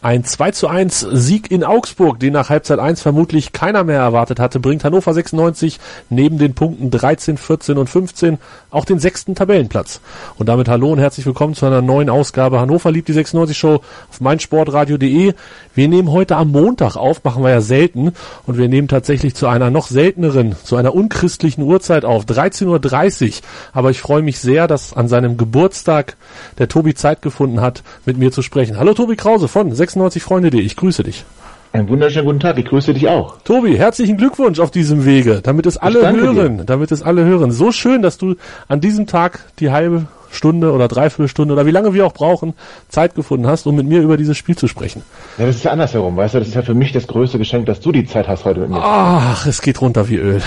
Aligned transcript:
Ein 0.00 0.22
2 0.22 0.52
zu 0.52 0.68
1 0.68 1.08
Sieg 1.10 1.50
in 1.50 1.64
Augsburg, 1.64 2.20
den 2.20 2.32
nach 2.32 2.50
Halbzeit 2.50 2.78
1 2.78 3.02
vermutlich 3.02 3.50
keiner 3.50 3.82
mehr 3.82 3.98
erwartet 3.98 4.38
hatte, 4.38 4.60
bringt 4.60 4.84
Hannover 4.84 5.12
96 5.12 5.80
neben 6.08 6.38
den 6.38 6.54
Punkten 6.54 6.92
13, 6.92 7.36
14 7.36 7.76
und 7.76 7.90
15 7.90 8.38
auch 8.70 8.84
den 8.84 9.00
sechsten 9.00 9.34
Tabellenplatz. 9.34 10.00
Und 10.36 10.48
damit 10.48 10.68
hallo 10.68 10.92
und 10.92 11.00
herzlich 11.00 11.26
willkommen 11.26 11.54
zu 11.54 11.66
einer 11.66 11.82
neuen 11.82 12.10
Ausgabe 12.10 12.60
Hannover 12.60 12.92
liebt 12.92 13.08
die 13.08 13.12
96 13.12 13.58
Show 13.58 13.80
auf 14.08 14.20
meinsportradio.de. 14.20 15.34
Wir 15.74 15.88
nehmen 15.88 16.12
heute 16.12 16.36
am 16.36 16.52
Montag 16.52 16.94
auf, 16.94 17.24
machen 17.24 17.42
wir 17.42 17.50
ja 17.50 17.60
selten 17.60 18.12
und 18.46 18.56
wir 18.56 18.68
nehmen 18.68 18.86
tatsächlich 18.86 19.34
zu 19.34 19.48
einer 19.48 19.70
noch 19.70 19.88
selteneren, 19.88 20.54
zu 20.62 20.76
einer 20.76 20.94
unchristlichen 20.94 21.64
Uhrzeit 21.64 22.04
auf, 22.04 22.24
13.30 22.24 23.26
Uhr. 23.26 23.32
Aber 23.72 23.90
ich 23.90 24.00
freue 24.00 24.22
mich 24.22 24.38
sehr, 24.38 24.68
dass 24.68 24.92
an 24.92 25.08
seinem 25.08 25.36
Geburtstag 25.36 26.16
der 26.58 26.68
Tobi 26.68 26.94
Zeit 26.94 27.20
gefunden 27.20 27.60
hat, 27.60 27.82
mit 28.04 28.16
mir 28.16 28.30
zu 28.30 28.42
sprechen. 28.42 28.78
Hallo 28.78 28.94
Tobi 28.94 29.16
Krause 29.16 29.48
von 29.48 29.74
96freunde.de. 29.88 30.60
Ich 30.60 30.76
grüße 30.76 31.02
dich. 31.02 31.24
Einen 31.72 31.88
wunderschönen 31.88 32.24
guten 32.24 32.40
Tag, 32.40 32.58
ich 32.58 32.64
grüße 32.64 32.94
dich 32.94 33.08
auch. 33.08 33.36
Tobi, 33.42 33.76
herzlichen 33.76 34.16
Glückwunsch 34.16 34.58
auf 34.58 34.70
diesem 34.70 35.04
Wege, 35.04 35.40
damit 35.42 35.66
es 35.66 35.76
alle 35.76 36.00
hören, 36.10 36.58
dir. 36.58 36.64
damit 36.64 36.90
es 36.92 37.02
alle 37.02 37.24
hören. 37.24 37.50
So 37.50 37.72
schön, 37.72 38.00
dass 38.00 38.16
du 38.16 38.36
an 38.68 38.80
diesem 38.80 39.06
Tag 39.06 39.44
die 39.58 39.70
halbe 39.70 40.06
Stunde 40.30 40.72
oder 40.72 40.88
Dreiviertelstunde 40.88 41.54
oder 41.54 41.66
wie 41.66 41.70
lange 41.70 41.94
wir 41.94 42.06
auch 42.06 42.12
brauchen, 42.12 42.54
Zeit 42.88 43.14
gefunden 43.14 43.46
hast, 43.46 43.66
um 43.66 43.76
mit 43.76 43.86
mir 43.86 44.00
über 44.00 44.16
dieses 44.16 44.36
Spiel 44.36 44.56
zu 44.56 44.68
sprechen. 44.68 45.02
Ja, 45.38 45.46
das 45.46 45.56
ist 45.56 45.64
ja 45.64 45.72
andersherum, 45.72 46.16
weißt 46.16 46.34
du, 46.34 46.38
das 46.40 46.48
ist 46.48 46.54
ja 46.54 46.62
für 46.62 46.74
mich 46.74 46.92
das 46.92 47.06
größte 47.06 47.38
Geschenk, 47.38 47.66
dass 47.66 47.80
du 47.80 47.92
die 47.92 48.06
Zeit 48.06 48.28
hast 48.28 48.44
heute 48.44 48.60
mit 48.60 48.70
mir. 48.70 48.80
Ach, 48.80 49.46
es 49.46 49.62
geht 49.62 49.80
runter 49.80 50.08
wie 50.08 50.16
Öl. 50.16 50.40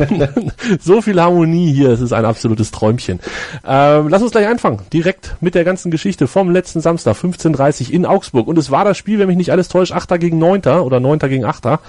so 0.80 1.00
viel 1.00 1.20
Harmonie 1.20 1.72
hier, 1.72 1.90
es 1.90 2.00
ist 2.00 2.12
ein 2.12 2.24
absolutes 2.24 2.70
Träumchen. 2.70 3.20
Ähm, 3.66 4.08
lass 4.08 4.22
uns 4.22 4.32
gleich 4.32 4.48
anfangen, 4.48 4.80
direkt 4.92 5.36
mit 5.40 5.54
der 5.54 5.64
ganzen 5.64 5.90
Geschichte 5.90 6.26
vom 6.26 6.50
letzten 6.50 6.80
Samstag, 6.80 7.16
15.30 7.16 7.90
in 7.90 8.06
Augsburg. 8.06 8.46
Und 8.46 8.58
es 8.58 8.70
war 8.70 8.84
das 8.84 8.96
Spiel, 8.96 9.18
wenn 9.18 9.28
mich 9.28 9.36
nicht 9.36 9.52
alles 9.52 9.68
täuscht, 9.68 9.92
Achter 9.92 10.18
gegen 10.18 10.38
Neunter 10.38 10.84
oder 10.84 11.00
Neunter 11.00 11.28
gegen 11.28 11.44
Achter 11.44 11.80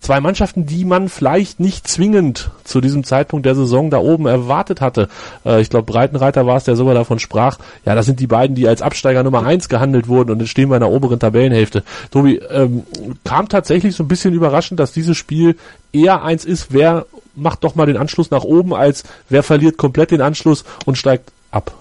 zwei 0.00 0.20
Mannschaften, 0.20 0.66
die 0.66 0.84
man 0.84 1.08
vielleicht 1.08 1.60
nicht 1.60 1.86
zwingend 1.86 2.50
zu 2.64 2.80
diesem 2.80 3.04
Zeitpunkt 3.04 3.46
der 3.46 3.54
Saison 3.54 3.90
da 3.90 3.98
oben 3.98 4.26
erwartet 4.26 4.80
hatte. 4.80 5.08
Äh, 5.44 5.60
ich 5.60 5.70
glaube, 5.70 5.90
Breitenreiter 5.90 6.46
war 6.46 6.56
es, 6.56 6.64
der 6.64 6.76
sogar 6.76 6.94
davon 6.94 7.18
sprach, 7.18 7.58
ja, 7.84 7.94
das 7.94 8.06
sind 8.06 8.20
die 8.20 8.26
beiden, 8.26 8.56
die 8.56 8.66
als 8.66 8.82
Absteiger 8.82 9.22
Nummer 9.22 9.44
eins 9.44 9.68
gehandelt 9.68 10.08
wurden 10.08 10.30
und 10.30 10.40
jetzt 10.40 10.50
stehen 10.50 10.70
wir 10.70 10.76
in 10.76 10.80
der 10.80 10.90
oberen 10.90 11.18
Tabellenhälfte. 11.18 11.84
Tobi, 12.10 12.36
ähm, 12.50 12.84
kam 13.24 13.48
tatsächlich 13.48 13.94
so 13.94 14.02
ein 14.02 14.08
bisschen 14.08 14.34
überraschend, 14.34 14.80
dass 14.80 14.92
dieses 14.92 15.16
Spiel 15.16 15.56
eher 15.92 16.22
eins 16.22 16.44
ist, 16.44 16.72
wer 16.72 17.06
macht 17.34 17.64
doch 17.64 17.74
mal 17.74 17.86
den 17.86 17.96
Anschluss 17.96 18.30
nach 18.30 18.44
oben, 18.44 18.74
als 18.74 19.04
wer 19.28 19.42
verliert 19.42 19.76
komplett 19.76 20.10
den 20.10 20.20
Anschluss 20.20 20.64
und 20.84 20.98
steigt 20.98 21.30
ab. 21.50 21.72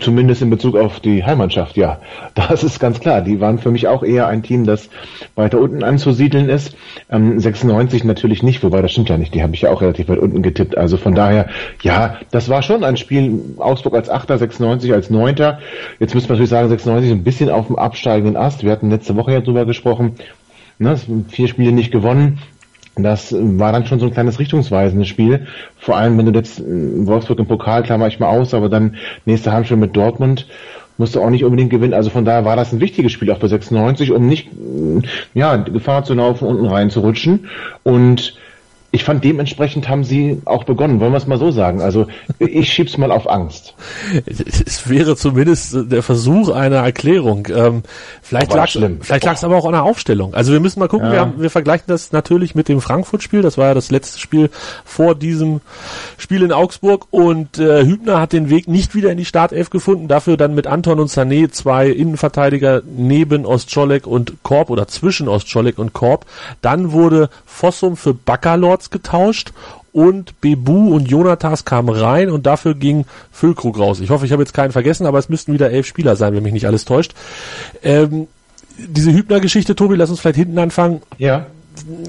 Zumindest 0.00 0.42
in 0.42 0.50
Bezug 0.50 0.76
auf 0.76 1.00
die 1.00 1.24
Heimmannschaft, 1.24 1.76
ja. 1.76 2.00
Das 2.34 2.62
ist 2.62 2.80
ganz 2.80 3.00
klar. 3.00 3.20
Die 3.22 3.40
waren 3.40 3.58
für 3.58 3.70
mich 3.70 3.88
auch 3.88 4.02
eher 4.02 4.28
ein 4.28 4.42
Team, 4.42 4.64
das 4.64 4.88
weiter 5.34 5.58
unten 5.58 5.82
anzusiedeln 5.82 6.48
ist. 6.48 6.76
Ähm, 7.10 7.38
96 7.38 8.04
natürlich 8.04 8.42
nicht, 8.42 8.62
wobei 8.62 8.82
das 8.82 8.92
stimmt 8.92 9.08
ja 9.08 9.18
nicht. 9.18 9.34
Die 9.34 9.42
habe 9.42 9.54
ich 9.54 9.62
ja 9.62 9.70
auch 9.70 9.82
relativ 9.82 10.08
weit 10.08 10.18
unten 10.18 10.42
getippt. 10.42 10.76
Also 10.76 10.96
von 10.96 11.14
daher, 11.14 11.48
ja, 11.82 12.18
das 12.30 12.48
war 12.48 12.62
schon 12.62 12.84
ein 12.84 12.96
Spiel. 12.96 13.40
Augsburg 13.58 13.94
als 13.94 14.08
Achter, 14.08 14.38
96 14.38 14.92
als 14.92 15.10
Neunter. 15.10 15.58
Jetzt 15.98 16.14
müssen 16.14 16.28
wir 16.28 16.34
natürlich 16.34 16.50
sagen, 16.50 16.68
96 16.68 17.10
ein 17.10 17.24
bisschen 17.24 17.50
auf 17.50 17.66
dem 17.66 17.76
absteigenden 17.76 18.36
Ast. 18.36 18.64
Wir 18.64 18.72
hatten 18.72 18.90
letzte 18.90 19.16
Woche 19.16 19.32
ja 19.32 19.40
drüber 19.40 19.64
gesprochen. 19.64 20.16
Ne, 20.78 20.98
vier 21.28 21.48
Spiele 21.48 21.72
nicht 21.72 21.92
gewonnen. 21.92 22.38
Das 23.02 23.34
war 23.38 23.72
dann 23.72 23.86
schon 23.86 24.00
so 24.00 24.06
ein 24.06 24.12
kleines 24.12 24.38
richtungsweisendes 24.38 25.08
Spiel. 25.08 25.46
Vor 25.78 25.96
allem, 25.96 26.18
wenn 26.18 26.26
du 26.26 26.38
jetzt 26.38 26.60
äh, 26.60 26.64
Wolfsburg 27.06 27.38
im 27.38 27.46
Pokal, 27.46 27.84
ich 28.08 28.20
mal 28.20 28.28
aus, 28.28 28.54
aber 28.54 28.68
dann 28.68 28.96
nächste 29.24 29.52
Heimspiel 29.52 29.76
mit 29.76 29.96
Dortmund 29.96 30.46
musst 30.98 31.14
du 31.14 31.22
auch 31.22 31.30
nicht 31.30 31.44
unbedingt 31.44 31.70
gewinnen. 31.70 31.94
Also 31.94 32.10
von 32.10 32.24
daher 32.24 32.44
war 32.44 32.56
das 32.56 32.72
ein 32.72 32.80
wichtiges 32.80 33.12
Spiel 33.12 33.30
auch 33.30 33.38
für 33.38 33.48
96, 33.48 34.12
um 34.12 34.26
nicht, 34.26 34.48
äh, 34.48 35.02
ja, 35.34 35.56
Gefahr 35.56 36.04
zu 36.04 36.14
laufen, 36.14 36.46
unten 36.46 36.66
reinzurutschen. 36.66 37.48
Und 37.82 38.36
ich 38.92 39.04
fand 39.04 39.22
dementsprechend 39.22 39.88
haben 39.88 40.02
sie 40.02 40.42
auch 40.46 40.64
begonnen, 40.64 40.98
wollen 40.98 41.12
wir 41.12 41.18
es 41.18 41.26
mal 41.28 41.38
so 41.38 41.52
sagen. 41.52 41.80
Also 41.80 42.08
ich 42.40 42.72
schieb's 42.72 42.98
mal 42.98 43.12
auf 43.12 43.30
Angst. 43.30 43.74
Es 44.26 44.88
wäre 44.88 45.14
zumindest 45.14 45.92
der 45.92 46.02
Versuch 46.02 46.48
einer 46.48 46.78
Erklärung. 46.78 47.46
Ähm, 47.54 47.82
vielleicht 48.20 48.52
lag 48.52 48.68
vielleicht 48.68 49.24
lag 49.24 49.34
es 49.34 49.44
aber 49.44 49.56
auch 49.56 49.64
an 49.64 49.72
der 49.72 49.84
Aufstellung. 49.84 50.34
Also 50.34 50.52
wir 50.52 50.58
müssen 50.58 50.80
mal 50.80 50.88
gucken, 50.88 51.06
ja. 51.06 51.12
wir, 51.12 51.20
haben, 51.20 51.40
wir 51.40 51.50
vergleichen 51.50 51.84
das 51.86 52.10
natürlich 52.10 52.56
mit 52.56 52.68
dem 52.68 52.80
Frankfurt-Spiel. 52.80 53.42
Das 53.42 53.58
war 53.58 53.68
ja 53.68 53.74
das 53.74 53.92
letzte 53.92 54.18
Spiel 54.18 54.50
vor 54.84 55.14
diesem 55.14 55.60
Spiel 56.18 56.42
in 56.42 56.50
Augsburg 56.50 57.06
und 57.10 57.58
äh, 57.58 57.84
Hübner 57.84 58.20
hat 58.20 58.32
den 58.32 58.50
Weg 58.50 58.66
nicht 58.66 58.96
wieder 58.96 59.12
in 59.12 59.18
die 59.18 59.24
Startelf 59.24 59.70
gefunden. 59.70 60.08
Dafür 60.08 60.36
dann 60.36 60.56
mit 60.56 60.66
Anton 60.66 60.98
und 60.98 61.10
Sané 61.10 61.48
zwei 61.52 61.88
Innenverteidiger 61.88 62.82
neben 62.84 63.46
Ostscholek 63.46 64.08
und 64.08 64.42
Korb 64.42 64.68
oder 64.68 64.88
zwischen 64.88 65.28
Ostscholek 65.28 65.78
und 65.78 65.92
Korb. 65.92 66.26
Dann 66.60 66.90
wurde 66.90 67.30
Fossum 67.46 67.96
für 67.96 68.14
Baccalord 68.14 68.79
Edwards 68.80 68.90
getauscht 68.90 69.52
und 69.92 70.40
Bebu 70.40 70.94
und 70.94 71.10
Jonatas 71.10 71.64
kamen 71.64 71.90
rein 71.90 72.30
und 72.30 72.46
dafür 72.46 72.74
ging 72.74 73.04
Füllkrug 73.30 73.78
raus. 73.78 74.00
Ich 74.00 74.10
hoffe, 74.10 74.24
ich 74.24 74.32
habe 74.32 74.42
jetzt 74.42 74.54
keinen 74.54 74.72
vergessen, 74.72 75.06
aber 75.06 75.18
es 75.18 75.28
müssten 75.28 75.52
wieder 75.52 75.70
elf 75.70 75.86
Spieler 75.86 76.16
sein, 76.16 76.34
wenn 76.34 76.42
mich 76.42 76.52
nicht 76.52 76.66
alles 76.66 76.84
täuscht. 76.84 77.14
Ähm, 77.82 78.28
diese 78.78 79.12
Hübner-Geschichte, 79.12 79.74
Tobi, 79.74 79.96
lass 79.96 80.10
uns 80.10 80.20
vielleicht 80.20 80.36
hinten 80.36 80.58
anfangen. 80.58 81.02
Ja 81.18 81.46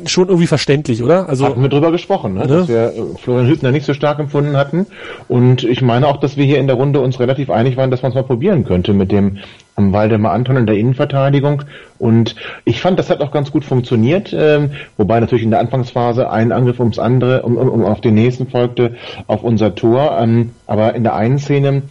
schon 0.05 0.27
irgendwie 0.27 0.47
verständlich, 0.47 1.03
oder? 1.03 1.29
Also 1.29 1.45
hatten 1.45 1.61
wir 1.61 1.69
drüber 1.69 1.91
gesprochen, 1.91 2.33
ne? 2.33 2.41
ne? 2.41 2.47
dass 2.47 2.67
wir 2.67 2.93
Florian 3.21 3.47
Hübner 3.47 3.71
nicht 3.71 3.85
so 3.85 3.93
stark 3.93 4.19
empfunden 4.19 4.57
hatten. 4.57 4.87
Und 5.27 5.63
ich 5.63 5.81
meine 5.81 6.07
auch, 6.07 6.17
dass 6.17 6.37
wir 6.37 6.45
hier 6.45 6.59
in 6.59 6.67
der 6.67 6.75
Runde 6.75 6.99
uns 6.99 7.19
relativ 7.19 7.49
einig 7.49 7.77
waren, 7.77 7.91
dass 7.91 8.01
man 8.01 8.11
es 8.11 8.15
mal 8.15 8.23
probieren 8.23 8.65
könnte 8.65 8.93
mit 8.93 9.11
dem 9.11 9.37
Waldemar 9.75 10.33
Anton 10.33 10.57
in 10.57 10.65
der 10.65 10.77
Innenverteidigung. 10.77 11.63
Und 11.97 12.35
ich 12.65 12.81
fand, 12.81 12.99
das 12.99 13.09
hat 13.09 13.21
auch 13.21 13.31
ganz 13.31 13.51
gut 13.51 13.65
funktioniert, 13.65 14.35
ähm, 14.37 14.71
wobei 14.97 15.19
natürlich 15.19 15.43
in 15.43 15.51
der 15.51 15.59
Anfangsphase 15.59 16.29
ein 16.29 16.51
Angriff 16.51 16.79
ums 16.79 16.99
andere, 16.99 17.43
um, 17.43 17.57
um, 17.57 17.69
um 17.69 17.85
auf 17.85 18.01
den 18.01 18.15
nächsten 18.15 18.47
folgte, 18.47 18.95
auf 19.27 19.43
unser 19.43 19.73
Tor. 19.75 20.17
Ähm, 20.19 20.51
aber 20.67 20.93
in 20.93 21.03
der 21.03 21.15
einen 21.15 21.39
Szene, 21.39 21.83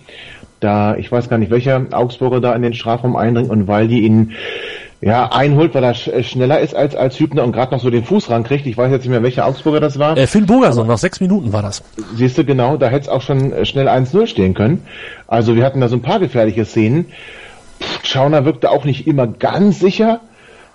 da, 0.61 0.95
ich 0.97 1.11
weiß 1.11 1.29
gar 1.29 1.39
nicht, 1.39 1.51
welcher 1.51 1.87
Augsburger 1.91 2.41
da 2.41 2.55
in 2.55 2.63
den 2.63 2.75
Strafraum 2.75 3.17
eindringt 3.17 3.51
und 3.51 3.67
weil 3.67 3.89
die 3.89 4.01
ihn 4.01 4.33
ja, 5.01 5.31
einholt, 5.33 5.75
weil 5.75 5.85
er 5.85 5.91
äh, 6.09 6.23
schneller 6.23 6.61
ist 6.61 6.75
als, 6.75 6.95
als 6.95 7.19
Hübner 7.19 7.45
und 7.45 7.53
gerade 7.53 7.73
noch 7.73 7.81
so 7.81 7.91
den 7.91 8.05
Fuß 8.05 8.29
rankriegt. 8.31 8.67
Ich 8.67 8.77
weiß 8.77 8.91
jetzt 8.91 9.03
nicht 9.03 9.11
mehr, 9.11 9.23
welcher 9.23 9.47
Augsburger 9.47 9.81
das 9.81 9.99
war. 9.99 10.17
Äh, 10.17 10.27
Finn 10.27 10.47
Burgerson, 10.47 10.87
nach 10.87 10.99
sechs 10.99 11.21
Minuten 11.21 11.53
war 11.53 11.63
das. 11.63 11.83
Siehst 12.15 12.37
du, 12.37 12.45
genau, 12.45 12.77
da 12.77 12.89
hätte 12.89 13.03
es 13.03 13.09
auch 13.09 13.23
schon 13.23 13.53
äh, 13.53 13.65
schnell 13.65 13.89
1-0 13.89 14.27
stehen 14.27 14.55
können. 14.55 14.83
Also 15.27 15.57
wir 15.57 15.65
hatten 15.65 15.81
da 15.81 15.89
so 15.89 15.97
ein 15.97 16.03
paar 16.03 16.21
gefährliche 16.21 16.65
Szenen. 16.67 17.07
Pff, 17.81 18.05
Schauner 18.05 18.45
wirkte 18.45 18.71
auch 18.71 18.85
nicht 18.85 19.07
immer 19.07 19.27
ganz 19.27 19.81
sicher. 19.81 20.21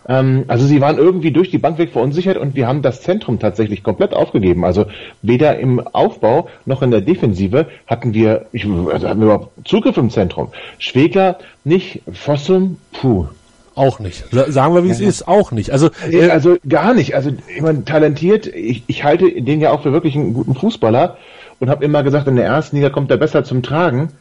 Ähm, 0.08 0.46
also 0.48 0.66
sie 0.66 0.82
waren 0.82 0.98
irgendwie 0.98 1.32
durch 1.32 1.52
die 1.52 1.60
Bank 1.60 1.78
weg 1.78 1.92
verunsichert 1.92 2.38
und 2.38 2.56
wir 2.56 2.68
haben 2.68 2.82
das 2.82 3.02
Zentrum 3.02 3.38
tatsächlich 3.38 3.84
komplett 3.84 4.16
aufgegeben. 4.16 4.66
Also 4.66 4.86
weder 5.22 5.60
im 5.60 5.80
Aufbau 5.88 6.50
noch 6.66 6.82
in 6.82 6.90
der 6.90 7.02
Defensive 7.02 7.68
hatten 7.86 8.16
wir, 8.16 8.48
ich, 8.52 8.66
also 8.66 9.08
hatten 9.08 9.20
wir 9.20 9.26
überhaupt 9.26 9.68
Zugriff 9.68 9.98
im 9.98 10.10
Zentrum. 10.10 10.50
Schwegler 10.80 11.38
nicht, 11.64 12.02
Fossum, 12.12 12.78
puh. 12.92 13.28
Auch 13.76 14.00
nicht. 14.00 14.24
Sagen 14.32 14.74
wir, 14.74 14.86
wie 14.86 14.90
es 14.90 15.02
ist, 15.02 15.28
auch 15.28 15.52
nicht. 15.52 15.72
Also, 15.72 15.90
äh, 16.10 16.30
also 16.30 16.58
gar 16.68 16.94
nicht. 16.94 17.14
Also 17.14 17.32
ich 17.54 17.62
meine, 17.62 17.84
talentiert, 17.84 18.48
ich, 18.48 18.84
ich 18.88 19.04
halte 19.04 19.30
den 19.42 19.60
ja 19.60 19.72
auch 19.72 19.84
für 19.84 19.92
wirklich 19.92 20.16
einen 20.16 20.34
guten 20.34 20.56
Fußballer 20.56 21.18
und 21.60 21.70
habe 21.70 21.84
immer 21.84 22.02
gesagt, 22.02 22.28
in 22.28 22.38
der 22.38 22.46
ersten 22.46 22.78
Liga 22.78 22.90
kommt 22.90 23.12
er 23.12 23.18
besser 23.18 23.44
zum 23.44 23.64
Tragen. 23.64 24.14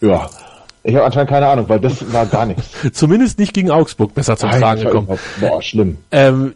Ja, 0.00 0.30
ich 0.82 0.94
habe 0.94 1.04
anscheinend 1.04 1.30
keine 1.30 1.46
Ahnung, 1.46 1.68
weil 1.68 1.80
das 1.80 2.12
war 2.12 2.24
gar 2.26 2.46
nichts. 2.46 2.70
Zumindest 2.92 3.38
nicht 3.38 3.52
gegen 3.52 3.70
Augsburg 3.70 4.14
besser 4.14 4.36
zum 4.36 4.50
Tragen 4.50 4.82
gekommen. 4.82 5.18
Boah, 5.40 5.62
schlimm. 5.62 5.98
Ähm, 6.10 6.54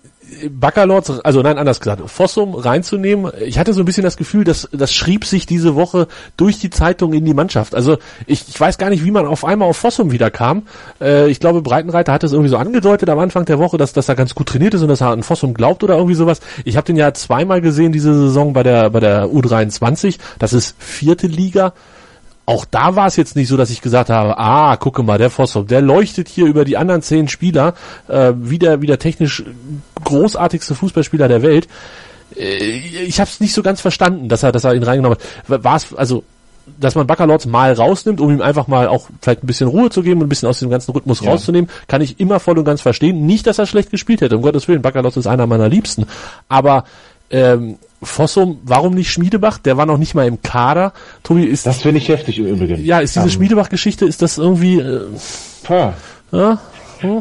Baccalords, 0.50 1.21
also 1.21 1.43
nein, 1.43 1.59
anders 1.59 1.81
gesagt, 1.81 2.09
Fossum 2.09 2.55
reinzunehmen. 2.55 3.33
Ich 3.44 3.59
hatte 3.59 3.72
so 3.72 3.83
ein 3.83 3.84
bisschen 3.84 4.03
das 4.03 4.16
Gefühl, 4.16 4.44
dass 4.44 4.69
das 4.72 4.93
schrieb 4.93 5.25
sich 5.25 5.47
diese 5.47 5.75
Woche 5.75 6.06
durch 6.37 6.58
die 6.58 6.70
Zeitung 6.70 7.12
in 7.12 7.25
die 7.25 7.35
Mannschaft. 7.35 7.75
Also 7.75 7.99
ich, 8.26 8.49
ich 8.49 8.61
weiß 8.61 8.79
gar 8.79 8.91
nicht, 8.91 9.05
wie 9.05 9.11
man 9.11 9.26
auf 9.26 9.44
einmal 9.44 9.69
auf 9.69 9.76
Fossum 9.76 10.12
wieder 10.12 10.31
kam. 10.31 10.67
Äh, 11.00 11.31
ich 11.31 11.41
glaube, 11.41 11.62
Breitenreiter 11.62 12.12
hat 12.12 12.25
es 12.25 12.32
irgendwie 12.32 12.50
so 12.50 12.56
angedeutet 12.56 13.08
am 13.08 13.19
Anfang 13.19 13.44
der 13.44 13.58
Woche, 13.58 13.79
dass, 13.79 13.93
dass 13.93 14.08
er 14.08 14.14
ganz 14.14 14.35
gut 14.35 14.49
trainiert 14.49 14.75
ist 14.75 14.82
und 14.82 14.88
dass 14.88 15.00
er 15.00 15.08
an 15.08 15.23
Fossum 15.23 15.55
glaubt 15.55 15.82
oder 15.82 15.94
irgendwie 15.94 16.14
sowas. 16.14 16.41
Ich 16.64 16.76
habe 16.76 16.87
den 16.87 16.97
ja 16.97 17.12
zweimal 17.14 17.61
gesehen 17.61 17.93
diese 17.93 18.14
Saison 18.14 18.52
bei 18.52 18.62
der 18.62 18.91
bei 18.91 19.00
der 19.00 19.26
U23. 19.26 20.19
Das 20.38 20.52
ist 20.52 20.76
vierte 20.79 21.26
Liga 21.26 21.73
auch 22.49 22.65
da 22.65 22.97
war 22.97 23.06
es 23.06 23.17
jetzt 23.17 23.37
nicht 23.37 23.47
so, 23.47 23.59
dass 23.59 23.69
ich 23.69 23.83
gesagt 23.83 24.09
habe, 24.09 24.39
ah, 24.39 24.75
gucke 24.79 25.03
mal, 25.03 25.19
der 25.19 25.29
Fossum, 25.29 25.67
der 25.67 25.83
leuchtet 25.83 26.29
hier 26.29 26.47
über 26.47 26.65
die 26.65 26.79
anderen 26.79 27.03
zehn 27.03 27.29
Spieler, 27.29 27.75
äh, 28.09 28.33
wie, 28.37 28.59
der, 28.59 28.81
wie 28.81 28.87
der 28.87 28.99
technisch 28.99 29.45
großartigste 30.03 30.75
Fußballspieler 30.75 31.29
der 31.29 31.43
Welt. 31.43 31.69
Äh, 32.35 32.56
ich 33.05 33.21
habe 33.21 33.29
es 33.29 33.41
nicht 33.41 33.53
so 33.53 33.62
ganz 33.62 33.83
verstanden, 33.83 34.31
dass 34.31 34.45
er, 34.45 34.53
dass 34.53 34.65
er 34.65 34.75
ihn 34.75 34.83
reingenommen 34.83 35.19
hat. 35.47 35.62
War 35.62 35.77
es, 35.77 35.95
also 35.95 36.25
dass 36.81 36.95
man 36.95 37.06
Baccalords 37.06 37.45
mal 37.45 37.75
rausnimmt, 37.75 38.19
um 38.19 38.31
ihm 38.31 38.41
einfach 38.41 38.67
mal 38.67 38.89
auch 38.89 39.09
vielleicht 39.21 39.45
ein 39.45 39.47
bisschen 39.47 39.69
Ruhe 39.69 39.91
zu 39.91 40.03
geben 40.03 40.23
und 40.23 40.27
ein 40.27 40.31
bisschen 40.31 40.49
aus 40.49 40.59
dem 40.61 40.71
ganzen 40.71 40.93
Rhythmus 40.93 41.21
ja. 41.21 41.31
rauszunehmen, 41.31 41.69
kann 41.87 42.00
ich 42.00 42.19
immer 42.19 42.41
voll 42.41 42.59
und 42.59 42.65
ganz 42.65 42.81
verstehen. 42.81 43.27
Nicht, 43.27 43.47
dass 43.47 43.59
er 43.59 43.67
schlecht 43.67 43.91
gespielt 43.91 44.23
hätte, 44.23 44.37
um 44.37 44.43
Gottes 44.43 44.69
Willen, 44.69 44.81
Baccalords 44.81 45.19
ist 45.19 45.27
einer 45.27 45.47
meiner 45.47 45.69
Liebsten. 45.69 46.06
Aber 46.49 46.85
Ähm, 47.30 47.76
Fossum, 48.02 48.60
warum 48.64 48.94
nicht 48.94 49.10
Schmiedebach? 49.10 49.58
Der 49.58 49.76
war 49.76 49.86
noch 49.86 49.98
nicht 49.98 50.14
mal 50.14 50.26
im 50.26 50.40
Kader. 50.40 50.92
Tobi, 51.22 51.44
ist 51.44 51.66
das 51.66 51.82
finde 51.82 51.98
ich 51.98 52.08
heftig 52.08 52.38
im 52.38 52.46
Übrigen. 52.46 52.84
Ja, 52.84 53.00
ist 53.00 53.16
diese 53.16 53.26
um, 53.26 53.30
Schmiedebach-Geschichte, 53.30 54.04
ist 54.04 54.22
das 54.22 54.38
irgendwie? 54.38 54.78
Äh, 54.78 55.00
ja? 56.32 56.58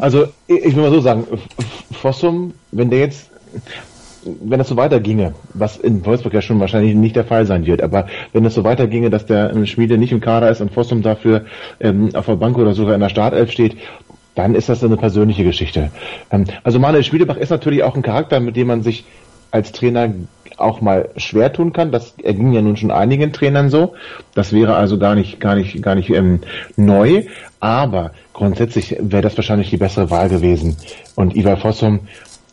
Also 0.00 0.26
ich 0.46 0.74
will 0.74 0.82
mal 0.82 0.90
so 0.90 1.00
sagen, 1.00 1.26
Fossum, 1.92 2.54
wenn 2.72 2.90
der 2.90 3.00
jetzt 3.00 3.30
wenn 4.42 4.58
das 4.58 4.68
so 4.68 4.76
weiterginge, 4.76 5.34
was 5.54 5.76
in 5.76 6.04
Wolfsburg 6.04 6.34
ja 6.34 6.42
schon 6.42 6.60
wahrscheinlich 6.60 6.94
nicht 6.94 7.16
der 7.16 7.24
Fall 7.24 7.46
sein 7.46 7.66
wird, 7.66 7.82
aber 7.82 8.06
wenn 8.32 8.44
es 8.44 8.54
so 8.54 8.64
weiterginge, 8.64 9.10
dass 9.10 9.26
der 9.26 9.64
Schmiede 9.66 9.96
nicht 9.96 10.12
im 10.12 10.20
Kader 10.20 10.50
ist 10.50 10.60
und 10.60 10.72
Fossum 10.72 11.02
dafür 11.02 11.44
ähm, 11.80 12.10
auf 12.14 12.26
der 12.26 12.36
Bank 12.36 12.58
oder 12.58 12.74
sogar 12.74 12.94
in 12.94 13.00
der 13.00 13.08
Startelf 13.08 13.50
steht, 13.50 13.76
dann 14.34 14.54
ist 14.54 14.68
das 14.68 14.84
eine 14.84 14.96
persönliche 14.96 15.44
Geschichte. 15.44 15.90
Ähm, 16.30 16.44
also 16.62 16.78
Manuel 16.78 17.04
Schmiedebach 17.04 17.36
ist 17.36 17.50
natürlich 17.50 17.82
auch 17.82 17.96
ein 17.96 18.02
Charakter, 18.02 18.40
mit 18.40 18.56
dem 18.56 18.66
man 18.66 18.82
sich 18.82 19.04
als 19.50 19.72
Trainer 19.72 20.12
auch 20.56 20.80
mal 20.80 21.10
schwer 21.16 21.52
tun 21.52 21.72
kann. 21.72 21.92
Das 21.92 22.14
erging 22.22 22.52
ja 22.52 22.62
nun 22.62 22.76
schon 22.76 22.90
einigen 22.90 23.32
Trainern 23.32 23.70
so. 23.70 23.94
Das 24.34 24.52
wäre 24.52 24.74
also 24.76 24.98
gar 24.98 25.14
nicht, 25.14 25.40
gar 25.40 25.54
nicht, 25.54 25.80
gar 25.82 25.94
nicht 25.94 26.10
ähm, 26.10 26.40
neu. 26.76 27.24
Aber 27.60 28.12
grundsätzlich 28.32 28.96
wäre 29.00 29.22
das 29.22 29.36
wahrscheinlich 29.36 29.70
die 29.70 29.76
bessere 29.76 30.10
Wahl 30.10 30.28
gewesen. 30.28 30.76
Und 31.14 31.36
Ivar 31.36 31.56
Fossum, 31.56 32.00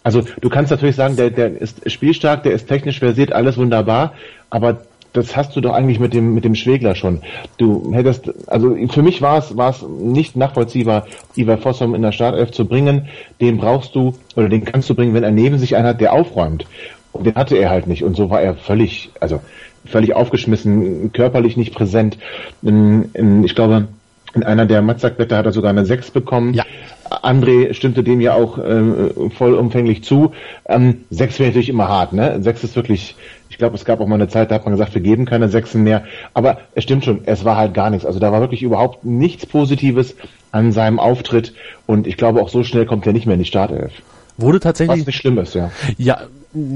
also 0.03 0.23
du 0.39 0.49
kannst 0.49 0.71
natürlich 0.71 0.95
sagen, 0.95 1.15
der, 1.15 1.31
der 1.31 1.59
ist 1.59 1.89
spielstark, 1.91 2.43
der 2.43 2.53
ist 2.53 2.67
technisch 2.67 2.99
versiert, 2.99 3.31
alles 3.31 3.57
wunderbar, 3.57 4.13
aber 4.51 4.81
das 5.15 5.35
hast 5.35 5.55
du 5.55 5.61
doch 5.61 5.73
eigentlich 5.73 5.99
mit 5.99 6.13
dem 6.13 6.33
mit 6.33 6.45
dem 6.45 6.55
Schwegler 6.55 6.95
schon. 6.95 7.21
Du 7.57 7.93
hättest, 7.93 8.31
also 8.47 8.75
für 8.89 9.01
mich 9.01 9.21
war 9.21 9.37
es 9.37 9.55
war 9.57 9.69
es 9.69 9.83
nicht 9.83 10.35
nachvollziehbar, 10.35 11.07
Ivar 11.35 11.57
Fossum 11.57 11.95
in 11.95 12.01
der 12.01 12.11
Startelf 12.11 12.51
zu 12.51 12.65
bringen. 12.65 13.07
Den 13.41 13.57
brauchst 13.57 13.95
du 13.95 14.15
oder 14.35 14.49
den 14.49 14.65
kannst 14.65 14.89
du 14.89 14.95
bringen, 14.95 15.13
wenn 15.13 15.23
er 15.23 15.31
neben 15.31 15.57
sich 15.57 15.75
einen 15.75 15.87
hat, 15.87 16.01
der 16.01 16.13
aufräumt. 16.13 16.65
Und 17.11 17.25
den 17.25 17.35
hatte 17.35 17.55
er 17.55 17.69
halt 17.69 17.87
nicht. 17.87 18.03
Und 18.03 18.15
so 18.15 18.29
war 18.29 18.41
er 18.41 18.55
völlig, 18.55 19.09
also 19.19 19.39
völlig 19.85 20.15
aufgeschmissen, 20.15 21.11
körperlich 21.13 21.55
nicht 21.55 21.73
präsent. 21.73 22.17
Ich 22.61 23.55
glaube, 23.55 23.87
in 24.35 24.43
einer 24.43 24.65
der 24.65 24.81
Matzakblätter 24.81 25.37
hat 25.37 25.45
er 25.45 25.53
sogar 25.53 25.69
eine 25.69 25.85
6 25.85 26.11
bekommen. 26.11 26.53
Ja. 26.53 26.65
André 27.09 27.73
stimmte 27.73 28.03
dem 28.03 28.19
ja 28.19 28.33
auch 28.33 28.57
äh, 28.57 29.29
vollumfänglich 29.29 30.03
zu. 30.03 30.31
Ähm, 30.67 31.05
6 31.09 31.39
wäre 31.39 31.49
natürlich 31.49 31.69
immer 31.69 31.87
hart, 31.87 32.13
ne? 32.13 32.41
6 32.41 32.65
ist 32.65 32.75
wirklich, 32.75 33.15
ich 33.49 33.57
glaube, 33.57 33.75
es 33.75 33.85
gab 33.85 34.01
auch 34.01 34.07
mal 34.07 34.15
eine 34.15 34.27
Zeit, 34.27 34.51
da 34.51 34.55
hat 34.55 34.65
man 34.65 34.73
gesagt, 34.73 34.93
wir 34.93 35.01
geben 35.01 35.25
keine 35.25 35.49
Sechsen 35.49 35.83
mehr. 35.83 36.03
Aber 36.33 36.59
es 36.73 36.83
stimmt 36.83 37.05
schon, 37.05 37.21
es 37.25 37.45
war 37.45 37.57
halt 37.57 37.73
gar 37.73 37.89
nichts. 37.89 38.05
Also 38.05 38.19
da 38.19 38.31
war 38.31 38.41
wirklich 38.41 38.63
überhaupt 38.63 39.05
nichts 39.05 39.45
Positives 39.45 40.15
an 40.51 40.71
seinem 40.71 40.99
Auftritt. 40.99 41.53
Und 41.85 42.07
ich 42.07 42.17
glaube, 42.17 42.41
auch 42.41 42.49
so 42.49 42.63
schnell 42.63 42.85
kommt 42.85 43.05
er 43.07 43.13
nicht 43.13 43.25
mehr 43.25 43.35
in 43.35 43.41
die 43.41 43.47
Startelf. 43.47 43.91
Wurde 44.37 44.59
tatsächlich. 44.59 44.99
Was 44.99 45.07
nicht 45.07 45.17
schlimm 45.17 45.37
ist, 45.37 45.53
ja. 45.53 45.71
Ja, 45.97 46.21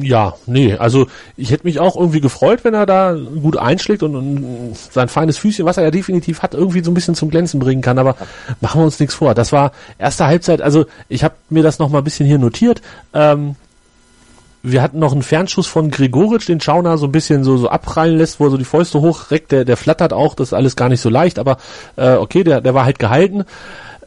ja, 0.02 0.36
nee, 0.46 0.76
also 0.76 1.08
ich 1.38 1.52
hätte 1.52 1.66
mich 1.66 1.80
auch 1.80 1.96
irgendwie 1.96 2.20
gefreut, 2.20 2.64
wenn 2.64 2.74
er 2.74 2.86
da 2.86 3.14
gut 3.14 3.58
einschlägt 3.58 4.04
und, 4.04 4.16
und, 4.16 4.76
sein 4.76 5.08
feines 5.08 5.38
Füßchen, 5.38 5.66
was 5.66 5.78
er 5.78 5.84
ja 5.84 5.92
definitiv 5.92 6.42
hat, 6.42 6.54
irgendwie 6.54 6.84
so 6.84 6.92
ein 6.92 6.94
bisschen 6.94 7.16
zum 7.16 7.30
Glänzen 7.30 7.62
bringen 7.62 7.82
kann, 7.82 7.98
aber 7.98 8.18
machen 8.60 8.82
wir 8.82 8.86
uns 8.86 9.00
nichts 9.00 9.16
vor. 9.16 9.34
Das 9.36 9.54
war 9.54 9.72
erste 9.98 10.26
Halbzeit, 10.26 10.62
also 10.62 10.86
ich 11.08 11.24
habe 11.24 11.36
mir 11.50 11.64
das 11.64 11.80
noch 11.80 11.90
mal 11.90 12.00
ein 12.00 12.04
bisschen 12.04 12.28
hier 12.28 12.40
notiert. 12.40 12.82
Ähm, 13.14 13.56
wir 14.62 14.82
hatten 14.82 15.00
noch 15.00 15.14
einen 15.14 15.24
Fernschuss 15.24 15.68
von 15.68 15.90
Gregoritsch, 15.90 16.48
den 16.48 16.60
Schauner 16.60 16.98
so 16.98 17.08
ein 17.08 17.12
bisschen 17.12 17.44
so, 17.44 17.58
so 17.58 17.70
abprallen 17.70 18.18
lässt, 18.18 18.40
wo 18.40 18.46
er 18.46 18.52
so 18.52 18.58
die 18.58 18.66
Fäuste 18.66 19.00
hochreckt, 19.00 19.52
der, 19.52 19.66
der 19.66 19.78
flattert 19.78 20.14
auch, 20.14 20.36
das 20.36 20.50
ist 20.50 20.54
alles 20.54 20.76
gar 20.76 20.90
nicht 20.90 21.02
so 21.02 21.10
leicht, 21.10 21.40
aber 21.40 21.58
äh, 21.96 22.16
okay, 22.16 22.44
der, 22.44 22.62
der 22.62 22.74
war 22.74 22.86
halt 22.86 23.00
gehalten. 23.00 23.46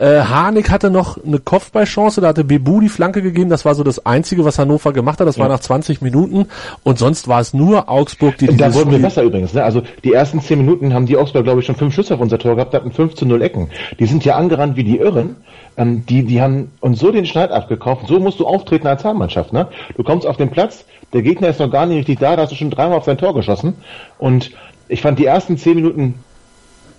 Äh, 0.02 0.24
Harnik 0.24 0.68
hatte 0.68 0.90
noch 0.90 1.24
eine 1.24 1.38
Kopfballchance, 1.38 2.20
da 2.20 2.26
hatte 2.26 2.42
Bebu 2.42 2.80
die 2.80 2.88
Flanke 2.88 3.22
gegeben, 3.22 3.50
das 3.50 3.64
war 3.64 3.76
so 3.76 3.84
das 3.84 4.04
Einzige, 4.04 4.44
was 4.44 4.58
Hannover 4.58 4.92
gemacht 4.92 5.20
hat, 5.20 5.28
das 5.28 5.36
ja. 5.36 5.42
war 5.42 5.48
nach 5.48 5.60
20 5.60 6.02
Minuten 6.02 6.46
und 6.82 6.98
sonst 6.98 7.28
war 7.28 7.40
es 7.40 7.54
nur 7.54 7.88
Augsburg, 7.88 8.36
die 8.36 8.48
Da 8.48 8.74
wurden 8.74 8.90
wir 8.90 8.98
besser 8.98 9.22
übrigens, 9.22 9.54
ne? 9.54 9.62
also 9.62 9.82
die 10.02 10.12
ersten 10.12 10.40
10 10.40 10.58
Minuten 10.58 10.92
haben 10.92 11.06
die 11.06 11.16
Augsburg, 11.16 11.44
glaube 11.44 11.60
ich, 11.60 11.66
schon 11.66 11.76
fünf 11.76 11.94
Schüsse 11.94 12.14
auf 12.14 12.20
unser 12.20 12.40
Tor 12.40 12.56
gehabt, 12.56 12.74
hatten 12.74 12.90
5 12.90 13.14
zu 13.14 13.26
0 13.26 13.42
Ecken. 13.42 13.70
Die 14.00 14.06
sind 14.06 14.24
ja 14.24 14.34
angerannt 14.34 14.74
wie 14.74 14.82
die 14.82 14.98
Irren, 14.98 15.36
ähm, 15.76 16.04
die, 16.04 16.24
die 16.24 16.42
haben 16.42 16.72
uns 16.80 16.98
so 16.98 17.12
den 17.12 17.24
Schneid 17.24 17.52
abgekauft, 17.52 18.08
so 18.08 18.18
musst 18.18 18.40
du 18.40 18.46
auftreten 18.48 18.88
als 18.88 19.04
Heimmannschaft, 19.04 19.52
ne? 19.52 19.68
Du 19.96 20.02
kommst 20.02 20.26
auf 20.26 20.36
den 20.36 20.50
Platz, 20.50 20.84
der 21.12 21.22
Gegner 21.22 21.46
ist 21.46 21.60
noch 21.60 21.70
gar 21.70 21.86
nicht 21.86 21.98
richtig 21.98 22.18
da, 22.18 22.34
da 22.34 22.42
hast 22.42 22.50
du 22.50 22.56
schon 22.56 22.70
dreimal 22.70 22.98
auf 22.98 23.04
sein 23.04 23.18
Tor 23.18 23.34
geschossen 23.34 23.74
und 24.18 24.50
ich 24.88 25.00
fand 25.00 25.20
die 25.20 25.26
ersten 25.26 25.56
10 25.56 25.76
Minuten 25.76 26.14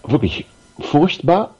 wirklich 0.07 0.45
furchtbar 0.79 1.55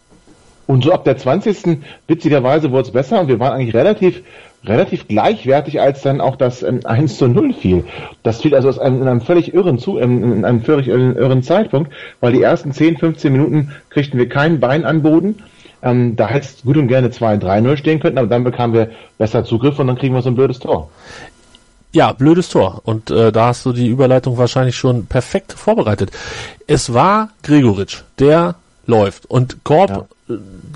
und 0.67 0.83
so 0.83 0.93
ab 0.93 1.03
der 1.03 1.17
20. 1.17 1.79
witzigerweise 2.07 2.71
wurde 2.71 2.83
es 2.83 2.91
besser 2.91 3.21
und 3.21 3.27
wir 3.27 3.39
waren 3.39 3.53
eigentlich 3.53 3.75
relativ 3.75 4.23
relativ 4.65 5.07
gleichwertig, 5.07 5.81
als 5.81 6.01
dann 6.01 6.21
auch 6.21 6.35
das 6.35 6.63
ähm, 6.63 6.81
1 6.83 7.17
zu 7.17 7.27
0 7.27 7.53
fiel. 7.53 7.85
Das 8.23 8.41
fiel 8.41 8.55
also 8.55 8.69
aus 8.69 8.79
einem, 8.79 9.01
in 9.01 9.07
einem 9.07 9.21
völlig 9.21 9.53
irren 9.53 9.77
zu, 9.77 9.99
ähm, 9.99 10.23
in 10.23 10.45
einem 10.45 10.61
völlig 10.61 10.87
irren 10.87 11.43
Zeitpunkt, 11.43 11.91
weil 12.21 12.33
die 12.33 12.41
ersten 12.41 12.71
10, 12.71 12.97
15 12.97 13.31
Minuten 13.31 13.71
kriegten 13.89 14.17
wir 14.17 14.29
kein 14.29 14.59
Bein 14.59 14.85
an 14.85 15.01
Boden. 15.01 15.43
Ähm, 15.81 16.15
da 16.15 16.27
hätte 16.29 16.47
es 16.47 16.63
gut 16.63 16.77
und 16.77 16.87
gerne 16.87 17.09
2-3-0 17.09 17.77
stehen 17.77 17.99
können, 17.99 18.17
aber 18.17 18.27
dann 18.27 18.45
bekamen 18.45 18.73
wir 18.73 18.91
besser 19.17 19.43
Zugriff 19.43 19.79
und 19.79 19.87
dann 19.87 19.97
kriegen 19.97 20.15
wir 20.15 20.21
so 20.21 20.29
ein 20.29 20.35
blödes 20.35 20.59
Tor. 20.59 20.89
Ja, 21.91 22.13
blödes 22.13 22.49
Tor. 22.49 22.81
Und 22.85 23.11
äh, 23.11 23.31
da 23.31 23.47
hast 23.47 23.65
du 23.65 23.73
die 23.73 23.87
Überleitung 23.87 24.37
wahrscheinlich 24.37 24.77
schon 24.77 25.05
perfekt 25.05 25.53
vorbereitet. 25.53 26.11
Es 26.65 26.93
war 26.93 27.29
Gregoritsch, 27.43 28.03
der 28.17 28.55
läuft. 28.85 29.25
Und 29.25 29.63
Korb 29.63 29.89
ja 29.89 30.05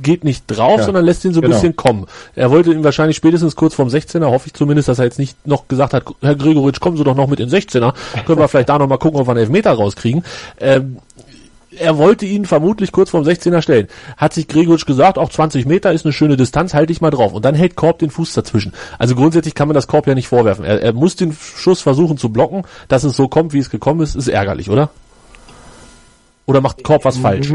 geht 0.01 0.23
nicht 0.23 0.43
drauf, 0.47 0.79
ja, 0.79 0.85
sondern 0.85 1.05
lässt 1.05 1.23
ihn 1.25 1.33
so 1.33 1.39
ein 1.39 1.43
genau. 1.43 1.55
bisschen 1.55 1.75
kommen. 1.75 2.05
Er 2.35 2.51
wollte 2.51 2.71
ihn 2.71 2.83
wahrscheinlich 2.83 3.17
spätestens 3.17 3.55
kurz 3.55 3.73
vorm 3.73 3.87
16er, 3.87 4.25
hoffe 4.25 4.47
ich 4.47 4.53
zumindest, 4.53 4.89
dass 4.89 4.99
er 4.99 5.05
jetzt 5.05 5.19
nicht 5.19 5.47
noch 5.47 5.67
gesagt 5.67 5.93
hat, 5.93 6.03
Herr 6.21 6.35
Gregoritsch, 6.35 6.79
kommen 6.79 6.97
Sie 6.97 7.03
doch 7.03 7.15
noch 7.15 7.27
mit 7.27 7.39
in 7.39 7.49
16er. 7.49 7.93
Können 8.25 8.39
wir 8.39 8.47
vielleicht 8.47 8.69
da 8.69 8.77
noch 8.77 8.87
mal 8.87 8.97
gucken, 8.97 9.19
ob 9.19 9.27
wir 9.27 9.31
einen 9.31 9.39
Elfmeter 9.39 9.71
rauskriegen. 9.71 10.23
Ähm, 10.59 10.97
er 11.79 11.97
wollte 11.97 12.25
ihn 12.25 12.45
vermutlich 12.45 12.91
kurz 12.91 13.11
vorm 13.11 13.23
16er 13.23 13.61
stellen. 13.61 13.87
Hat 14.17 14.33
sich 14.33 14.47
Gregoritsch 14.47 14.85
gesagt, 14.85 15.17
auch 15.17 15.29
20 15.29 15.65
Meter 15.65 15.93
ist 15.93 16.05
eine 16.05 16.13
schöne 16.13 16.35
Distanz, 16.35 16.73
halte 16.73 16.91
ich 16.91 17.01
mal 17.01 17.11
drauf. 17.11 17.33
Und 17.33 17.45
dann 17.45 17.55
hält 17.55 17.75
Korb 17.75 17.99
den 17.99 18.09
Fuß 18.09 18.33
dazwischen. 18.33 18.73
Also 18.97 19.15
grundsätzlich 19.15 19.53
kann 19.53 19.67
man 19.67 19.75
das 19.75 19.87
Korb 19.87 20.07
ja 20.07 20.15
nicht 20.15 20.27
vorwerfen. 20.27 20.65
Er, 20.65 20.81
er 20.81 20.93
muss 20.93 21.15
den 21.15 21.33
Schuss 21.33 21.81
versuchen 21.81 22.17
zu 22.17 22.29
blocken. 22.29 22.63
Dass 22.87 23.03
es 23.03 23.15
so 23.15 23.27
kommt, 23.27 23.53
wie 23.53 23.59
es 23.59 23.69
gekommen 23.69 24.01
ist, 24.01 24.15
ist 24.15 24.27
ärgerlich, 24.27 24.69
oder? 24.69 24.89
Oder 26.47 26.61
macht 26.61 26.83
Korb 26.83 27.05
was 27.05 27.17
falsch? 27.17 27.53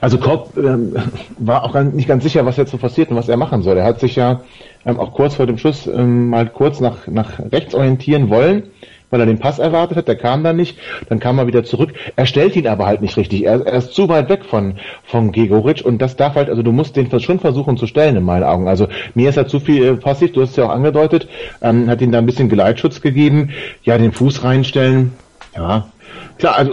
Also 0.00 0.18
Korb 0.18 0.56
ähm, 0.56 0.94
war 1.38 1.64
auch 1.64 1.80
nicht 1.80 2.08
ganz 2.08 2.22
sicher, 2.24 2.44
was 2.44 2.56
jetzt 2.56 2.70
so 2.70 2.78
passiert 2.78 3.10
und 3.10 3.16
was 3.16 3.28
er 3.28 3.36
machen 3.36 3.62
soll. 3.62 3.76
Er 3.76 3.84
hat 3.84 4.00
sich 4.00 4.16
ja 4.16 4.40
ähm, 4.84 4.98
auch 4.98 5.12
kurz 5.12 5.36
vor 5.36 5.46
dem 5.46 5.58
Schuss 5.58 5.86
ähm, 5.86 6.28
mal 6.28 6.48
kurz 6.48 6.80
nach, 6.80 7.06
nach 7.06 7.38
rechts 7.50 7.74
orientieren 7.74 8.28
wollen, 8.30 8.64
weil 9.10 9.20
er 9.20 9.26
den 9.26 9.38
Pass 9.38 9.58
erwartet 9.58 9.96
hat. 9.98 10.08
Der 10.08 10.16
kam 10.16 10.42
dann 10.42 10.56
nicht. 10.56 10.78
Dann 11.08 11.20
kam 11.20 11.38
er 11.38 11.46
wieder 11.46 11.64
zurück. 11.64 11.92
Er 12.16 12.26
stellt 12.26 12.56
ihn 12.56 12.66
aber 12.66 12.86
halt 12.86 13.00
nicht 13.00 13.16
richtig. 13.16 13.44
Er, 13.44 13.64
er 13.66 13.74
ist 13.74 13.94
zu 13.94 14.08
weit 14.08 14.28
weg 14.28 14.44
von, 14.44 14.74
von 15.04 15.32
Gegoric 15.32 15.84
und 15.84 16.02
das 16.02 16.16
darf 16.16 16.34
halt, 16.34 16.48
also 16.48 16.62
du 16.62 16.72
musst 16.72 16.96
den 16.96 17.08
schon 17.20 17.38
versuchen 17.38 17.76
zu 17.76 17.86
stellen 17.86 18.16
in 18.16 18.24
meinen 18.24 18.44
Augen. 18.44 18.68
Also 18.68 18.88
mir 19.14 19.28
ist 19.28 19.36
er 19.36 19.46
zu 19.46 19.60
viel 19.60 19.84
äh, 19.84 19.94
passiv, 19.94 20.32
du 20.32 20.42
hast 20.42 20.50
es 20.50 20.56
ja 20.56 20.64
auch 20.64 20.70
angedeutet, 20.70 21.28
ähm, 21.60 21.88
hat 21.88 22.00
ihm 22.00 22.12
da 22.12 22.18
ein 22.18 22.26
bisschen 22.26 22.48
Geleitschutz 22.48 23.00
gegeben. 23.00 23.50
Ja, 23.84 23.98
den 23.98 24.12
Fuß 24.12 24.44
reinstellen. 24.44 25.12
Ja, 25.54 25.88
klar, 26.38 26.56
also 26.56 26.72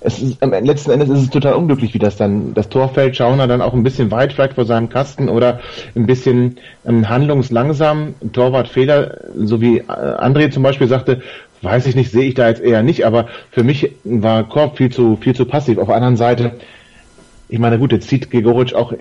es 0.00 0.20
ist, 0.20 0.42
am 0.42 0.50
letzten 0.50 0.90
Endes 0.90 1.08
ist 1.08 1.22
es 1.22 1.30
total 1.30 1.54
unglücklich, 1.54 1.94
wie 1.94 1.98
das 1.98 2.16
dann, 2.16 2.54
das 2.54 2.68
Tor 2.68 2.88
fällt, 2.88 3.16
Schauner 3.16 3.46
dann 3.46 3.62
auch 3.62 3.74
ein 3.74 3.82
bisschen 3.82 4.10
weit 4.10 4.32
vielleicht 4.32 4.54
vor 4.54 4.64
seinem 4.64 4.88
Kasten 4.88 5.28
oder 5.28 5.60
ein 5.94 6.06
bisschen 6.06 6.58
ähm, 6.86 7.08
handlungslangsam, 7.08 8.14
Torwartfehler, 8.32 9.18
so 9.36 9.60
wie 9.60 9.78
äh, 9.78 9.82
André 9.82 10.50
zum 10.50 10.62
Beispiel 10.62 10.88
sagte, 10.88 11.22
weiß 11.62 11.86
ich 11.86 11.96
nicht, 11.96 12.10
sehe 12.10 12.28
ich 12.28 12.34
da 12.34 12.48
jetzt 12.48 12.62
eher 12.62 12.82
nicht, 12.82 13.06
aber 13.06 13.26
für 13.50 13.64
mich 13.64 13.92
war 14.04 14.48
Korb 14.48 14.76
viel 14.76 14.90
zu, 14.90 15.16
viel 15.16 15.34
zu 15.34 15.46
passiv. 15.46 15.78
Auf 15.78 15.86
der 15.86 15.96
anderen 15.96 16.16
Seite, 16.16 16.52
ich 17.48 17.58
meine, 17.58 17.78
gut, 17.78 17.92
jetzt 17.92 18.08
zieht 18.08 18.30
Gregoric 18.30 18.74
auch 18.74 18.92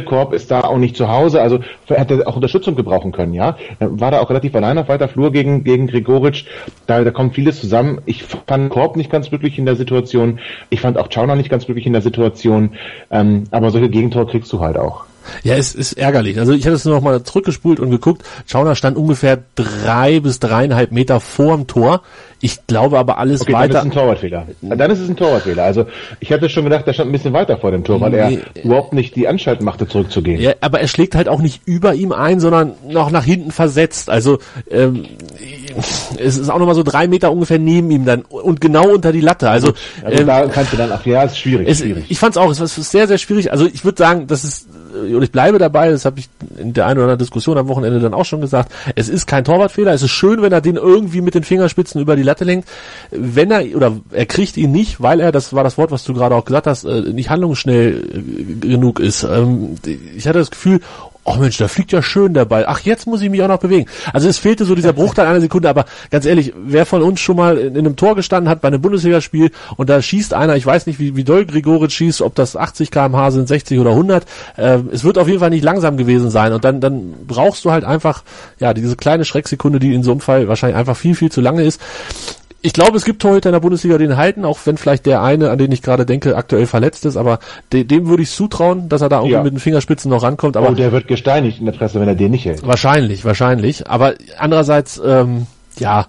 Korb 0.00 0.32
ist 0.32 0.50
da 0.50 0.62
auch 0.62 0.78
nicht 0.78 0.96
zu 0.96 1.08
Hause, 1.08 1.42
also 1.42 1.60
hätte 1.88 2.26
auch 2.26 2.36
Unterstützung 2.36 2.74
gebrauchen 2.74 3.12
können, 3.12 3.34
ja. 3.34 3.56
War 3.78 4.10
da 4.10 4.20
auch 4.20 4.30
relativ 4.30 4.54
allein 4.54 4.78
auf 4.78 4.88
weiter 4.88 5.08
Flur 5.08 5.32
gegen, 5.32 5.64
gegen 5.64 5.86
Gregoritsch. 5.86 6.44
Da, 6.86 7.04
da 7.04 7.10
kommt 7.10 7.34
vieles 7.34 7.60
zusammen. 7.60 8.00
Ich 8.06 8.24
fand 8.24 8.70
Korb 8.70 8.96
nicht 8.96 9.10
ganz 9.10 9.28
glücklich 9.28 9.58
in 9.58 9.66
der 9.66 9.76
Situation. 9.76 10.40
Ich 10.70 10.80
fand 10.80 10.98
auch 10.98 11.08
Chauner 11.12 11.36
nicht 11.36 11.50
ganz 11.50 11.66
glücklich 11.66 11.86
in 11.86 11.92
der 11.92 12.02
Situation. 12.02 12.70
Ähm, 13.10 13.44
aber 13.50 13.70
solche 13.70 13.90
Gegentore 13.90 14.26
kriegst 14.26 14.52
du 14.52 14.60
halt 14.60 14.78
auch. 14.78 15.04
Ja, 15.42 15.54
es 15.54 15.74
ist 15.74 15.94
ärgerlich. 15.94 16.38
Also 16.38 16.52
ich 16.52 16.64
hatte 16.64 16.74
es 16.74 16.84
nur 16.84 16.94
noch 16.94 17.02
mal 17.02 17.22
zurückgespult 17.22 17.80
und 17.80 17.90
geguckt. 17.90 18.22
Schauner 18.46 18.74
stand 18.74 18.96
ungefähr 18.96 19.38
drei 19.54 20.20
bis 20.20 20.40
dreieinhalb 20.40 20.92
Meter 20.92 21.20
vorm 21.20 21.66
Tor 21.66 22.02
Ich 22.44 22.66
glaube 22.66 22.98
aber 22.98 23.18
alles 23.18 23.40
Okay, 23.42 23.52
weiter. 23.52 23.74
dann 23.74 23.86
ist 23.86 23.86
es 23.86 23.92
ein 23.92 23.92
Torwartfehler. 24.02 24.46
Dann 24.62 24.90
ist 24.90 24.98
es 25.00 25.08
ein 25.08 25.16
Torwartfehler. 25.16 25.62
Also 25.62 25.86
ich 26.20 26.32
hatte 26.32 26.48
schon 26.50 26.64
gedacht, 26.64 26.86
der 26.86 26.92
stand 26.92 27.08
ein 27.08 27.12
bisschen 27.12 27.32
weiter 27.32 27.56
vor 27.56 27.70
dem 27.70 27.84
Tor, 27.84 28.00
weil 28.00 28.12
er 28.14 28.28
Nee. 28.30 28.40
überhaupt 28.62 28.92
nicht 28.92 29.14
die 29.16 29.28
Anstalten 29.28 29.64
machte, 29.64 29.86
zurückzugehen. 29.88 30.40
Ja, 30.40 30.52
aber 30.60 30.80
er 30.80 30.88
schlägt 30.88 31.14
halt 31.14 31.28
auch 31.28 31.40
nicht 31.40 31.62
über 31.66 31.94
ihm 31.94 32.12
ein, 32.12 32.40
sondern 32.40 32.72
noch 32.88 33.10
nach 33.10 33.24
hinten 33.24 33.52
versetzt. 33.52 34.10
Also 34.10 34.38
ähm, 34.70 35.04
es 36.18 36.36
ist 36.38 36.48
auch 36.50 36.58
nochmal 36.58 36.74
so 36.74 36.82
drei 36.82 37.08
Meter 37.08 37.32
ungefähr 37.32 37.58
neben 37.58 37.90
ihm 37.90 38.04
dann 38.04 38.22
und 38.22 38.60
genau 38.60 38.88
unter 38.88 39.12
die 39.12 39.20
Latte. 39.20 39.48
Also, 39.48 39.72
Also 40.04 40.20
ähm, 40.20 40.26
da 40.26 40.46
kannst 40.46 40.72
du 40.72 40.76
dann, 40.76 40.90
ach 40.92 41.06
ja, 41.06 41.22
ist 41.22 41.38
schwierig, 41.38 41.68
es, 41.68 41.78
schwierig. 41.78 42.04
ich 42.08 42.18
fand 42.18 42.34
es 42.36 42.42
auch, 42.42 42.50
es 42.50 42.60
ist 42.60 42.90
sehr, 42.90 43.06
sehr 43.06 43.18
schwierig. 43.18 43.52
Also 43.52 43.66
ich 43.66 43.84
würde 43.84 43.98
sagen, 43.98 44.26
das 44.26 44.44
ist, 44.44 44.66
äh, 45.08 45.14
und 45.14 45.22
ich 45.22 45.30
bleibe 45.32 45.58
dabei, 45.58 45.90
das 45.90 46.04
habe 46.04 46.18
ich 46.18 46.28
in 46.58 46.72
der 46.72 46.86
einen 46.86 46.96
oder 46.98 47.04
anderen 47.04 47.18
Diskussion 47.18 47.56
am 47.56 47.68
Wochenende 47.68 48.00
dann 48.00 48.14
auch 48.14 48.24
schon 48.24 48.40
gesagt, 48.40 48.72
es 48.96 49.08
ist 49.08 49.26
kein 49.26 49.44
Torwartfehler, 49.44 49.92
es 49.92 50.02
ist 50.02 50.10
schön, 50.10 50.42
wenn 50.42 50.52
er 50.52 50.60
den 50.60 50.76
irgendwie 50.76 51.20
mit 51.20 51.34
den 51.34 51.44
Fingerspitzen 51.44 52.00
über 52.00 52.16
die 52.16 52.22
Latte 52.22 52.31
lenkt. 52.40 52.68
Wenn 53.10 53.50
er, 53.50 53.76
oder 53.76 54.00
er 54.10 54.26
kriegt 54.26 54.56
ihn 54.56 54.72
nicht, 54.72 55.00
weil 55.00 55.20
er, 55.20 55.32
das 55.32 55.52
war 55.52 55.64
das 55.64 55.78
Wort, 55.78 55.90
was 55.90 56.04
du 56.04 56.14
gerade 56.14 56.34
auch 56.34 56.44
gesagt 56.44 56.66
hast, 56.66 56.84
äh, 56.84 57.00
nicht 57.12 57.30
handlungsschnell 57.30 58.08
äh, 58.14 58.66
genug 58.66 59.00
ist. 59.00 59.22
Ähm, 59.22 59.76
ich 60.16 60.26
hatte 60.26 60.38
das 60.38 60.50
Gefühl, 60.50 60.80
Oh 61.24 61.36
Mensch, 61.36 61.56
da 61.56 61.68
fliegt 61.68 61.92
ja 61.92 62.02
schön 62.02 62.34
der 62.34 62.46
Ball. 62.46 62.64
Ach, 62.66 62.80
jetzt 62.80 63.06
muss 63.06 63.22
ich 63.22 63.30
mich 63.30 63.40
auch 63.42 63.48
noch 63.48 63.60
bewegen. 63.60 63.88
Also 64.12 64.28
es 64.28 64.38
fehlte 64.38 64.64
so 64.64 64.74
dieser 64.74 64.92
Bruchteil 64.92 65.26
einer 65.26 65.40
Sekunde, 65.40 65.68
aber 65.68 65.84
ganz 66.10 66.26
ehrlich, 66.26 66.52
wer 66.56 66.84
von 66.84 67.00
uns 67.00 67.20
schon 67.20 67.36
mal 67.36 67.58
in, 67.58 67.76
in 67.76 67.86
einem 67.86 67.94
Tor 67.94 68.16
gestanden 68.16 68.50
hat 68.50 68.60
bei 68.60 68.68
einem 68.68 68.82
Bundesligaspiel 68.82 69.52
und 69.76 69.88
da 69.88 70.02
schießt 70.02 70.34
einer, 70.34 70.56
ich 70.56 70.66
weiß 70.66 70.86
nicht, 70.86 70.98
wie, 70.98 71.14
wie 71.14 71.22
doll 71.22 71.46
Gregoritsch 71.46 71.94
schießt, 71.94 72.22
ob 72.22 72.34
das 72.34 72.56
80 72.56 72.90
kmh 72.90 73.30
sind, 73.30 73.46
60 73.46 73.78
oder 73.78 73.90
100, 73.90 74.26
ähm, 74.58 74.90
es 74.92 75.04
wird 75.04 75.16
auf 75.16 75.28
jeden 75.28 75.38
Fall 75.38 75.50
nicht 75.50 75.62
langsam 75.62 75.96
gewesen 75.96 76.28
sein 76.28 76.52
und 76.52 76.64
dann, 76.64 76.80
dann 76.80 77.14
brauchst 77.28 77.64
du 77.64 77.70
halt 77.70 77.84
einfach, 77.84 78.24
ja, 78.58 78.74
diese 78.74 78.96
kleine 78.96 79.24
Schrecksekunde, 79.24 79.78
die 79.78 79.94
in 79.94 80.02
so 80.02 80.10
einem 80.10 80.20
Fall 80.20 80.48
wahrscheinlich 80.48 80.76
einfach 80.76 80.96
viel, 80.96 81.14
viel 81.14 81.30
zu 81.30 81.40
lange 81.40 81.62
ist. 81.62 81.80
Ich 82.64 82.72
glaube, 82.72 82.96
es 82.96 83.04
gibt 83.04 83.20
Torhüter 83.20 83.48
in 83.48 83.54
der 83.54 83.60
Bundesliga, 83.60 83.98
den 83.98 84.16
halten, 84.16 84.44
auch 84.44 84.58
wenn 84.64 84.76
vielleicht 84.76 85.04
der 85.06 85.20
eine, 85.22 85.50
an 85.50 85.58
den 85.58 85.72
ich 85.72 85.82
gerade 85.82 86.06
denke, 86.06 86.36
aktuell 86.36 86.66
verletzt 86.66 87.04
ist, 87.04 87.16
aber 87.16 87.40
de 87.72 87.82
dem 87.82 88.06
würde 88.08 88.22
ich 88.22 88.30
zutrauen, 88.30 88.88
dass 88.88 89.00
er 89.02 89.08
da 89.08 89.16
irgendwie 89.16 89.32
Ja. 89.32 89.42
mit 89.42 89.52
den 89.52 89.58
Fingerspitzen 89.58 90.10
noch 90.10 90.22
rankommt, 90.22 90.56
aber 90.56 90.70
oh, 90.70 90.74
der 90.74 90.92
wird 90.92 91.08
gesteinigt 91.08 91.58
in 91.58 91.66
der 91.66 91.72
Presse, 91.72 92.00
wenn 92.00 92.06
er 92.06 92.14
den 92.14 92.30
nicht 92.30 92.44
hält. 92.44 92.64
Wahrscheinlich, 92.64 93.24
wahrscheinlich. 93.24 93.88
Aber 93.90 94.14
andererseits, 94.38 95.00
ähm, 95.04 95.46
ja, 95.78 96.06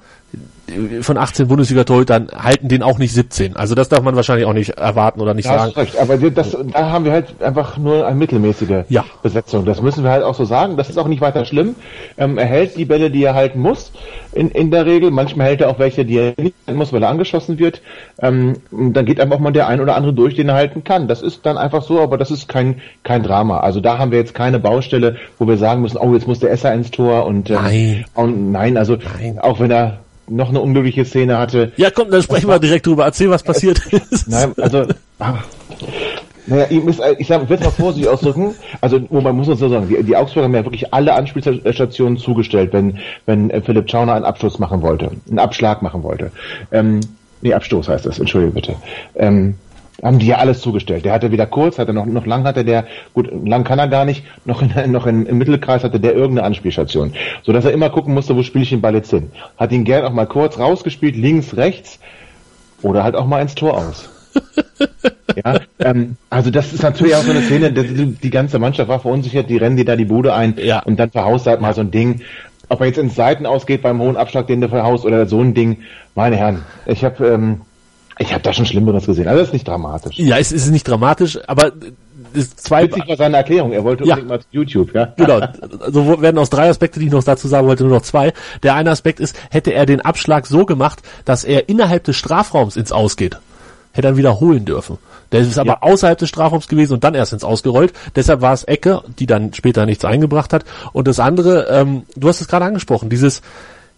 von 1.01 1.17
18 1.17 1.47
Bundesliga-Torhütern 1.47 2.29
halten 2.35 2.67
den 2.67 2.83
auch 2.83 2.97
nicht 2.97 3.13
17. 3.13 3.55
Also 3.55 3.75
das 3.75 3.89
darf 3.89 4.01
man 4.01 4.15
wahrscheinlich 4.15 4.45
auch 4.45 4.53
nicht 4.53 4.69
erwarten 4.71 5.21
oder 5.21 5.33
nicht 5.33 5.47
hast 5.49 5.59
sagen. 5.59 5.73
recht, 5.79 5.97
aber 5.97 6.17
das, 6.17 6.55
da 6.73 6.89
haben 6.91 7.05
wir 7.05 7.11
halt 7.11 7.41
einfach 7.41 7.77
nur 7.77 8.05
eine 8.07 8.15
mittelmäßige 8.15 8.83
Ja. 8.89 9.05
Besetzung. 9.21 9.65
Das 9.65 9.81
müssen 9.81 10.03
wir 10.03 10.11
halt 10.11 10.23
auch 10.23 10.35
so 10.35 10.45
sagen. 10.45 10.77
Das 10.77 10.89
ist 10.89 10.97
auch 10.97 11.07
nicht 11.07 11.21
weiter 11.21 11.45
schlimm. 11.45 11.75
Ähm, 12.17 12.37
er 12.37 12.45
hält 12.45 12.77
die 12.77 12.85
Bälle, 12.85 13.09
die 13.11 13.23
er 13.23 13.33
halten 13.33 13.59
muss, 13.59 13.91
in, 14.31 14.49
in 14.49 14.71
der 14.71 14.85
Regel. 14.85 15.11
Manchmal 15.11 15.47
hält 15.47 15.61
er 15.61 15.69
auch 15.69 15.79
welche, 15.79 16.05
die 16.05 16.17
er 16.17 16.33
nicht 16.37 16.55
halten 16.67 16.77
muss, 16.77 16.91
weil 16.93 17.03
er 17.03 17.09
angeschossen 17.09 17.59
wird. 17.59 17.81
Ähm, 18.19 18.57
dann 18.71 19.05
geht 19.05 19.19
einfach 19.19 19.39
mal 19.39 19.51
der 19.51 19.67
ein 19.67 19.81
oder 19.81 19.95
andere 19.95 20.13
durch, 20.13 20.35
den 20.35 20.49
er 20.49 20.55
halten 20.55 20.83
kann. 20.83 21.07
Das 21.07 21.21
ist 21.21 21.45
dann 21.45 21.57
einfach 21.57 21.83
so, 21.83 22.01
aber 22.01 22.17
das 22.17 22.31
ist 22.31 22.47
kein, 22.47 22.81
kein 23.03 23.23
Drama. 23.23 23.59
Also 23.59 23.79
da 23.79 23.97
haben 23.97 24.11
wir 24.11 24.19
jetzt 24.19 24.33
keine 24.33 24.59
Baustelle, 24.59 25.17
wo 25.39 25.47
wir 25.47 25.57
sagen 25.57 25.81
müssen, 25.81 25.97
oh, 25.97 26.13
jetzt 26.13 26.27
muss 26.27 26.39
der 26.39 26.51
Esser 26.51 26.73
ins 26.73 26.91
Tor 26.91 27.25
und, 27.25 27.49
ähm, 27.49 27.57
Nein. 27.61 28.05
und 28.13 28.51
nein, 28.51 28.77
also 28.77 28.97
Nein. 29.19 29.39
auch 29.39 29.59
wenn 29.59 29.71
er 29.71 29.99
noch 30.27 30.49
eine 30.49 30.61
unglückliche 30.61 31.05
Szene 31.05 31.37
hatte, 31.37 31.71
Ja, 31.77 31.89
komm, 31.91 32.09
dann 32.09 32.23
sprechen 32.23 32.47
wir 32.47 32.59
direkt 32.59 32.85
drüber. 32.85 33.05
Erzähl, 33.05 33.29
was 33.29 33.43
passiert 33.43 33.79
ist. 34.11 34.27
Nein, 34.27 34.53
also, 34.57 34.85
ah, 35.19 35.35
naja, 36.45 36.65
ich, 36.69 36.83
muss, 36.83 36.99
ich 37.17 37.27
sag, 37.27 37.43
ich 37.43 37.49
will 37.49 37.57
es 37.57 37.63
mal 37.63 37.71
vorsichtig 37.71 38.11
ausdrücken. 38.11 38.55
Also, 38.81 39.01
wobei 39.09 39.31
muss 39.31 39.47
man 39.47 39.57
so 39.57 39.69
sagen, 39.69 39.87
die, 39.87 40.03
die 40.03 40.15
Augsburger 40.15 40.45
haben 40.45 40.55
ja 40.55 40.65
wirklich 40.65 40.93
alle 40.93 41.13
Anspielstationen 41.13 42.17
zugestellt, 42.17 42.73
wenn, 42.73 42.99
wenn 43.25 43.49
äh, 43.49 43.61
Philipp 43.61 43.89
Schauner 43.89 44.13
einen 44.13 44.25
Abschluss 44.25 44.59
machen 44.59 44.81
wollte, 44.81 45.11
einen 45.29 45.39
Abschlag 45.39 45.81
machen 45.81 46.03
wollte. 46.03 46.31
Ähm, 46.71 46.99
nee, 47.41 47.53
Abstoß 47.53 47.87
heißt 47.87 48.05
das, 48.05 48.19
entschuldige 48.19 48.53
bitte. 48.53 48.75
Ähm, 49.15 49.55
haben 50.01 50.19
die 50.19 50.27
ja 50.27 50.37
alles 50.37 50.61
zugestellt. 50.61 51.05
Der 51.05 51.13
hatte 51.13 51.31
wieder 51.31 51.45
kurz, 51.45 51.77
hatte 51.77 51.93
noch, 51.93 52.05
noch 52.05 52.25
lang 52.25 52.45
hatte 52.45 52.65
der, 52.65 52.85
gut, 53.13 53.29
lang 53.45 53.63
kann 53.63 53.79
er 53.79 53.87
gar 53.87 54.05
nicht, 54.05 54.23
noch 54.45 54.61
in, 54.61 54.71
noch 54.91 55.05
in, 55.05 55.25
im 55.25 55.37
Mittelkreis 55.37 55.83
hatte 55.83 55.99
der 55.99 56.13
irgendeine 56.13 56.47
Anspielstation. 56.47 57.13
So 57.43 57.53
dass 57.53 57.65
er 57.65 57.71
immer 57.71 57.89
gucken 57.89 58.13
musste, 58.13 58.35
wo 58.35 58.43
spiele 58.43 58.63
ich 58.63 58.69
den 58.69 58.81
Ball 58.81 58.95
jetzt 58.95 59.11
hin. 59.11 59.31
Hat 59.57 59.71
ihn 59.71 59.83
gern 59.83 60.05
auch 60.05 60.13
mal 60.13 60.27
kurz 60.27 60.57
rausgespielt, 60.57 61.15
links, 61.15 61.55
rechts, 61.55 61.99
oder 62.83 63.03
halt 63.03 63.15
auch 63.15 63.25
mal 63.25 63.41
ins 63.41 63.55
Tor 63.55 63.77
aus. 63.77 64.09
ja, 65.35 65.59
ähm, 65.79 66.17
also 66.29 66.49
das 66.49 66.73
ist 66.73 66.83
natürlich 66.83 67.15
auch 67.15 67.23
so 67.23 67.31
eine 67.31 67.41
Szene, 67.41 67.71
die, 67.71 68.29
ganze 68.29 68.59
Mannschaft 68.59 68.89
war 68.89 68.99
verunsichert, 68.99 69.49
die 69.49 69.57
rennen 69.57 69.77
die 69.77 69.85
da 69.85 69.95
die 69.95 70.05
Bude 70.05 70.33
ein 70.33 70.55
Ja. 70.57 70.79
und 70.83 70.99
dann 70.99 71.11
verhaust 71.11 71.47
halt 71.47 71.61
mal 71.61 71.73
so 71.73 71.81
ein 71.81 71.91
Ding. 71.91 72.21
Ob 72.69 72.81
er 72.81 72.87
jetzt 72.87 72.97
ins 72.97 73.15
Seiten 73.15 73.45
ausgeht 73.45 73.81
beim 73.81 73.99
hohen 73.99 74.17
Abschlag, 74.17 74.47
den 74.47 74.61
du 74.61 74.69
verhaust 74.69 75.05
oder 75.05 75.25
so 75.27 75.39
ein 75.41 75.53
Ding, 75.53 75.81
meine 76.15 76.35
Herren, 76.35 76.63
ich 76.85 77.03
habe 77.03 77.27
ähm, 77.27 77.61
ich 78.19 78.33
habe 78.33 78.43
da 78.43 78.53
schon 78.53 78.65
Schlimmeres 78.65 79.05
gesehen. 79.05 79.27
Also 79.27 79.39
das 79.39 79.49
ist 79.49 79.53
nicht 79.53 79.67
dramatisch. 79.67 80.17
Ja, 80.17 80.37
es 80.37 80.51
ist 80.51 80.69
nicht 80.69 80.87
dramatisch, 80.87 81.39
aber 81.47 81.71
es 82.35 82.55
zwei, 82.55 82.83
Witzig 82.83 83.07
war 83.07 83.17
seine 83.17 83.37
Erklärung. 83.37 83.71
Er 83.73 83.83
wollte 83.83 84.03
Ja. 84.05 84.15
unbedingt 84.15 84.29
mal 84.29 84.39
zu 84.39 84.47
YouTube, 84.51 84.93
ja. 84.93 85.13
Genau. 85.17 85.39
So 85.91 86.21
werden 86.21 86.37
aus 86.37 86.49
drei 86.49 86.69
Aspekte, 86.69 86.99
die 86.99 87.07
ich 87.07 87.11
noch 87.11 87.23
dazu 87.23 87.47
sagen 87.47 87.67
wollte, 87.67 87.83
nur 87.83 87.93
noch 87.97 88.01
zwei. 88.03 88.33
Der 88.63 88.75
eine 88.75 88.91
Aspekt 88.91 89.19
ist, 89.19 89.35
hätte 89.51 89.73
er 89.73 89.85
den 89.85 90.01
Abschlag 90.01 90.45
so 90.47 90.65
gemacht, 90.65 91.01
dass 91.25 91.43
er 91.43 91.69
innerhalb 91.69 92.03
des 92.05 92.15
Strafraums 92.15 92.75
ins 92.75 92.91
Ausgeht, 92.91 93.37
hätte 93.91 94.07
er 94.07 94.17
wiederholen 94.17 94.65
dürfen. 94.65 94.97
Der 95.31 95.41
ist 95.41 95.57
aber 95.57 95.73
Ja. 95.73 95.81
außerhalb 95.81 96.17
des 96.17 96.29
Strafraums 96.29 96.67
gewesen 96.67 96.93
und 96.93 97.03
dann 97.03 97.15
erst 97.15 97.33
ins 97.33 97.43
Ausgerollt. 97.43 97.93
Deshalb 98.15 98.41
war 98.41 98.53
es 98.53 98.63
Ecke, 98.63 99.01
die 99.19 99.25
dann 99.25 99.53
später 99.53 99.85
nichts 99.87 100.05
eingebracht 100.05 100.53
hat. 100.53 100.63
Und 100.91 101.07
das 101.07 101.19
andere, 101.19 101.67
ähm, 101.71 102.03
du 102.15 102.27
hast 102.29 102.39
es 102.41 102.47
gerade 102.47 102.65
angesprochen, 102.65 103.09
dieses 103.09 103.41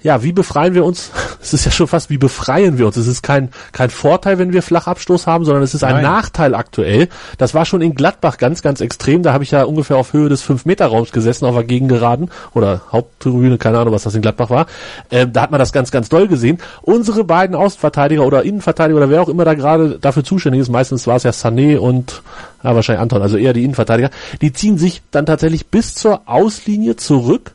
ja, 0.02 0.22
wie 0.22 0.32
befreien 0.32 0.74
wir 0.74 0.86
uns? 0.86 1.12
Es 1.46 1.54
ist 1.54 1.64
ja 1.64 1.70
schon 1.70 1.86
fast, 1.86 2.10
wie 2.10 2.18
befreien 2.18 2.80
wir 2.80 2.88
uns? 2.88 2.98
Es 2.98 3.06
ist 3.06 3.22
kein, 3.22 3.50
kein 3.72 3.92
Vorteil, 3.92 4.40
wenn 4.40 4.52
wir 4.52 4.64
Flachabstoß 4.64 5.28
haben, 5.28 5.46
sondern 5.46 5.62
es 5.62 5.76
ist 5.76 5.84
ein 5.84 5.98
Nein. 5.98 6.04
Nachteil 6.04 6.56
aktuell. 6.56 7.08
Das 7.38 7.54
war 7.54 7.66
schon 7.66 7.84
in 7.84 7.94
Gladbach 7.94 8.40
ganz, 8.40 8.64
ganz 8.64 8.82
extrem. 8.82 9.22
Da 9.22 9.32
habe 9.32 9.44
ich 9.44 9.52
ja 9.52 9.62
ungefähr 9.62 9.98
auf 9.98 10.14
Höhe 10.14 10.28
des 10.28 10.44
5-Meter-Raums 10.44 11.12
gesessen, 11.12 11.46
auf 11.46 11.54
der 11.54 11.64
Gegengeraden 11.64 12.32
oder 12.56 12.82
Haupttribüne, 12.92 13.60
keine 13.60 13.78
Ahnung, 13.78 13.94
was 13.94 14.02
das 14.02 14.16
in 14.16 14.24
Gladbach 14.24 14.50
war. 14.50 14.66
Ähm, 15.12 15.34
da 15.34 15.44
hat 15.44 15.52
man 15.52 15.60
das 15.60 15.72
ganz, 15.72 15.92
ganz 15.92 16.10
doll 16.10 16.28
gesehen. 16.28 16.58
Unsere 16.82 17.24
beiden 17.24 17.56
Außenverteidiger 17.56 18.26
oder 18.26 18.42
Innenverteidiger 18.42 18.98
oder 18.98 19.12
wer 19.12 19.22
auch 19.22 19.30
immer 19.30 19.46
da 19.46 19.54
gerade 19.54 20.00
dafür 20.00 20.24
zuständig 20.24 20.62
ist, 20.62 20.70
meistens 20.70 21.06
war 21.06 21.18
es 21.18 21.24
ja 21.24 21.32
Sané 21.32 21.78
und 21.78 22.24
ja, 22.64 22.74
wahrscheinlich 22.74 23.02
Anton, 23.02 23.22
also 23.22 23.38
eher 23.38 23.54
die 23.54 23.64
Innenverteidiger, 23.64 24.10
die 24.42 24.52
ziehen 24.52 24.80
sich 24.80 25.04
dann 25.12 25.28
tatsächlich 25.28 25.68
bis 25.68 25.94
zur 25.94 26.24
Auslinie 26.26 26.96
zurück 26.96 27.52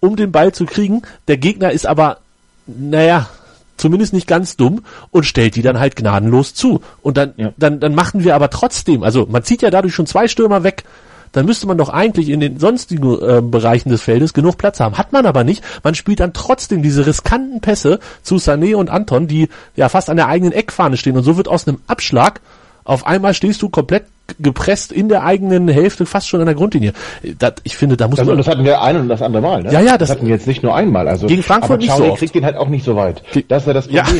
um 0.00 0.16
den 0.16 0.32
Ball 0.32 0.52
zu 0.52 0.66
kriegen. 0.66 1.02
Der 1.28 1.36
Gegner 1.36 1.72
ist 1.72 1.86
aber, 1.86 2.18
naja, 2.66 3.28
zumindest 3.76 4.12
nicht 4.12 4.26
ganz 4.26 4.56
dumm 4.56 4.82
und 5.10 5.24
stellt 5.24 5.56
die 5.56 5.62
dann 5.62 5.78
halt 5.78 5.96
gnadenlos 5.96 6.54
zu. 6.54 6.80
Und 7.02 7.16
dann, 7.16 7.34
Ja. 7.36 7.52
dann, 7.56 7.80
dann 7.80 7.94
machen 7.94 8.24
wir 8.24 8.34
aber 8.34 8.50
trotzdem, 8.50 9.02
also 9.02 9.26
man 9.28 9.42
zieht 9.42 9.62
ja 9.62 9.70
dadurch 9.70 9.94
schon 9.94 10.06
zwei 10.06 10.28
Stürmer 10.28 10.62
weg. 10.64 10.84
Dann 11.32 11.44
müsste 11.44 11.66
man 11.66 11.76
doch 11.76 11.90
eigentlich 11.90 12.30
in 12.30 12.40
den 12.40 12.58
sonstigen 12.58 13.20
äh, 13.20 13.42
Bereichen 13.42 13.90
des 13.90 14.00
Feldes 14.00 14.32
genug 14.32 14.56
Platz 14.56 14.80
haben. 14.80 14.96
Hat 14.96 15.12
man 15.12 15.26
aber 15.26 15.44
nicht. 15.44 15.62
Man 15.82 15.94
spielt 15.94 16.20
dann 16.20 16.32
trotzdem 16.32 16.82
diese 16.82 17.04
riskanten 17.06 17.60
Pässe 17.60 17.98
zu 18.22 18.36
Sané 18.36 18.74
und 18.74 18.88
Anton, 18.88 19.26
die 19.26 19.48
ja 19.74 19.90
fast 19.90 20.08
an 20.08 20.16
der 20.16 20.28
eigenen 20.28 20.52
Eckfahne 20.52 20.96
stehen. 20.96 21.16
Und 21.16 21.24
so 21.24 21.36
wird 21.36 21.48
aus 21.48 21.68
einem 21.68 21.78
Abschlag 21.88 22.40
auf 22.84 23.06
einmal 23.06 23.34
stehst 23.34 23.60
du 23.62 23.68
komplett 23.68 24.04
gepresst 24.40 24.92
in 24.92 25.08
der 25.08 25.24
eigenen 25.24 25.68
Hälfte, 25.68 26.06
fast 26.06 26.28
schon 26.28 26.40
an 26.40 26.46
der 26.46 26.54
Grundlinie. 26.54 26.92
Das, 27.38 27.54
ich 27.62 27.76
finde, 27.76 27.96
da 27.96 28.08
muss 28.08 28.16
Das, 28.18 28.26
man... 28.26 28.36
das 28.36 28.48
hatten 28.48 28.64
wir 28.64 28.82
ein 28.82 28.96
und 28.96 29.08
das 29.08 29.22
andere 29.22 29.42
Mal, 29.42 29.62
ne? 29.62 29.72
Ja, 29.72 29.80
ja, 29.80 29.96
das- 29.98 30.10
hatten 30.10 30.26
wir 30.26 30.34
jetzt 30.34 30.46
nicht 30.46 30.62
nur 30.62 30.74
einmal. 30.74 31.08
Also, 31.08 31.26
Gegen 31.26 31.42
Frankfurt 31.42 31.70
aber 31.72 31.76
nicht 31.82 31.92
so 31.96 32.04
oft. 32.04 32.18
kriegt 32.18 32.34
den 32.34 32.44
halt 32.44 32.56
auch 32.56 32.68
nicht 32.68 32.84
so 32.84 32.96
weit. 32.96 33.22
Das 33.48 33.62
ist 33.62 33.66
ja 33.66 33.72
das 33.72 33.88
Ja. 33.90 34.04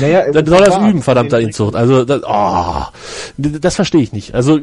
Naja, 0.00 0.30
Dann 0.32 0.46
soll 0.46 0.62
er 0.62 0.68
es 0.68 0.76
üben, 0.76 1.02
verdammter 1.02 1.40
Inzucht. 1.40 1.74
Also, 1.76 2.04
das, 2.04 2.22
oh, 2.26 2.82
das 3.36 3.74
verstehe 3.74 4.00
ich 4.02 4.12
nicht. 4.12 4.34
Also, 4.34 4.58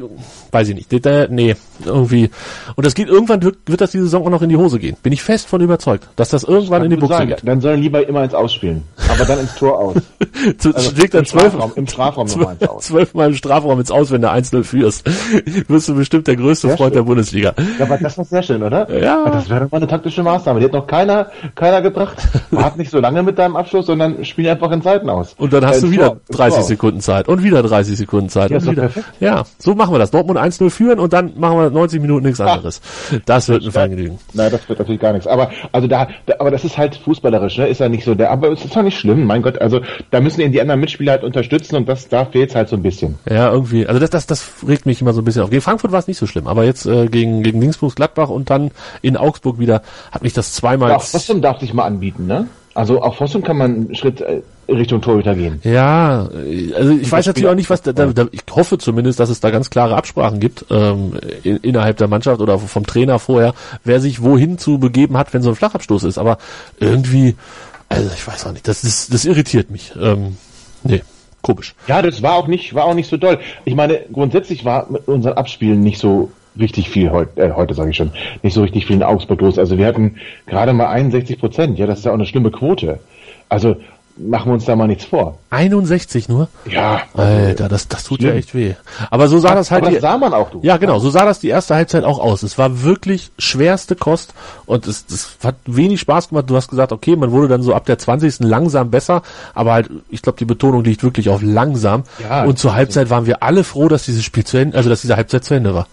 weiß 0.52 0.70
ich 0.70 0.76
nicht. 0.76 1.06
Da- 1.06 1.28
Nee, 1.30 1.56
irgendwie. 1.86 2.30
Und 2.76 2.86
das 2.86 2.94
geht 2.96 3.08
irgendwann, 3.08 3.42
wird, 3.44 3.58
wird 3.66 3.82
das 3.82 3.92
die 3.92 4.00
Saison 4.00 4.26
auch 4.26 4.30
noch 4.30 4.42
in 4.42 4.50
die 4.50 4.58
Hose 4.58 4.80
gehen. 4.80 4.96
Bin 5.04 5.14
ich 5.14 5.24
fest 5.24 5.48
von 5.48 5.62
überzeugt, 5.62 6.08
dass 6.16 6.30
das 6.30 6.44
irgendwann 6.44 6.84
in 6.84 6.90
die 6.92 6.96
Buchse 6.98 7.26
geht. 7.28 7.42
Dann 7.44 7.62
soll 7.62 7.72
er 7.72 7.78
lieber 7.78 8.08
immer 8.08 8.24
ins 8.24 8.34
Ausspielen. 8.34 8.84
Aber 9.10 9.26
dann 9.26 9.40
ins 9.40 9.56
Tor 9.56 9.78
aus. 9.80 9.96
Zu, 10.58 10.74
Also 10.76 10.92
schlägt 10.92 11.14
dann 11.14 11.22
im 11.22 11.26
zwölf, 11.26 11.44
Strafraum, 11.54 11.72
im 11.76 11.88
Strafraum 11.88 12.28
nochmal 12.28 12.56
ins 12.60 12.70
Aus. 12.70 12.86
zwölfmal 12.86 13.28
im 13.30 13.36
Strafraum 13.36 13.80
ins 13.80 13.92
Aus, 13.92 14.12
wenn 14.12 14.22
du 14.22 14.30
1-0 14.32 14.64
führst. 14.64 15.04
Wirst 15.68 15.88
du 15.90 15.96
bestimmt 15.96 16.28
der 16.28 16.36
größte 16.36 16.68
Sehr 16.68 16.78
Freund 16.78 16.94
schön. 16.94 16.96
der 17.02 17.04
Bundesliga. 17.04 17.54
Ja, 17.80 17.86
aber 17.86 17.98
das 17.98 18.18
war 18.18 18.26
sehr 18.26 18.44
schön, 18.44 18.62
oder? 18.64 18.90
Ja. 19.00 19.30
Das 19.30 19.50
wäre 19.50 19.62
doch 19.66 19.72
mal 19.72 19.78
eine 19.78 19.88
taktische 19.88 20.24
Maßnahme. 20.24 20.60
Die 20.60 20.66
hat 20.66 20.74
noch 20.74 20.88
keiner, 20.88 21.28
keiner 21.56 21.82
gebracht. 21.82 22.18
Wart 22.52 22.78
nicht 22.78 22.92
so 22.92 23.00
lange 23.00 23.24
mit 23.24 23.38
deinem 23.40 23.56
Abschluss, 23.56 23.86
sondern 23.86 24.24
spiel 24.26 24.48
einfach 24.50 24.72
in 24.72 24.82
Seiten 25.04 25.10
aus. 25.10 25.36
Und 25.38 25.54
dann 25.54 25.66
hast 25.66 25.78
Äh, 25.78 25.82
du 25.82 25.92
wieder 25.92 26.08
Tor, 26.08 26.18
ins 26.28 26.38
30 26.38 26.56
Tor. 26.60 26.64
Sekunden 26.68 27.02
Zeit 27.02 27.28
und 27.28 27.44
wieder 27.44 27.62
30 27.64 27.98
Sekunden 27.98 28.30
Zeit 28.30 28.52
Ja, 28.52 28.58
und 28.58 28.72
wieder. 28.72 28.90
Ja, 29.20 29.44
so 29.60 29.76
machen 29.76 29.94
wir 29.94 30.00
das. 30.00 30.12
Dortmund 30.12 30.40
1-0 30.40 30.70
führen 30.70 31.00
und 31.00 31.14
dann 31.14 31.34
machen 31.40 31.58
wir 31.58 31.70
90 31.70 32.02
Minuten 32.02 32.26
nichts 32.26 32.40
anderes. 32.42 32.82
Das 33.26 33.50
wird 33.50 33.64
ein 33.66 33.72
Vergnügen. 33.72 34.20
Nein, 34.34 34.52
das 34.52 34.68
wird 34.68 34.80
natürlich 34.80 35.02
gar 35.02 35.14
nichts. 35.14 35.28
Aber 35.28 35.52
also 35.72 35.88
da, 35.88 36.08
da 36.26 36.36
aber 36.40 36.52
das 36.52 36.64
ist 36.64 36.78
halt 36.78 36.96
fußballerisch, 36.96 37.58
ne? 37.58 37.68
Ist 37.68 37.80
ja 37.80 37.90
nicht 37.90 38.04
so 38.06 38.16
der. 38.16 38.32
Aber 38.32 38.52
es 38.52 38.64
ist 38.64 38.76
doch 38.76 38.82
nicht 38.84 38.98
schlimm, 38.98 39.26
mein 39.26 39.42
Gott. 39.42 39.60
Also 39.60 39.82
da 40.12 40.20
müssen 40.20 40.42
ihn 40.42 40.52
die 40.52 40.62
anderen 40.62 40.80
Mitspieler 40.80 41.14
halt 41.14 41.24
unterstützen 41.24 41.76
und 41.76 41.88
das 41.90 42.08
da 42.08 42.26
fehlt's 42.26 42.56
halt 42.56 42.70
so 42.70 42.76
ein 42.76 42.84
bisschen. 42.84 43.16
Ja, 43.30 43.52
irgendwie. 43.52 43.88
Also 43.88 44.00
das, 44.00 44.10
das, 44.10 44.28
das 44.28 44.50
regt 44.68 44.86
mich 44.86 45.02
immer 45.02 45.14
so 45.14 45.22
ein 45.22 45.26
bisschen 45.26 45.44
auf. 45.44 45.50
Gegen 45.50 45.62
Frankfurt 45.62 45.92
war 45.92 46.00
es 46.00 46.08
nicht 46.08 46.18
so 46.18 46.28
schlimm, 46.28 46.48
aber 46.48 46.64
jetzt 46.64 46.86
äh, 46.86 47.08
gegen 47.08 47.44
gegen 47.44 47.60
Dingsburg 47.62 47.96
Gladbach 47.96 48.30
und 48.30 48.50
dann 48.50 48.72
in 49.02 49.18
Augsburg 49.18 49.60
wieder 49.60 49.82
hat 50.12 50.24
mich 50.24 50.34
das 50.34 50.54
zweimal. 50.54 50.92
Auch 50.92 51.06
Boston 51.12 51.42
darf 51.42 51.60
sich 51.60 51.74
mal 51.74 51.84
anbieten, 51.86 52.26
ne? 52.28 52.48
Also 52.76 53.02
auch 53.02 53.16
Fossum 53.16 53.44
kann 53.44 53.58
man 53.58 53.76
einen 53.76 53.96
Schritt 53.96 54.22
äh, 54.22 54.42
Richtung 54.68 55.02
Torhüter 55.02 55.36
gehen. 55.36 55.60
Ja, 55.64 56.28
also 56.76 56.94
ich 56.94 57.12
weiß 57.12 57.28
natürlich 57.28 57.50
auch 57.50 57.56
nicht, 57.56 57.70
was 57.70 57.82
da, 57.82 57.94
da, 57.94 58.08
da, 58.08 58.28
ich 58.32 58.42
hoffe 58.52 58.78
zumindest, 58.78 59.20
dass 59.20 59.30
es 59.30 59.40
da 59.40 59.52
ganz 59.52 59.70
klare 59.70 59.96
Absprachen 59.96 60.40
gibt 60.40 60.66
ähm, 60.72 61.14
in, 61.44 61.58
innerhalb 61.58 61.98
der 61.98 62.08
Mannschaft 62.08 62.42
oder 62.42 62.58
vom 62.58 62.86
Trainer 62.86 63.20
vorher, 63.20 63.54
wer 63.84 64.00
sich 64.00 64.24
wohin 64.24 64.58
zu 64.58 64.80
begeben 64.80 65.18
hat, 65.18 65.34
wenn 65.34 65.44
so 65.44 65.50
ein 65.50 65.56
Flachabstoß 65.56 66.04
ist. 66.06 66.18
Aber 66.18 66.38
irgendwie, 66.80 67.36
also 67.90 68.10
ich 68.14 68.26
weiß 68.26 68.48
auch 68.48 68.54
nicht, 68.54 68.68
das, 68.68 68.82
das, 68.82 69.08
das 69.08 69.26
irritiert 69.26 69.70
mich. 69.70 69.92
Ähm, 70.02 70.38
nee, 70.84 71.04
komisch. 71.44 71.76
Ja, 71.88 72.02
das 72.02 72.24
war 72.24 72.34
auch 72.34 72.48
nicht, 72.48 72.74
war 72.74 72.86
auch 72.86 72.96
nicht 72.96 73.10
so 73.10 73.18
doll. 73.18 73.40
Ich 73.66 73.76
meine, 73.76 74.00
grundsätzlich 74.12 74.66
war 74.66 74.90
mit 74.90 75.08
unseren 75.08 75.34
Abspielen 75.34 75.82
nicht 75.82 76.00
so 76.00 76.32
richtig 76.60 76.90
viel 76.90 77.12
heute, 77.12 77.42
äh, 77.42 77.52
heute 77.54 77.74
sage 77.74 77.92
ich 77.92 77.98
schon, 77.98 78.12
nicht 78.42 78.54
so 78.54 78.62
richtig 78.62 78.86
viel 78.86 78.98
in 78.98 79.04
Augsburg 79.04 79.42
los. 79.42 79.58
Also 79.60 79.78
wir 79.78 79.86
hatten 79.86 80.16
gerade 80.46 80.74
mal 80.74 80.88
61 80.88 81.40
Prozent. 81.40 81.80
Ja, 81.80 81.88
das 81.88 82.00
ist 82.00 82.06
ja 82.06 82.12
auch 82.12 82.16
eine 82.16 82.26
schlimme 82.26 82.52
Quote. 82.52 83.00
Also 83.50 83.76
machen 84.18 84.50
wir 84.50 84.54
uns 84.54 84.66
da 84.66 84.76
mal 84.76 84.88
nichts 84.88 85.06
vor. 85.06 85.40
61 85.50 86.30
nur? 86.30 86.48
Ja. 86.70 87.02
Alter, 87.16 87.68
das, 87.68 87.88
das 87.88 88.04
tut 88.04 88.20
schlimm. 88.20 88.32
ja 88.32 88.38
echt 88.38 88.54
weh. 88.54 88.74
Aber 89.10 89.28
so 89.28 89.40
sah 89.40 89.56
das 89.56 89.72
halt. 89.72 89.84
Aber 89.84 89.92
das 89.92 90.02
sah 90.02 90.18
man 90.18 90.34
auch, 90.34 90.52
du. 90.52 90.60
Ja, 90.62 90.78
genau, 90.78 91.00
so 91.00 91.10
sah 91.10 91.26
das 91.26 91.40
die 91.40 91.50
erste 91.50 91.76
Halbzeit 91.76 92.04
auch 92.04 92.20
aus. 92.20 92.44
Es 92.44 92.58
war 92.58 92.84
wirklich 92.84 93.32
schwerste 93.40 93.96
Kost 93.96 94.34
und 94.66 94.88
es, 94.88 95.06
es 95.10 95.38
hat 95.44 95.56
wenig 95.66 96.00
Spaß 96.00 96.30
gemacht. 96.30 96.50
Du 96.50 96.56
hast 96.56 96.70
gesagt, 96.70 96.92
okay, 96.92 97.16
man 97.16 97.32
wurde 97.32 97.48
dann 97.48 97.64
so 97.64 97.74
ab 97.74 97.86
der 97.86 97.98
20. 97.98 98.40
langsam 98.40 98.92
besser, 98.92 99.24
aber 99.54 99.74
halt, 99.74 99.90
ich 100.10 100.22
glaube, 100.22 100.38
die 100.38 100.46
Betonung 100.46 100.84
liegt 100.84 101.04
wirklich 101.04 101.30
auf 101.30 101.42
langsam. 101.42 102.04
Ja, 102.22 102.44
und 102.44 102.60
zur 102.60 102.76
Halbzeit 102.76 103.10
waren 103.10 103.26
wir 103.26 103.42
alle 103.42 103.64
froh, 103.64 103.88
dass 103.88 104.06
dieses 104.06 104.24
Spiel 104.24 104.46
zu 104.46 104.58
Ende, 104.58 104.78
also 104.78 104.90
dass 104.90 105.02
diese 105.02 105.16
Halbzeit 105.16 105.44
zu 105.44 105.54
Ende 105.54 105.74
war. 105.74 105.88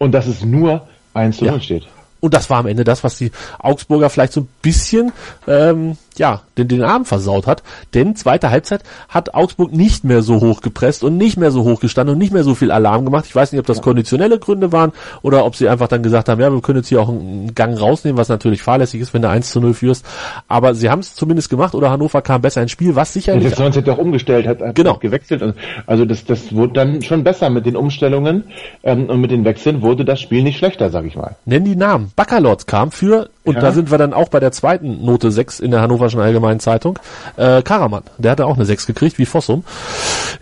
Und 0.00 0.12
dass 0.12 0.26
es 0.26 0.42
nur 0.42 0.88
1 1.12 1.36
zu 1.36 1.44
0 1.44 1.54
ja. 1.54 1.60
steht. 1.60 1.86
Und 2.20 2.34
das 2.34 2.50
war 2.50 2.58
am 2.58 2.66
Ende 2.66 2.84
das, 2.84 3.04
was 3.04 3.18
die 3.18 3.30
Augsburger 3.58 4.10
vielleicht 4.10 4.32
so 4.32 4.40
ein 4.40 4.48
bisschen 4.62 5.12
ähm, 5.46 5.96
ja, 6.20 6.42
den, 6.58 6.68
den 6.68 6.82
Abend 6.82 7.08
versaut 7.08 7.46
hat. 7.46 7.62
Denn 7.94 8.14
zweite 8.14 8.50
Halbzeit 8.50 8.82
hat 9.08 9.34
Augsburg 9.34 9.72
nicht 9.72 10.04
mehr 10.04 10.20
so 10.22 10.40
hoch 10.40 10.60
gepresst 10.60 11.02
und 11.02 11.16
nicht 11.16 11.38
mehr 11.38 11.50
so 11.50 11.64
hoch 11.64 11.80
gestanden 11.80 12.12
und 12.12 12.18
nicht 12.18 12.32
mehr 12.32 12.44
so 12.44 12.54
viel 12.54 12.70
Alarm 12.70 13.06
gemacht. 13.06 13.24
Ich 13.26 13.34
weiß 13.34 13.50
nicht, 13.50 13.58
ob 13.58 13.66
das 13.66 13.80
konditionelle 13.80 14.38
Gründe 14.38 14.70
waren 14.70 14.92
oder 15.22 15.46
ob 15.46 15.56
sie 15.56 15.68
einfach 15.68 15.88
dann 15.88 16.02
gesagt 16.02 16.28
haben, 16.28 16.40
ja, 16.40 16.52
wir 16.52 16.60
können 16.60 16.78
jetzt 16.78 16.88
hier 16.88 17.00
auch 17.00 17.08
einen 17.08 17.54
Gang 17.54 17.80
rausnehmen, 17.80 18.18
was 18.18 18.28
natürlich 18.28 18.62
fahrlässig 18.62 19.00
ist, 19.00 19.14
wenn 19.14 19.22
du 19.22 19.30
1 19.30 19.50
zu 19.50 19.60
0 19.60 19.72
führst. 19.72 20.04
Aber 20.46 20.74
sie 20.74 20.90
haben 20.90 21.00
es 21.00 21.14
zumindest 21.14 21.48
gemacht 21.48 21.74
oder 21.74 21.90
Hannover 21.90 22.20
kam 22.20 22.42
besser 22.42 22.60
ins 22.60 22.70
Spiel, 22.70 22.94
was 22.94 23.14
sicherlich... 23.14 23.48
Das 23.48 23.58
19 23.58 23.88
auch 23.88 23.98
umgestellt, 23.98 24.46
hat, 24.46 24.60
hat 24.60 24.74
genau. 24.74 24.98
gewechselt. 24.98 25.42
Also 25.86 26.04
das, 26.04 26.26
das 26.26 26.54
wurde 26.54 26.74
dann 26.74 27.00
schon 27.00 27.24
besser 27.24 27.48
mit 27.48 27.64
den 27.64 27.76
Umstellungen 27.76 28.44
ähm, 28.82 29.06
und 29.08 29.22
mit 29.22 29.30
den 29.30 29.46
Wechseln 29.46 29.80
wurde 29.80 30.04
das 30.04 30.20
Spiel 30.20 30.42
nicht 30.42 30.58
schlechter, 30.58 30.90
sag 30.90 31.06
ich 31.06 31.16
mal. 31.16 31.36
Nenn 31.46 31.64
die 31.64 31.76
Namen. 31.76 32.12
Baccalords 32.14 32.66
kam 32.66 32.90
für 32.90 33.30
und 33.44 33.54
ja. 33.54 33.60
da 33.60 33.72
sind 33.72 33.90
wir 33.90 33.96
dann 33.96 34.12
auch 34.12 34.28
bei 34.28 34.38
der 34.38 34.52
zweiten 34.52 35.04
Note 35.04 35.30
6 35.30 35.60
in 35.60 35.70
der 35.70 35.80
Hannoverschen 35.80 36.20
Allgemeinen 36.20 36.60
Zeitung. 36.60 36.98
Äh, 37.36 37.62
Karaman, 37.62 38.02
der 38.18 38.32
hatte 38.32 38.46
auch 38.46 38.56
eine 38.56 38.66
6 38.66 38.86
gekriegt, 38.86 39.18
wie 39.18 39.24
Fossum. 39.24 39.64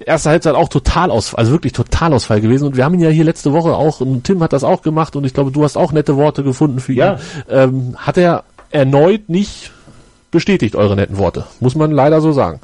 Erste 0.04 0.30
Halbzeit 0.30 0.54
auch 0.56 0.68
total 0.68 1.10
aus, 1.10 1.34
also 1.34 1.52
wirklich 1.52 1.72
total 1.72 2.12
Ausfall 2.12 2.40
gewesen. 2.40 2.66
Und 2.66 2.76
wir 2.76 2.84
haben 2.84 2.94
ihn 2.94 3.00
ja 3.00 3.10
hier 3.10 3.24
letzte 3.24 3.52
Woche 3.52 3.74
auch, 3.74 4.00
und 4.00 4.24
Tim 4.24 4.42
hat 4.42 4.52
das 4.52 4.64
auch 4.64 4.82
gemacht 4.82 5.14
und 5.14 5.24
ich 5.24 5.32
glaube, 5.32 5.52
du 5.52 5.62
hast 5.62 5.76
auch 5.76 5.92
nette 5.92 6.16
Worte 6.16 6.42
gefunden 6.42 6.80
für 6.80 6.92
ja. 6.92 7.14
ihn. 7.14 7.18
Ähm, 7.48 7.96
hat 7.98 8.18
er 8.18 8.44
erneut 8.70 9.28
nicht 9.28 9.70
bestätigt, 10.30 10.74
eure 10.74 10.96
netten 10.96 11.18
Worte. 11.18 11.44
Muss 11.60 11.76
man 11.76 11.92
leider 11.92 12.20
so 12.20 12.32
sagen. 12.32 12.60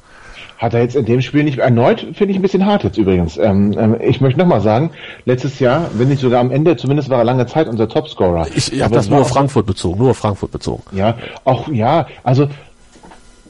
Hat 0.59 0.75
er 0.75 0.83
jetzt 0.83 0.97
in 0.97 1.05
dem 1.05 1.21
Spiel 1.21 1.45
nicht 1.45 1.59
erneut, 1.59 2.07
finde 2.15 2.33
ich 2.33 2.37
ein 2.37 2.43
bisschen 2.43 2.65
hart 2.65 2.85
jetzt 2.85 2.97
übrigens. 2.97 3.37
Ähm, 3.37 3.75
ähm, 3.79 3.97
ich 4.01 4.21
möchte 4.21 4.39
nochmal 4.39 4.61
sagen, 4.61 4.91
letztes 5.25 5.59
Jahr, 5.59 5.91
wenn 5.95 6.09
nicht 6.09 6.21
sogar 6.21 6.41
am 6.41 6.51
Ende, 6.51 6.77
zumindest 6.77 7.11
war 7.11 7.19
er 7.19 7.25
lange 7.25 7.47
Zeit 7.47 7.69
unser 7.69 7.89
Topscorer. 7.89 8.47
Ich, 8.55 8.73
ich 8.73 8.83
habe 8.83 8.95
das 8.95 9.09
nur 9.09 9.21
auf 9.21 9.29
Frankfurt 9.29 9.67
bezogen, 9.67 9.99
nur 9.99 10.11
auf 10.11 10.19
Frankfurt 10.19 10.53
bezogen. 10.53 10.83
Ja, 10.93 11.17
auch 11.45 11.69
ja, 11.69 12.07
also 12.23 12.49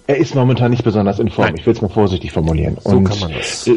er 0.07 0.19
ist 0.19 0.35
momentan 0.35 0.71
nicht 0.71 0.85
besonders 0.85 1.19
in 1.19 1.31
Form. 1.31 1.47
Nein. 1.47 1.57
Ich 1.59 1.67
will 1.67 1.73
es 1.73 1.81
mal 1.81 1.89
vorsichtig 1.89 2.31
formulieren. 2.31 2.77
So 2.85 2.97
und 2.97 3.05
kann 3.05 3.21
man 3.21 3.33
das. 3.33 3.67
Äh, 3.67 3.75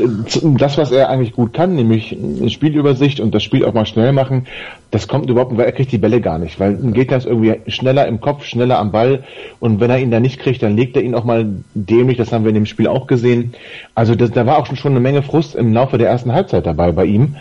das, 0.57 0.77
was 0.77 0.91
er 0.91 1.09
eigentlich 1.09 1.31
gut 1.31 1.53
kann, 1.53 1.75
nämlich 1.75 2.11
eine 2.11 2.49
Spielübersicht 2.49 3.21
und 3.21 3.33
das 3.33 3.43
Spiel 3.43 3.63
auch 3.63 3.73
mal 3.73 3.85
schnell 3.85 4.11
machen, 4.11 4.45
das 4.91 5.07
kommt 5.07 5.29
überhaupt, 5.29 5.55
weil 5.55 5.65
er 5.65 5.71
kriegt 5.71 5.91
die 5.93 5.97
Bälle 5.97 6.19
gar 6.19 6.37
nicht, 6.37 6.59
weil 6.59 6.71
ein 6.71 6.93
Gegner 6.93 7.15
ist 7.15 7.27
irgendwie 7.27 7.61
schneller 7.71 8.07
im 8.07 8.19
Kopf, 8.19 8.43
schneller 8.43 8.77
am 8.77 8.91
Ball 8.91 9.23
und 9.61 9.79
wenn 9.79 9.89
er 9.89 9.99
ihn 9.99 10.11
da 10.11 10.19
nicht 10.19 10.39
kriegt, 10.39 10.61
dann 10.63 10.75
legt 10.75 10.97
er 10.97 11.03
ihn 11.03 11.15
auch 11.15 11.23
mal 11.23 11.47
dämlich. 11.73 12.17
Das 12.17 12.33
haben 12.33 12.43
wir 12.43 12.49
in 12.49 12.55
dem 12.55 12.65
Spiel 12.65 12.87
auch 12.87 13.07
gesehen. 13.07 13.53
Also 13.95 14.15
das, 14.15 14.31
da 14.31 14.45
war 14.45 14.57
auch 14.57 14.65
schon 14.75 14.91
eine 14.91 14.99
Menge 14.99 15.23
Frust 15.23 15.55
im 15.55 15.71
Laufe 15.71 15.97
der 15.97 16.09
ersten 16.09 16.33
Halbzeit 16.33 16.65
dabei 16.65 16.91
bei 16.91 17.05
ihm. 17.05 17.37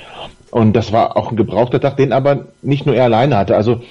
Und 0.52 0.74
das 0.74 0.92
war 0.92 1.16
auch 1.16 1.32
ein 1.32 1.36
gebrauchter 1.36 1.80
Tag, 1.80 1.96
den 1.96 2.12
aber 2.12 2.46
nicht 2.62 2.86
nur 2.86 2.94
er 2.94 3.04
alleine 3.04 3.36
hatte. 3.36 3.56
Also 3.56 3.82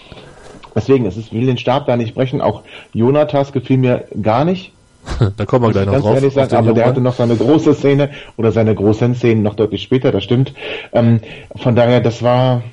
deswegen, 0.73 1.05
es 1.05 1.17
ist, 1.17 1.33
will 1.33 1.45
den 1.45 1.57
Stab 1.57 1.85
da 1.85 1.97
nicht 1.97 2.15
brechen. 2.15 2.39
Auch 2.39 2.61
Jonathas 2.93 3.51
gefiel 3.51 3.77
mir 3.77 4.05
gar 4.21 4.45
nicht 4.45 4.71
da 5.37 5.45
kommen 5.45 5.65
wir 5.65 5.71
gleich 5.71 5.85
noch 5.85 6.01
drauf. 6.01 6.31
Sagen, 6.31 6.55
aber 6.55 6.73
der 6.73 6.85
hatte 6.85 7.01
noch 7.01 7.13
seine 7.13 7.35
große 7.35 7.73
Szene 7.73 8.09
oder 8.37 8.51
seine 8.51 8.75
großen 8.75 9.15
Szenen 9.15 9.43
noch 9.43 9.55
deutlich 9.55 9.81
später, 9.81 10.11
das 10.11 10.23
stimmt. 10.23 10.53
Ähm, 10.93 11.19
von 11.55 11.75
daher, 11.75 12.01
das 12.01 12.23
war, 12.23 12.63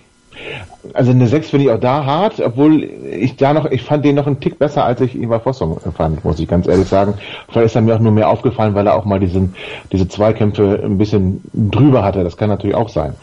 also 0.94 1.10
eine 1.10 1.26
6 1.26 1.50
finde 1.50 1.66
ich 1.66 1.70
auch 1.70 1.80
da 1.80 2.04
hart, 2.04 2.40
obwohl 2.40 2.82
ich 2.82 3.36
da 3.36 3.52
noch, 3.52 3.66
ich 3.66 3.82
fand 3.82 4.04
den 4.04 4.16
noch 4.16 4.26
einen 4.26 4.40
Tick 4.40 4.58
besser, 4.58 4.84
als 4.84 5.00
ich 5.00 5.14
Ivar 5.14 5.40
Fossum 5.40 5.78
fand, 5.96 6.24
muss 6.24 6.40
ich 6.40 6.48
ganz 6.48 6.66
ehrlich 6.66 6.88
sagen. 6.88 7.14
Vielleicht 7.48 7.66
ist 7.66 7.76
er 7.76 7.82
mir 7.82 7.94
auch 7.94 8.00
nur 8.00 8.12
mehr 8.12 8.28
aufgefallen, 8.28 8.74
weil 8.74 8.86
er 8.86 8.96
auch 8.96 9.04
mal 9.04 9.20
diesen, 9.20 9.54
diese 9.92 10.08
Zweikämpfe 10.08 10.80
ein 10.84 10.98
bisschen 10.98 11.42
drüber 11.52 12.02
hatte. 12.02 12.24
Das 12.24 12.36
kann 12.36 12.48
natürlich 12.48 12.76
auch 12.76 12.88
sein. 12.88 13.14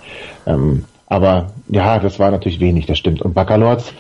Ähm, 0.46 0.86
aber 1.08 1.48
ja, 1.68 1.98
das 2.00 2.20
war 2.20 2.30
natürlich 2.30 2.60
wenig, 2.60 2.86
das 2.86 3.00
stimmt. 3.00 3.22
Und 3.24 3.34
Baccalords, 3.34 3.94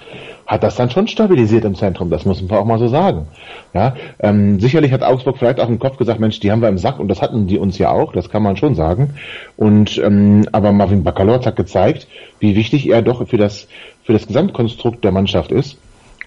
hat 0.49 0.63
das 0.63 0.75
dann 0.75 0.89
schon 0.89 1.07
stabilisiert 1.07 1.63
im 1.63 1.75
Zentrum. 1.75 2.09
Das 2.09 2.25
muss 2.25 2.41
man 2.41 2.59
auch 2.59 2.65
mal 2.65 2.79
so 2.79 2.87
sagen. 2.87 3.27
Ja, 3.75 3.93
ähm, 4.19 4.59
sicherlich 4.59 4.91
hat 4.91 5.03
Augsburg 5.03 5.37
vielleicht 5.37 5.59
auch 5.59 5.69
im 5.69 5.77
Kopf 5.77 5.97
gesagt, 5.97 6.19
Mensch, 6.19 6.39
die 6.39 6.51
haben 6.51 6.63
wir 6.63 6.69
im 6.69 6.79
Sack 6.79 6.99
und 6.99 7.07
das 7.07 7.21
hatten 7.21 7.45
die 7.45 7.59
uns 7.59 7.77
ja 7.77 7.91
auch. 7.91 8.13
Das 8.13 8.31
kann 8.31 8.41
man 8.41 8.57
schon 8.57 8.73
sagen. 8.73 9.13
Und 9.57 9.99
ähm, 9.99 10.47
aber 10.51 10.71
Marvin 10.71 11.03
Baccalords 11.03 11.45
hat 11.45 11.55
gezeigt, 11.55 12.07
wie 12.39 12.55
wichtig 12.55 12.89
er 12.89 13.03
doch 13.03 13.27
für 13.27 13.37
das 13.37 13.67
für 14.03 14.13
das 14.13 14.25
Gesamtkonstrukt 14.25 15.03
der 15.03 15.11
Mannschaft 15.11 15.51
ist. 15.51 15.77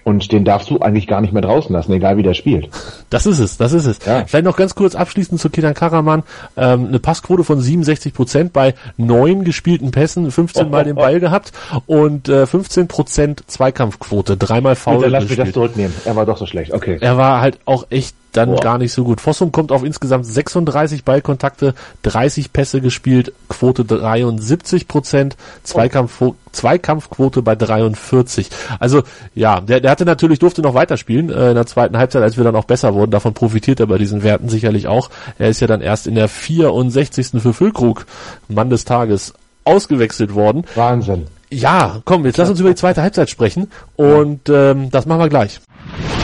Und 0.03 0.31
den 0.31 0.43
darfst 0.43 0.69
du 0.69 0.79
eigentlich 0.79 1.07
gar 1.07 1.21
nicht 1.21 1.33
mehr 1.33 1.41
draußen 1.41 1.73
lassen, 1.73 1.93
egal 1.93 2.17
wie 2.17 2.23
der 2.23 2.33
spielt. 2.33 2.69
Das 3.09 3.25
ist 3.25 3.39
es, 3.39 3.57
das 3.57 3.71
ist 3.71 3.85
es. 3.85 3.99
Ja. 4.05 4.25
Vielleicht 4.25 4.45
noch 4.45 4.57
ganz 4.57 4.75
kurz 4.75 4.95
abschließend 4.95 5.39
zu 5.39 5.49
Kinan 5.49 5.73
Karaman. 5.73 6.23
Ähm, 6.57 6.87
eine 6.87 6.99
Passquote 6.99 7.43
von 7.43 7.61
67 7.61 8.13
Prozent 8.13 8.53
bei 8.53 8.73
neun 8.97 9.43
gespielten 9.43 9.91
Pässen, 9.91 10.29
15 10.29 10.69
Mal 10.69 10.83
den 10.83 10.95
Ball 10.95 11.19
gehabt 11.19 11.53
und 11.85 12.27
äh, 12.27 12.45
15 12.45 12.87
Prozent 12.87 13.43
Zweikampfquote, 13.47 14.35
dreimal 14.35 14.75
faul 14.75 14.97
Bitte 14.97 15.09
lass 15.09 15.29
mich 15.29 15.37
das 15.37 15.51
zurücknehmen. 15.51 15.93
Er 16.05 16.15
war 16.15 16.25
doch 16.25 16.37
so 16.37 16.45
schlecht, 16.45 16.73
okay. 16.73 16.97
Er 16.99 17.17
war 17.17 17.41
halt 17.41 17.59
auch 17.65 17.85
echt 17.89 18.15
dann 18.33 18.51
Boah. 18.51 18.59
gar 18.59 18.77
nicht 18.77 18.91
so 18.91 19.03
gut. 19.03 19.21
Fossum 19.21 19.51
kommt 19.51 19.71
auf 19.71 19.83
insgesamt 19.83 20.25
36 20.25 21.03
Ballkontakte, 21.03 21.73
30 22.03 22.51
Pässe 22.51 22.81
gespielt, 22.81 23.33
Quote 23.47 23.85
73 23.85 24.87
Prozent, 24.87 25.37
Zweikampf, 25.63 26.21
Zweikampfquote 26.51 27.41
bei 27.41 27.55
43. 27.55 28.49
Also 28.79 29.03
ja, 29.35 29.61
der, 29.61 29.79
der 29.79 29.91
hatte 29.91 30.05
natürlich, 30.05 30.39
durfte 30.39 30.61
noch 30.61 30.73
weiterspielen 30.73 31.29
äh, 31.29 31.49
in 31.49 31.55
der 31.55 31.65
zweiten 31.65 31.97
Halbzeit, 31.97 32.23
als 32.23 32.37
wir 32.37 32.43
dann 32.43 32.55
auch 32.55 32.65
besser 32.65 32.93
wurden. 32.93 33.11
Davon 33.11 33.33
profitiert 33.33 33.79
er 33.79 33.87
bei 33.87 33.97
diesen 33.97 34.23
Werten 34.23 34.49
sicherlich 34.49 34.87
auch. 34.87 35.09
Er 35.37 35.49
ist 35.49 35.59
ja 35.59 35.67
dann 35.67 35.81
erst 35.81 36.07
in 36.07 36.15
der 36.15 36.27
64. 36.27 37.41
für 37.41 37.53
Füllkrug, 37.53 38.05
Mann 38.47 38.69
des 38.69 38.85
Tages, 38.85 39.33
ausgewechselt 39.63 40.33
worden. 40.33 40.65
Wahnsinn. 40.75 41.27
Ja, 41.49 42.01
komm, 42.03 42.25
jetzt 42.25 42.37
lass 42.37 42.49
uns 42.49 42.59
über 42.59 42.69
die 42.69 42.75
zweite 42.75 43.03
Halbzeit 43.03 43.29
sprechen 43.29 43.69
und 43.95 44.49
ähm, 44.49 44.89
das 44.89 45.05
machen 45.05 45.19
wir 45.19 45.29
gleich. 45.29 45.61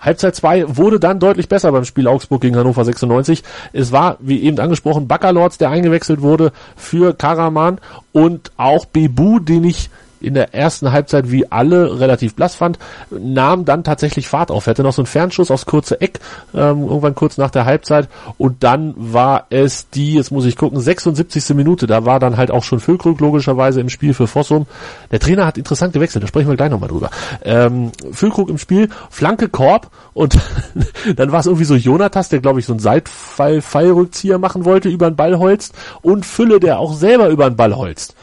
Halbzeit 0.00 0.36
2 0.36 0.76
wurde 0.76 1.00
dann 1.00 1.18
deutlich 1.18 1.48
besser 1.48 1.72
beim 1.72 1.84
Spiel 1.84 2.06
Augsburg 2.06 2.40
gegen 2.40 2.56
Hannover 2.56 2.84
96. 2.84 3.42
Es 3.72 3.90
war, 3.90 4.16
wie 4.20 4.42
eben 4.42 4.58
angesprochen, 4.58 5.08
Baccalords, 5.08 5.58
der 5.58 5.70
eingewechselt 5.70 6.22
wurde 6.22 6.52
für 6.76 7.14
Karaman 7.14 7.78
und 8.12 8.52
auch 8.56 8.84
Bebu, 8.84 9.40
den 9.40 9.64
ich 9.64 9.90
in 10.20 10.34
der 10.34 10.54
ersten 10.54 10.92
Halbzeit 10.92 11.30
wie 11.30 11.50
alle 11.50 12.00
relativ 12.00 12.34
blass 12.34 12.54
fand, 12.54 12.78
nahm 13.10 13.64
dann 13.64 13.84
tatsächlich 13.84 14.28
Fahrt 14.28 14.50
auf. 14.50 14.66
Er 14.66 14.70
hatte 14.70 14.82
noch 14.82 14.92
so 14.92 15.02
einen 15.02 15.06
Fernschuss 15.06 15.50
aufs 15.50 15.66
kurze 15.66 16.00
Eck, 16.00 16.20
ähm, 16.54 16.82
irgendwann 16.82 17.14
kurz 17.14 17.38
nach 17.38 17.50
der 17.50 17.64
Halbzeit 17.64 18.08
und 18.36 18.62
dann 18.62 18.94
war 18.96 19.46
es 19.50 19.90
die, 19.90 20.14
jetzt 20.14 20.30
muss 20.30 20.44
ich 20.44 20.56
gucken, 20.56 20.80
76. 20.80 21.54
Minute, 21.54 21.86
da 21.86 22.04
war 22.04 22.20
dann 22.20 22.36
halt 22.36 22.50
auch 22.50 22.64
schon 22.64 22.80
Füllkrug 22.80 23.20
logischerweise 23.20 23.80
im 23.80 23.88
Spiel 23.88 24.14
für 24.14 24.26
Fossum. 24.26 24.66
Der 25.10 25.20
Trainer 25.20 25.46
hat 25.46 25.58
interessant 25.58 25.92
gewechselt, 25.92 26.22
da 26.22 26.28
sprechen 26.28 26.48
wir 26.48 26.56
gleich 26.56 26.70
nochmal 26.70 26.88
drüber. 26.88 27.10
Ähm, 27.44 27.92
Füllkrug 28.12 28.48
im 28.48 28.58
Spiel, 28.58 28.88
Flanke 29.10 29.48
Korb 29.48 29.90
und 30.14 30.38
dann 31.16 31.32
war 31.32 31.40
es 31.40 31.46
irgendwie 31.46 31.64
so 31.64 31.74
Jonatas, 31.74 32.28
der 32.28 32.40
glaube 32.40 32.60
ich 32.60 32.66
so 32.66 32.72
einen 32.72 32.80
Seitfall-Fallrückzieher 32.80 34.38
machen 34.38 34.64
wollte, 34.64 34.88
über 34.88 35.10
den 35.10 35.16
Ball 35.16 35.38
holzt 35.38 35.74
und 36.02 36.26
Fülle, 36.26 36.60
der 36.60 36.78
auch 36.78 36.94
selber 36.94 37.28
über 37.28 37.48
den 37.48 37.56
Ball 37.56 37.76
holzt. 37.76 38.14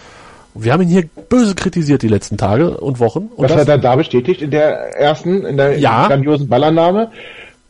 Wir 0.57 0.71
haben 0.71 0.83
ihn 0.83 0.89
hier 0.89 1.03
böse 1.29 1.53
kritisiert 1.53 2.01
die 2.01 2.07
letzten 2.07 2.37
Tage 2.37 2.77
und 2.77 2.99
Wochen. 2.99 3.29
Und 3.35 3.43
das, 3.43 3.51
das 3.51 3.61
hat 3.61 3.67
er 3.67 3.77
da 3.77 3.95
bestätigt 3.97 4.41
in 4.41 4.51
der 4.51 4.95
ersten, 4.97 5.45
in 5.45 5.57
der 5.57 5.77
ja, 5.77 6.07
grandiosen 6.07 6.47
Ballannahme. 6.47 7.11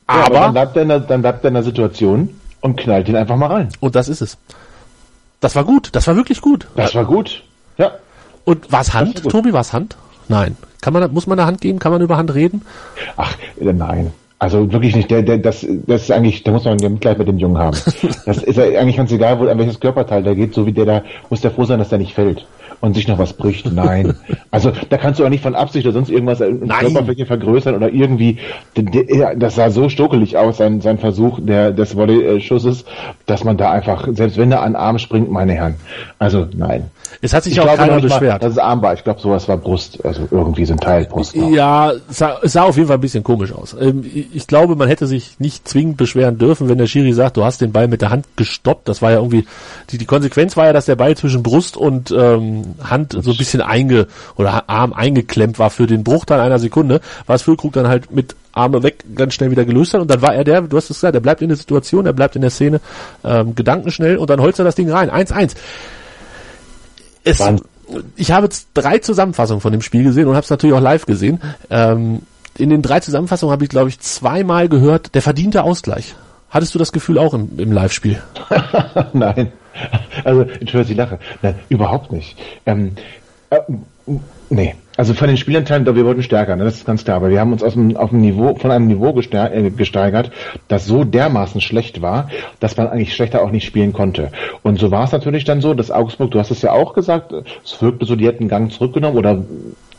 Aber, 0.05 0.19
ja, 0.19 0.25
aber 0.25 0.39
dann, 0.39 0.53
bleibt 0.53 0.75
er 0.75 0.81
in 0.83 0.89
der, 0.89 0.99
dann 0.99 1.21
bleibt 1.21 1.43
er 1.43 1.47
in 1.47 1.53
der 1.55 1.63
Situation 1.63 2.29
und 2.61 2.77
knallt 2.77 3.09
ihn 3.09 3.15
einfach 3.15 3.37
mal 3.37 3.47
rein. 3.47 3.69
Und 3.79 3.95
das 3.95 4.07
ist 4.07 4.21
es. 4.21 4.37
Das 5.39 5.55
war 5.55 5.63
gut. 5.63 5.89
Das 5.93 6.05
war 6.05 6.15
wirklich 6.15 6.41
gut. 6.41 6.67
Das 6.75 6.93
war 6.93 7.05
gut. 7.05 7.43
Ja. 7.77 7.91
Und 8.43 8.71
war 8.71 8.81
es 8.81 8.93
Hand, 8.93 9.23
Tobi? 9.23 9.51
War 9.51 9.61
es 9.61 9.73
Hand? 9.73 9.97
Nein. 10.27 10.55
Kann 10.81 10.93
man, 10.93 11.11
muss 11.11 11.25
man 11.25 11.39
eine 11.39 11.47
Hand 11.47 11.61
geben? 11.61 11.79
Kann 11.79 11.91
man 11.91 12.01
über 12.01 12.17
Hand 12.17 12.35
reden? 12.35 12.61
Ach, 13.17 13.35
äh, 13.59 13.73
nein. 13.73 14.13
Also 14.37 14.71
wirklich 14.71 14.95
nicht. 14.95 15.09
Der, 15.09 15.23
der, 15.23 15.39
das, 15.39 15.65
das 15.87 16.03
ist 16.03 16.11
eigentlich, 16.11 16.43
da 16.43 16.51
muss 16.51 16.65
man 16.65 16.77
ja 16.77 16.89
Mitleid 16.89 17.17
mit 17.17 17.27
dem 17.27 17.39
Jungen 17.39 17.57
haben. 17.57 17.77
Das 18.25 18.37
ist 18.37 18.59
eigentlich 18.59 18.97
ganz 18.97 19.11
egal, 19.11 19.39
wo, 19.39 19.47
an 19.47 19.57
welches 19.57 19.79
Körperteil 19.79 20.21
der 20.21 20.35
geht, 20.35 20.53
so 20.53 20.65
wie 20.67 20.71
der 20.71 20.85
da, 20.85 21.03
muss 21.29 21.41
der 21.41 21.51
froh 21.51 21.65
sein, 21.65 21.79
dass 21.79 21.89
der 21.89 21.97
nicht 21.97 22.13
fällt 22.13 22.45
und 22.81 22.93
sich 22.93 23.07
noch 23.07 23.17
was 23.17 23.33
bricht. 23.33 23.71
Nein. 23.71 24.15
also 24.51 24.71
da 24.89 24.97
kannst 24.97 25.19
du 25.19 25.25
auch 25.25 25.29
nicht 25.29 25.43
von 25.43 25.55
Absicht 25.55 25.85
oder 25.85 25.93
sonst 25.93 26.09
irgendwas 26.09 26.41
in 26.41 26.67
Körperfläche 26.67 27.25
vergrößern 27.25 27.75
oder 27.75 27.91
irgendwie. 27.91 28.37
Das 29.35 29.55
sah 29.55 29.69
so 29.69 29.89
stokelig 29.89 30.37
aus, 30.37 30.57
sein, 30.57 30.81
sein 30.81 30.97
Versuch 30.97 31.39
der, 31.41 31.71
des 31.71 31.95
Volley-Schusses, 31.95 32.85
dass 33.25 33.43
man 33.43 33.57
da 33.57 33.71
einfach, 33.71 34.07
selbst 34.11 34.37
wenn 34.37 34.51
er 34.51 34.61
an 34.61 34.75
Arm 34.75 34.99
springt, 34.99 35.31
meine 35.31 35.53
Herren. 35.53 35.75
Also 36.19 36.47
nein. 36.55 36.89
Es 37.21 37.33
hat 37.33 37.43
sich 37.43 37.53
ich 37.53 37.59
auch 37.59 37.75
keiner 37.75 37.99
beschwert. 37.99 38.21
Mal, 38.21 38.39
das 38.39 38.51
ist 38.53 38.57
Armbar. 38.59 38.93
Ich 38.93 39.03
glaube, 39.03 39.19
sowas 39.19 39.47
war 39.47 39.57
Brust. 39.57 40.03
Also 40.05 40.27
irgendwie 40.31 40.65
so 40.65 40.73
ein 40.73 40.79
Teil 40.79 41.05
Brust. 41.05 41.35
Noch. 41.35 41.49
Ja, 41.49 41.91
es 41.91 42.17
sah, 42.17 42.39
es 42.41 42.53
sah 42.53 42.63
auf 42.63 42.75
jeden 42.75 42.87
Fall 42.87 42.97
ein 42.97 43.01
bisschen 43.01 43.23
komisch 43.23 43.51
aus. 43.51 43.75
Ähm, 43.79 44.03
ich 44.33 44.47
glaube, 44.47 44.75
man 44.75 44.87
hätte 44.87 45.07
sich 45.07 45.39
nicht 45.39 45.67
zwingend 45.67 45.97
beschweren 45.97 46.37
dürfen, 46.37 46.69
wenn 46.69 46.77
der 46.77 46.87
Schiri 46.87 47.13
sagt, 47.13 47.37
du 47.37 47.43
hast 47.43 47.61
den 47.61 47.71
Ball 47.71 47.87
mit 47.87 48.01
der 48.01 48.09
Hand 48.09 48.25
gestoppt. 48.35 48.87
Das 48.87 49.01
war 49.01 49.11
ja 49.11 49.17
irgendwie, 49.17 49.45
die, 49.89 49.97
die 49.97 50.05
Konsequenz 50.05 50.57
war 50.57 50.65
ja, 50.65 50.73
dass 50.73 50.85
der 50.85 50.95
Ball 50.95 51.15
zwischen 51.15 51.43
Brust 51.43 51.77
und 51.77 52.11
ähm, 52.11 52.75
Hand 52.83 53.17
so 53.19 53.31
ein 53.31 53.37
bisschen 53.37 53.61
einge, 53.61 54.07
oder 54.35 54.69
Arm 54.69 54.93
eingeklemmt 54.93 55.59
war 55.59 55.69
für 55.69 55.87
den 55.87 56.03
Bruchteil 56.03 56.39
einer 56.39 56.59
Sekunde, 56.59 57.01
was 57.25 57.43
Füllkrug 57.43 57.73
dann 57.73 57.87
halt 57.87 58.11
mit 58.11 58.35
Arme 58.55 58.83
weg 58.83 59.03
ganz 59.15 59.33
schnell 59.33 59.51
wieder 59.51 59.65
gelöst 59.65 59.93
hat 59.93 60.01
und 60.01 60.09
dann 60.09 60.21
war 60.21 60.33
er 60.33 60.43
der, 60.43 60.61
du 60.61 60.77
hast 60.77 60.89
es 60.89 60.97
gesagt, 60.97 61.13
er 61.13 61.21
bleibt 61.21 61.41
in 61.41 61.49
der 61.49 61.57
Situation, 61.57 62.05
er 62.05 62.13
bleibt 62.13 62.35
in 62.35 62.41
der 62.41 62.49
Szene, 62.51 62.79
ähm, 63.23 63.53
gedankenschnell 63.53 64.17
und 64.17 64.29
dann 64.29 64.39
holzt 64.39 64.59
er 64.59 64.65
das 64.65 64.75
Ding 64.75 64.89
rein. 64.89 65.11
1-1 65.11 65.55
es, 67.25 67.43
ich 68.15 68.31
habe 68.31 68.45
jetzt 68.45 68.69
drei 68.73 68.99
Zusammenfassungen 68.99 69.61
von 69.61 69.71
dem 69.71 69.81
Spiel 69.81 70.03
gesehen 70.03 70.27
und 70.27 70.35
habe 70.35 70.43
es 70.43 70.49
natürlich 70.49 70.75
auch 70.75 70.81
live 70.81 71.05
gesehen. 71.05 71.41
Ähm, 71.69 72.21
in 72.57 72.69
den 72.69 72.81
drei 72.81 73.01
Zusammenfassungen 73.01 73.51
habe 73.51 73.63
ich, 73.63 73.69
glaube 73.69 73.89
ich, 73.89 73.99
zweimal 73.99 74.69
gehört, 74.69 75.13
der 75.13 75.21
verdiente 75.21 75.63
Ausgleich. 75.63 76.15
Hattest 76.49 76.73
du 76.73 76.79
das 76.79 76.93
Gefühl 76.93 77.17
auch 77.17 77.33
im, 77.33 77.59
im 77.59 77.71
Live-Spiel? 77.71 78.21
Nein. 79.13 79.51
Also, 80.23 80.41
entschuldige 80.41 80.85
die 80.85 80.93
Lache. 80.93 81.19
Nein, 81.41 81.55
überhaupt 81.67 82.13
nicht. 82.13 82.37
Ähm, 82.65 82.93
äh, 83.49 83.59
nee. 84.49 84.75
Also 84.97 85.13
von 85.13 85.27
den 85.27 85.37
Spielanteilen, 85.37 85.85
wir 85.85 86.05
wollten 86.05 86.23
stärker, 86.23 86.55
ne? 86.55 86.63
das 86.63 86.75
ist 86.75 86.85
ganz 86.85 87.03
klar. 87.03 87.17
Aber 87.17 87.29
wir 87.29 87.39
haben 87.39 87.51
uns 87.51 87.63
aus 87.63 87.73
dem, 87.73 87.97
auf 87.97 88.09
dem 88.09 88.21
Niveau, 88.21 88.55
von 88.55 88.71
einem 88.71 88.87
Niveau 88.87 89.09
äh, 89.09 89.69
gesteigert, 89.71 90.31
das 90.67 90.85
so 90.85 91.03
dermaßen 91.03 91.61
schlecht 91.61 92.01
war, 92.01 92.29
dass 92.59 92.77
man 92.77 92.87
eigentlich 92.87 93.13
schlechter 93.13 93.41
auch 93.41 93.51
nicht 93.51 93.65
spielen 93.65 93.93
konnte. 93.93 94.31
Und 94.63 94.79
so 94.79 94.91
war 94.91 95.03
es 95.03 95.11
natürlich 95.11 95.43
dann 95.43 95.61
so, 95.61 95.73
dass 95.73 95.91
Augsburg, 95.91 96.31
du 96.31 96.39
hast 96.39 96.51
es 96.51 96.61
ja 96.61 96.71
auch 96.71 96.93
gesagt, 96.93 97.33
es 97.63 97.81
wirkte 97.81 98.05
so, 98.05 98.15
die 98.15 98.25
hätten 98.25 98.43
einen 98.43 98.49
Gang 98.49 98.71
zurückgenommen 98.71 99.17
oder 99.17 99.43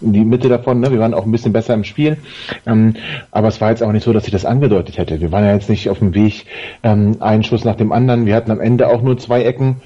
die 0.01 0.25
Mitte 0.25 0.49
davon, 0.49 0.81
ne? 0.81 0.91
wir 0.91 0.99
waren 0.99 1.15
auch 1.15 1.25
ein 1.25 1.33
bisschen 1.33 1.53
besser 1.53 1.75
im 1.75 1.85
Spiel. 1.85 2.19
Ähm, 2.67 2.95
aber 3.31 3.49
es 3.49 3.61
war 3.61 3.71
jetzt 3.71 3.83
auch 3.83 3.93
nicht 3.93 4.05
so, 4.05 4.13
dass 4.13 4.27
ich 4.27 4.33
das 4.33 4.45
angedeutet 4.45 4.99
hätte. 4.99 5.21
Wir 5.21 5.33
waren 5.33 5.45
ja 5.45 5.55
jetzt 5.55 5.71
nicht 5.71 5.89
auf 5.89 5.99
dem 6.01 6.15
Weg, 6.15 6.47
ähm, 6.83 7.17
einen 7.21 7.43
Schuss 7.43 7.65
nach 7.65 7.77
dem 7.77 7.93
anderen. 7.93 8.27
Wir 8.27 8.35
hatten 8.35 8.51
am 8.51 8.61
Ende 8.61 8.89
auch 8.89 9.03
nur 9.03 9.19
zwei 9.19 9.43
Ecken 9.43 9.77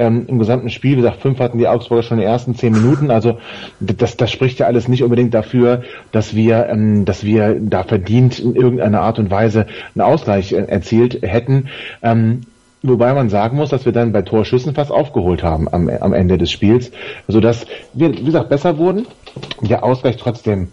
ähm, 0.00 0.24
im 0.26 0.38
gesamten 0.38 0.70
Spiel. 0.70 0.92
Wie 0.92 1.02
gesagt, 1.02 1.20
fünf 1.20 1.38
hatten 1.38 1.58
die 1.58 1.68
Augsburger 1.68 2.02
schon 2.02 2.18
in 2.18 2.22
den 2.22 2.30
ersten 2.30 2.54
zehn 2.54 2.72
Minuten. 2.72 3.10
Also 3.10 3.38
das, 3.78 4.16
das 4.16 4.30
spricht 4.32 4.58
ja 4.58 4.66
alles 4.66 4.88
nicht 4.88 5.04
unbedingt 5.04 5.34
dafür, 5.34 5.82
dass 6.10 6.34
wir, 6.34 6.66
ähm, 6.68 7.04
dass 7.04 7.24
wir 7.24 7.56
da 7.60 7.84
verdient 7.84 8.38
in 8.38 8.56
irgendeiner 8.56 9.02
Art 9.02 9.18
und 9.18 9.30
Weise 9.30 9.66
einen 9.94 10.02
Ausgleich 10.02 10.52
äh, 10.52 10.62
erzielt 10.62 11.22
hätten. 11.22 11.68
Ähm, 12.02 12.42
Wobei 12.82 13.12
man 13.12 13.28
sagen 13.28 13.58
muss, 13.58 13.68
dass 13.68 13.84
wir 13.84 13.92
dann 13.92 14.10
bei 14.12 14.22
Torschüssen 14.22 14.74
fast 14.74 14.90
aufgeholt 14.90 15.42
haben 15.42 15.68
am, 15.70 15.90
am 15.90 16.14
Ende 16.14 16.38
des 16.38 16.50
Spiels, 16.50 16.90
sodass 17.28 17.66
wir, 17.92 18.10
wie 18.10 18.24
gesagt, 18.24 18.48
besser 18.48 18.78
wurden. 18.78 19.06
Der 19.60 19.84
Ausgleich 19.84 20.16
trotzdem 20.16 20.68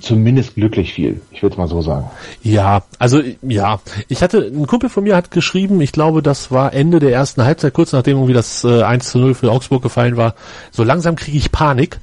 zumindest 0.00 0.54
glücklich 0.54 0.92
fiel. 0.92 1.20
Ich 1.30 1.42
würde 1.42 1.54
es 1.54 1.58
mal 1.58 1.68
so 1.68 1.82
sagen. 1.82 2.10
Ja, 2.42 2.82
also 2.98 3.22
ja, 3.42 3.80
ich 4.08 4.22
hatte, 4.22 4.38
ein 4.38 4.66
Kumpel 4.66 4.90
von 4.90 5.04
mir 5.04 5.16
hat 5.16 5.30
geschrieben, 5.30 5.80
ich 5.80 5.92
glaube, 5.92 6.22
das 6.22 6.50
war 6.50 6.72
Ende 6.72 6.98
der 6.98 7.12
ersten 7.12 7.44
Halbzeit, 7.44 7.74
kurz 7.74 7.92
nachdem 7.92 8.16
irgendwie 8.16 8.34
das 8.34 8.64
äh, 8.64 8.82
1 8.82 9.08
zu 9.08 9.18
0 9.18 9.34
für 9.34 9.50
Augsburg 9.50 9.82
gefallen 9.82 10.16
war, 10.16 10.34
so 10.70 10.84
langsam 10.84 11.16
kriege 11.16 11.36
ich 11.36 11.52
Panik. 11.52 11.98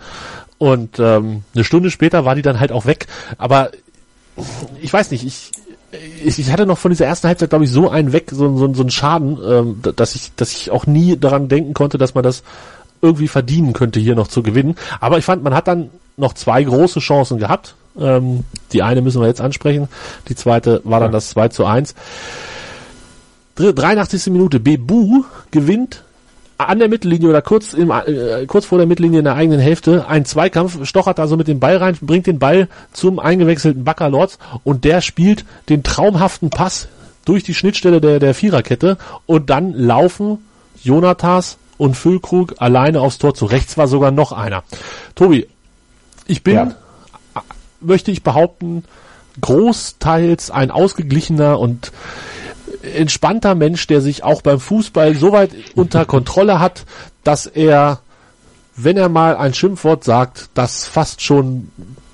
Und 0.57 0.99
ähm, 0.99 1.43
eine 1.53 1.63
Stunde 1.63 1.91
später 1.91 2.25
war 2.25 2.35
die 2.35 2.41
dann 2.41 2.59
halt 2.59 2.71
auch 2.71 2.85
weg. 2.85 3.07
Aber 3.37 3.71
ich 4.81 4.91
weiß 4.91 5.11
nicht, 5.11 5.25
ich, 5.25 5.51
ich, 6.23 6.39
ich 6.39 6.51
hatte 6.51 6.65
noch 6.65 6.77
von 6.77 6.91
dieser 6.91 7.05
ersten 7.05 7.27
Halbzeit, 7.27 7.49
glaube 7.49 7.65
ich, 7.65 7.71
so 7.71 7.89
einen 7.89 8.13
weg, 8.13 8.31
so, 8.31 8.57
so, 8.57 8.73
so 8.73 8.81
einen 8.81 8.91
Schaden, 8.91 9.37
ähm, 9.45 9.81
dass 9.95 10.15
ich, 10.15 10.31
dass 10.35 10.51
ich 10.51 10.71
auch 10.71 10.85
nie 10.85 11.17
daran 11.17 11.47
denken 11.47 11.73
konnte, 11.73 11.97
dass 11.97 12.15
man 12.15 12.23
das 12.23 12.43
irgendwie 13.01 13.27
verdienen 13.27 13.73
könnte, 13.73 13.99
hier 13.99 14.15
noch 14.15 14.27
zu 14.27 14.43
gewinnen. 14.43 14.75
Aber 14.99 15.17
ich 15.17 15.25
fand, 15.25 15.43
man 15.43 15.53
hat 15.53 15.67
dann 15.67 15.89
noch 16.17 16.33
zwei 16.33 16.63
große 16.63 16.99
Chancen 16.99 17.37
gehabt. 17.37 17.75
Ähm, 17.99 18.43
die 18.73 18.83
eine 18.83 19.01
müssen 19.01 19.21
wir 19.21 19.27
jetzt 19.27 19.41
ansprechen. 19.41 19.87
Die 20.27 20.35
zweite 20.35 20.81
war 20.83 20.99
dann 20.99 21.11
das 21.11 21.29
2 21.29 21.49
zu 21.49 21.65
1. 21.65 21.95
83. 23.55 24.27
Minute. 24.27 24.59
Bebu 24.59 25.23
gewinnt 25.51 26.03
an 26.57 26.79
der 26.79 26.89
Mittellinie 26.89 27.29
oder 27.29 27.41
kurz, 27.41 27.73
im, 27.73 27.91
äh, 27.91 28.45
kurz 28.47 28.65
vor 28.65 28.77
der 28.77 28.87
Mittellinie 28.87 29.19
in 29.19 29.25
der 29.25 29.35
eigenen 29.35 29.59
Hälfte 29.59 30.07
ein 30.07 30.25
Zweikampf, 30.25 30.85
stochert 30.85 31.19
also 31.19 31.35
mit 31.35 31.47
dem 31.47 31.59
Ball 31.59 31.77
rein, 31.77 31.97
bringt 32.01 32.27
den 32.27 32.39
Ball 32.39 32.69
zum 32.93 33.19
eingewechselten 33.19 33.83
Baccalords 33.83 34.39
und 34.63 34.85
der 34.85 35.01
spielt 35.01 35.45
den 35.69 35.83
traumhaften 35.83 36.49
Pass 36.49 36.87
durch 37.25 37.43
die 37.43 37.53
Schnittstelle 37.53 37.99
der, 37.99 38.19
der 38.19 38.33
Viererkette 38.33 38.97
und 39.25 39.49
dann 39.49 39.73
laufen 39.73 40.37
Jonathas 40.81 41.57
und 41.77 41.95
Füllkrug 41.95 42.55
alleine 42.59 43.01
aufs 43.01 43.17
Tor 43.17 43.33
zu. 43.33 43.45
Rechts 43.45 43.77
war 43.77 43.87
sogar 43.87 44.11
noch 44.11 44.31
einer. 44.31 44.63
Tobi, 45.15 45.47
ich 46.25 46.43
bin, 46.43 46.55
ja. 46.55 46.75
möchte 47.79 48.11
ich 48.11 48.23
behaupten, 48.23 48.83
großteils 49.41 50.51
ein 50.51 50.71
ausgeglichener 50.71 51.59
und 51.59 51.91
entspannter 52.81 53.55
Mensch, 53.55 53.87
der 53.87 54.01
sich 54.01 54.23
auch 54.23 54.41
beim 54.41 54.59
Fußball 54.59 55.15
so 55.15 55.31
weit 55.31 55.51
unter 55.75 56.05
Kontrolle 56.05 56.59
hat, 56.59 56.85
dass 57.23 57.45
er, 57.45 57.99
wenn 58.75 58.97
er 58.97 59.09
mal 59.09 59.35
ein 59.35 59.53
Schimpfwort 59.53 60.03
sagt, 60.03 60.49
das 60.53 60.87
fast 60.87 61.21
schon 61.21 61.69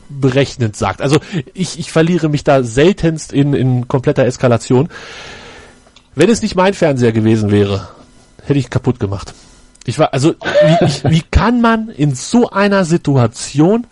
berechnend 0.09 0.75
sagt. 0.75 1.01
Also 1.01 1.19
ich, 1.53 1.79
ich 1.79 1.91
verliere 1.91 2.29
mich 2.29 2.43
da 2.43 2.63
seltenst 2.63 3.31
in, 3.31 3.53
in 3.53 3.87
kompletter 3.87 4.25
Eskalation. 4.25 4.89
Wenn 6.15 6.29
es 6.29 6.41
nicht 6.41 6.55
mein 6.55 6.73
Fernseher 6.73 7.13
gewesen 7.13 7.51
wäre, 7.51 7.87
hätte 8.43 8.59
ich 8.59 8.69
kaputt 8.69 8.99
gemacht. 8.99 9.33
Ich 9.85 9.97
war, 9.97 10.13
also, 10.13 10.33
wie, 10.33 10.85
ich, 10.85 11.03
wie 11.03 11.23
kann 11.31 11.61
man 11.61 11.89
in 11.89 12.13
so 12.13 12.49
einer 12.49 12.85
Situation 12.85 13.87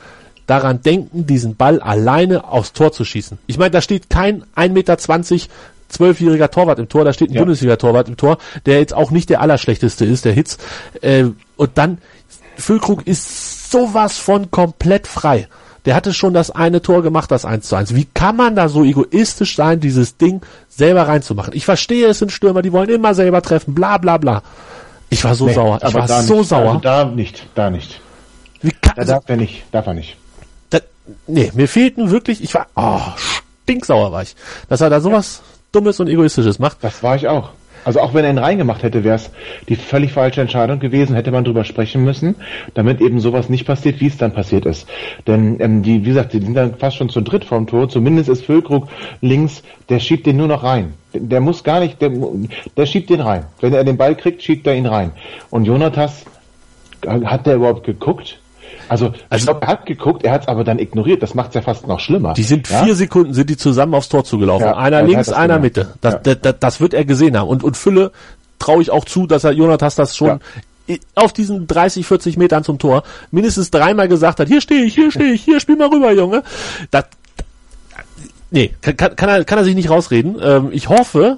daran 0.45 0.82
denken, 0.82 1.25
diesen 1.25 1.56
Ball 1.56 1.80
alleine 1.80 2.45
aufs 2.45 2.73
Tor 2.73 2.91
zu 2.91 3.06
schießen? 3.06 3.39
Ich 3.47 3.58
meine, 3.58 3.71
da 3.71 3.82
steht 3.82 4.10
kein 4.10 4.43
1,20 4.56 4.69
Meter 4.71 4.97
zwölfjähriger 5.89 6.52
Torwart 6.52 6.80
im 6.80 6.88
Tor, 6.88 7.04
da 7.04 7.13
steht 7.13 7.32
ein 7.32 7.34
ja. 7.34 7.41
Bundesliga-Torwart 7.41 8.08
im 8.08 8.17
Tor, 8.17 8.38
der 8.65 8.80
jetzt 8.80 8.93
auch 8.93 9.12
nicht 9.12 9.30
der 9.30 9.41
allerschlechteste 9.41 10.06
ist, 10.06 10.25
der 10.25 10.34
Hitz. 10.34 10.58
Äh, 11.02 11.25
und 11.58 11.71
dann, 11.78 11.97
Füllkrug 12.58 13.08
ist 13.08 13.71
sowas 13.71 14.17
von 14.17 14.52
komplett 14.52 15.08
frei. 15.08 15.47
Der 15.86 15.95
hatte 15.95 16.13
schon 16.13 16.34
das 16.34 16.52
eine 16.52 16.82
Tor 16.82 17.02
gemacht, 17.02 17.32
das 17.32 17.45
1 17.45 17.67
zu 17.67 17.75
1. 17.75 17.95
Wie 17.95 18.06
kann 18.13 18.36
man 18.36 18.56
da 18.56 18.69
so 18.69 18.84
egoistisch 18.84 19.56
sein, 19.56 19.80
dieses 19.80 20.17
Ding 20.17 20.41
selber 20.67 21.08
reinzumachen? 21.08 21.56
Ich 21.56 21.65
verstehe, 21.65 22.08
es 22.08 22.19
sind 22.19 22.32
Stürmer, 22.32 22.62
die 22.62 22.73
wollen 22.73 22.89
immer 22.89 23.15
selber 23.15 23.41
treffen, 23.41 23.73
bla 23.73 23.97
bla 23.97 24.17
bla. 24.17 24.43
Ich 25.10 25.24
war 25.24 25.36
so 25.36 25.48
nee, 25.48 25.54
sauer. 25.54 25.80
Ich 25.86 25.93
war 25.93 26.08
so 26.08 26.39
nicht. 26.39 26.50
sauer. 26.50 26.69
Also 26.69 26.80
da 26.80 27.06
nicht, 27.06 27.45
da 27.56 27.69
nicht. 27.69 28.00
Wie 28.62 28.72
kann, 28.72 28.93
da 28.95 29.06
darf 29.06 29.24
er 29.28 29.38
nicht, 29.38 29.63
darf 29.72 29.88
er 29.88 29.93
nicht. 29.93 30.17
Da, 30.69 30.80
nee, 31.28 31.52
mir 31.56 31.67
fehlten 31.67 32.12
wirklich, 32.12 32.43
ich 32.43 32.54
war, 32.54 32.67
oh, 32.76 33.02
stinksauer 33.63 34.12
war 34.12 34.24
ich. 34.24 34.36
Dass 34.67 34.82
er 34.82 34.89
da 34.89 35.00
sowas 35.00 35.41
ja. 35.41 35.60
Dummes 35.72 36.00
und 36.00 36.08
Egoistisches 36.08 36.60
macht. 36.60 36.78
Das 36.82 37.02
war 37.04 37.15
ich 37.15 37.28
auch. 37.28 37.52
Also 37.86 38.00
auch 38.02 38.13
wenn 38.13 38.26
er 38.26 38.32
ihn 38.32 38.38
reingemacht 38.38 38.84
hätte, 38.84 39.04
wäre 39.04 39.15
es 39.15 39.32
die 39.68 39.76
völlig 39.76 40.12
falsche 40.12 40.42
Entscheidung 40.42 40.80
gewesen, 40.80 41.15
hätte 41.15 41.32
man 41.32 41.44
drüber 41.44 41.63
sprechen 41.63 42.04
müssen, 42.04 42.36
damit 42.74 43.02
eben 43.02 43.20
sowas 43.20 43.50
nicht 43.50 43.65
passiert, 43.65 44.00
wie 44.02 44.08
es 44.08 44.18
dann 44.18 44.34
passiert 44.34 44.65
ist. 44.65 44.88
Denn 45.28 45.60
ähm, 45.60 45.84
die, 45.84 46.04
wie 46.04 46.10
gesagt, 46.10 46.34
die 46.34 46.39
sind 46.39 46.56
dann 46.56 46.76
fast 46.76 46.98
schon 46.98 47.10
zu 47.10 47.22
dritt 47.22 47.46
vom 47.46 47.68
Tor, 47.68 47.89
zumindest 47.89 48.30
ist 48.30 48.46
Füllkrug 48.46 48.88
links, 49.22 49.63
der 49.89 50.00
schiebt 50.00 50.26
den 50.26 50.38
nur 50.38 50.48
noch 50.48 50.63
rein. 50.63 50.94
Der 51.13 51.42
muss 51.42 51.63
gar 51.63 51.80
nicht, 51.80 52.02
der, 52.02 52.12
der 52.78 52.86
schiebt 52.86 53.10
den 53.10 53.22
rein. 53.22 53.46
Wenn 53.62 53.74
er 53.74 53.84
den 53.84 53.98
Ball 53.98 54.15
kriegt, 54.15 54.44
schiebt 54.44 54.68
er 54.68 54.76
ihn 54.76 54.86
rein. 54.86 55.12
Und 55.50 55.65
Jonatas, 55.65 56.26
hat 57.08 57.46
der 57.46 57.56
überhaupt 57.56 57.86
geguckt? 57.86 58.39
Also, 58.88 59.13
also 59.29 59.41
ich 59.41 59.43
glaube, 59.43 59.62
er 59.62 59.67
hat 59.67 59.86
geguckt, 59.86 60.23
er 60.23 60.32
hat 60.32 60.41
es 60.43 60.47
aber 60.47 60.63
dann 60.63 60.79
ignoriert. 60.79 61.21
Das 61.21 61.34
macht 61.34 61.49
es 61.49 61.55
ja 61.55 61.62
fast 61.62 61.88
noch 61.88 61.99
schlimmer. 61.99 62.34
Die 62.34 62.43
sind 62.43 62.69
ja? 62.69 62.84
vier 62.84 62.95
Sekunden, 62.95 63.34
sind 63.34 63.49
die 63.49 63.58
zusammen 63.58 63.93
aufs 63.93 64.10
Tor 64.10 64.23
zugelaufen. 64.23 64.65
Ja, 64.67 64.77
einer 64.77 65.03
links, 65.03 65.29
einer 65.29 65.60
gemacht. 65.60 65.62
Mitte. 65.62 65.93
Das, 66.01 66.13
ja. 66.13 66.19
das, 66.19 66.38
das, 66.41 66.55
das, 66.60 66.82
wird 66.82 66.93
er 66.93 67.05
gesehen 67.05 67.38
haben. 67.38 67.47
Und, 67.47 67.63
und 67.63 67.77
Fülle 67.77 68.12
traue 68.58 68.82
ich 68.82 68.91
auch 68.91 69.05
zu, 69.05 69.27
dass 69.27 69.43
er 69.43 69.51
Jonatas 69.51 69.95
das 69.95 70.15
schon 70.15 70.39
auf 71.15 71.34
diesen 71.34 71.67
30, 71.67 72.05
40 72.05 72.38
Metern 72.38 72.63
zum 72.63 72.79
Tor 72.79 73.03
mindestens 73.32 73.69
dreimal 73.71 74.08
gesagt 74.08 74.39
hat, 74.39 74.47
hier 74.47 74.62
stehe 74.62 74.86
ich, 74.86 74.95
hier 74.95 75.12
stehe 75.12 75.34
ich, 75.34 75.43
hier 75.43 75.60
spiel 75.60 75.75
mal 75.75 75.89
rüber, 75.89 76.12
Junge. 76.13 76.43
Das, 76.89 77.05
nee, 78.49 78.73
kann, 78.82 79.15
kann, 79.15 79.29
er, 79.29 79.45
kann 79.45 79.60
er 79.60 79.63
sich 79.63 79.75
nicht 79.75 79.89
rausreden. 79.89 80.38
Ähm, 80.41 80.69
ich 80.71 80.89
hoffe, 80.89 81.38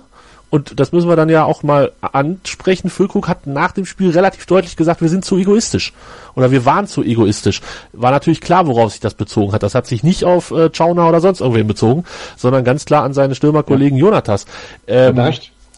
und 0.51 0.79
das 0.81 0.91
müssen 0.91 1.07
wir 1.07 1.15
dann 1.15 1.29
ja 1.29 1.45
auch 1.45 1.63
mal 1.63 1.93
ansprechen. 2.01 2.89
Füllkrug 2.89 3.29
hat 3.29 3.47
nach 3.47 3.71
dem 3.71 3.85
Spiel 3.85 4.11
relativ 4.11 4.45
deutlich 4.45 4.75
gesagt, 4.75 5.01
wir 5.01 5.07
sind 5.07 5.23
zu 5.23 5.37
egoistisch. 5.37 5.93
Oder 6.35 6.51
wir 6.51 6.65
waren 6.65 6.87
zu 6.87 7.03
egoistisch. 7.03 7.61
War 7.93 8.11
natürlich 8.11 8.41
klar, 8.41 8.67
worauf 8.67 8.91
sich 8.91 8.99
das 8.99 9.13
bezogen 9.13 9.53
hat. 9.53 9.63
Das 9.63 9.75
hat 9.75 9.87
sich 9.87 10.03
nicht 10.03 10.25
auf 10.25 10.51
äh, 10.51 10.69
Chauner 10.71 11.07
oder 11.07 11.21
sonst 11.21 11.39
irgendwen 11.39 11.67
bezogen, 11.67 12.03
sondern 12.35 12.65
ganz 12.65 12.83
klar 12.83 13.03
an 13.03 13.13
seine 13.13 13.33
Stürmerkollegen 13.33 13.97
ja. 13.97 14.05
Jonatas. 14.05 14.45
Ähm, 14.87 15.17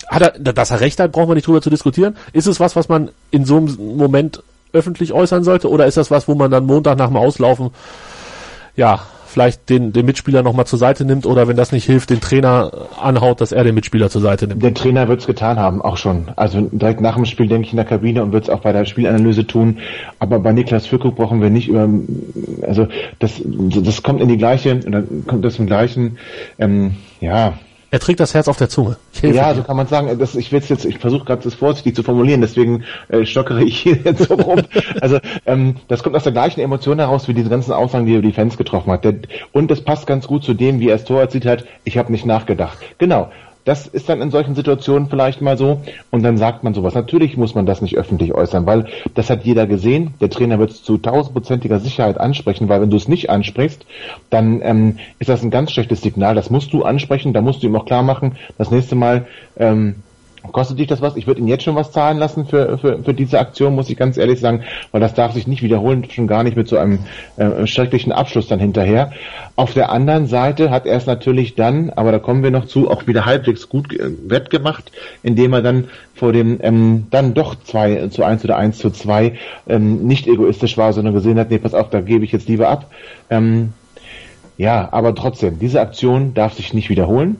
hat 0.08 0.22
er, 0.22 0.32
dass 0.32 0.72
er 0.72 0.80
recht 0.80 1.00
hat, 1.00 1.12
brauchen 1.12 1.30
wir 1.30 1.36
nicht 1.36 1.46
drüber 1.46 1.62
zu 1.62 1.70
diskutieren. 1.70 2.18
Ist 2.34 2.48
es 2.48 2.60
was, 2.60 2.76
was 2.76 2.90
man 2.90 3.12
in 3.30 3.46
so 3.46 3.58
einem 3.58 3.96
Moment 3.96 4.42
öffentlich 4.74 5.14
äußern 5.14 5.44
sollte? 5.44 5.70
Oder 5.70 5.86
ist 5.86 5.98
das 5.98 6.10
was, 6.10 6.28
wo 6.28 6.34
man 6.34 6.50
dann 6.50 6.66
Montag 6.66 6.98
nach 6.98 7.08
dem 7.08 7.18
Auslaufen 7.18 7.70
ja, 8.76 9.02
vielleicht 9.34 9.70
den, 9.70 9.92
den 9.92 10.06
Mitspieler 10.06 10.44
nochmal 10.44 10.66
zur 10.66 10.80
Seite 10.80 11.06
nimmt 11.06 11.26
oder 11.26 11.48
wenn 11.48 11.58
das 11.58 11.72
nicht 11.72 11.86
hilft, 11.86 12.10
den 12.10 12.22
Trainer 12.22 12.72
anhaut, 13.02 13.42
dass 13.42 13.52
er 13.52 13.64
den 13.64 13.76
Mitspieler 13.76 14.10
zur 14.10 14.22
Seite 14.22 14.48
nimmt. 14.48 14.64
Der 14.64 14.74
Trainer 14.74 15.08
wird 15.08 15.22
es 15.22 15.28
getan 15.28 15.58
haben, 15.60 15.82
auch 15.82 15.98
schon. 15.98 16.30
Also 16.36 16.62
direkt 16.72 17.02
nach 17.02 17.16
dem 17.16 17.26
Spiel 17.26 17.48
denke 17.48 17.68
ich 17.68 17.74
in 17.74 17.78
der 17.78 17.86
Kabine 17.86 18.24
und 18.24 18.32
wird 18.32 18.46
es 18.46 18.50
auch 18.50 18.62
bei 18.62 18.72
der 18.72 18.86
Spielanalyse 18.86 19.46
tun. 19.46 19.80
Aber 20.20 20.40
bei 20.40 20.54
Niklas 20.54 20.88
Füllkrug 20.88 21.16
brauchen 21.16 21.42
wir 21.42 21.50
nicht 21.50 21.68
über, 21.68 21.90
also 22.62 22.88
das, 23.20 23.42
das 23.44 24.04
kommt 24.04 24.22
in 24.22 24.30
die 24.30 24.38
gleiche, 24.38 24.76
dann 24.76 25.26
kommt 25.28 25.44
das 25.44 25.60
im 25.60 25.66
gleichen, 25.66 26.18
ähm, 26.60 26.96
ja, 27.20 27.54
er 27.94 28.00
trägt 28.00 28.20
das 28.20 28.34
Herz 28.34 28.48
auf 28.48 28.58
der 28.58 28.70
Zunge. 28.70 28.98
Ja, 29.22 29.54
so 29.54 29.62
kann 29.62 29.78
man 29.78 29.86
sagen. 29.86 30.18
Das, 30.18 30.34
ich 30.34 30.52
will 30.52 30.64
jetzt, 30.68 30.84
ich 30.84 30.98
versuche 30.98 31.26
gerade 31.26 31.44
das 31.44 31.54
vorsichtig 31.54 31.96
zu 31.96 32.02
formulieren, 32.02 32.42
deswegen 32.42 32.86
äh, 33.10 33.24
stockere 33.24 33.62
ich 33.62 33.82
hier 33.82 33.98
jetzt 34.04 34.28
so 34.28 34.34
rum. 34.34 34.64
also 35.00 35.20
ähm, 35.46 35.76
das 35.90 36.02
kommt 36.02 36.16
aus 36.16 36.24
der 36.24 36.32
gleichen 36.32 36.60
Emotion 36.60 36.98
heraus 36.98 37.28
wie 37.28 37.36
diese 37.36 37.52
ganzen 37.52 37.72
Aussagen, 37.72 38.08
die 38.08 38.16
er 38.16 38.24
die 38.24 38.32
Fans 38.32 38.58
getroffen 38.58 38.92
hat. 38.92 39.06
Der, 39.06 39.14
und 39.52 39.70
das 39.70 39.82
passt 39.82 40.08
ganz 40.08 40.26
gut 40.26 40.44
zu 40.44 40.56
dem, 40.56 40.80
wie 40.80 40.90
er 40.90 40.98
das 40.98 41.06
Tor 41.06 41.22
erzählt 41.22 41.46
hat. 41.46 41.66
Ich 41.84 42.00
habe 42.00 42.12
nicht 42.12 42.26
nachgedacht. 42.26 42.80
Genau. 42.98 43.30
Das 43.66 43.88
ist 43.88 44.10
dann 44.10 44.22
in 44.22 44.32
solchen 44.32 44.56
Situationen 44.56 45.08
vielleicht 45.10 45.42
mal 45.42 45.58
so 45.58 45.82
und 46.12 46.24
dann 46.24 46.38
sagt 46.38 46.64
man 46.64 46.74
sowas. 46.74 46.96
Natürlich 46.96 47.38
muss 47.38 47.56
man 47.56 47.66
das 47.66 47.82
nicht 47.82 47.98
öffentlich 47.98 48.34
äußern, 48.34 48.66
weil 48.66 48.88
das 49.16 49.30
hat 49.30 49.46
jeder 49.46 49.68
gesehen. 49.68 50.14
Der 50.20 50.30
Trainer 50.30 50.60
wird 50.60 50.72
es 50.72 50.84
zu 50.84 50.98
tausendprozentiger 50.98 51.80
Sicherheit 51.80 52.20
ansprechen, 52.20 52.70
weil 52.70 52.82
wenn 52.82 52.90
du 52.90 52.98
es 52.98 53.08
nicht 53.08 53.30
ansprichst, 53.30 53.86
dann 54.30 54.62
ähm, 54.62 55.00
ist 55.20 55.30
das 55.30 55.44
ein 55.44 55.52
ganz 55.52 55.72
schlechtes 55.72 56.02
Signal. 56.02 56.36
Das 56.36 56.50
musst 56.50 56.74
du 56.74 56.84
ansprechen, 56.84 57.34
da 57.34 57.42
musst 57.42 57.64
du 57.64 57.68
ihm 57.68 57.76
auch 57.76 57.86
klar 57.86 58.04
machen, 58.04 58.36
das 58.58 58.72
nächste 58.72 58.96
Mal 58.96 59.28
ähm, 59.58 59.96
Kostet 60.52 60.78
dich 60.78 60.88
das 60.88 61.02
was? 61.02 61.16
Ich 61.16 61.26
würde 61.26 61.40
ihn 61.40 61.48
jetzt 61.48 61.64
schon 61.64 61.76
was 61.76 61.92
zahlen 61.92 62.18
lassen 62.18 62.46
für, 62.46 62.78
für, 62.78 63.02
für 63.02 63.14
diese 63.14 63.40
Aktion, 63.40 63.76
muss 63.76 63.90
ich 63.90 63.98
ganz 63.98 64.18
ehrlich 64.18 64.40
sagen, 64.40 64.64
weil 64.92 65.00
das 65.00 65.14
darf 65.14 65.34
sich 65.34 65.48
nicht 65.48 65.64
wiederholen, 65.64 66.06
schon 66.10 66.28
gar 66.28 66.44
nicht 66.44 66.58
mit 66.58 66.68
so 66.68 66.78
einem 66.78 67.00
äh, 67.38 67.66
schrecklichen 67.66 68.12
Abschluss 68.12 68.48
dann 68.48 68.60
hinterher. 68.60 69.12
Auf 69.56 69.74
der 69.74 69.90
anderen 69.92 70.28
Seite 70.28 70.70
hat 70.70 70.86
er 70.86 70.98
es 70.98 71.06
natürlich 71.06 71.56
dann, 71.56 71.92
aber 71.92 72.12
da 72.12 72.20
kommen 72.20 72.44
wir 72.44 72.52
noch 72.52 72.66
zu, 72.66 72.92
auch 72.92 73.08
wieder 73.08 73.26
halbwegs 73.26 73.70
gut 73.70 73.94
äh, 73.94 74.10
wettgemacht, 74.28 74.92
indem 75.24 75.54
er 75.54 75.62
dann 75.62 75.88
vor 76.14 76.34
dem 76.34 76.60
ähm, 76.62 77.08
dann 77.10 77.34
doch 77.34 77.56
zwei 77.64 78.08
zu 78.10 78.24
eins 78.24 78.44
oder 78.44 78.58
eins 78.58 78.78
zu 78.78 78.90
zwei 78.90 79.34
ähm, 79.68 80.06
nicht 80.06 80.28
egoistisch 80.28 80.78
war, 80.78 80.92
sondern 80.92 81.14
gesehen 81.14 81.40
hat, 81.40 81.52
nee, 81.52 81.58
pass 81.58 81.74
auf, 81.74 81.90
da 81.90 82.02
gebe 82.02 82.26
ich 82.26 82.32
jetzt 82.34 82.50
lieber 82.50 82.68
ab. 82.68 82.92
Ähm, 83.30 83.74
ja, 84.58 84.90
aber 84.92 85.16
trotzdem, 85.16 85.58
diese 85.58 85.82
Aktion 85.82 86.34
darf 86.34 86.54
sich 86.54 86.74
nicht 86.74 86.90
wiederholen 86.90 87.38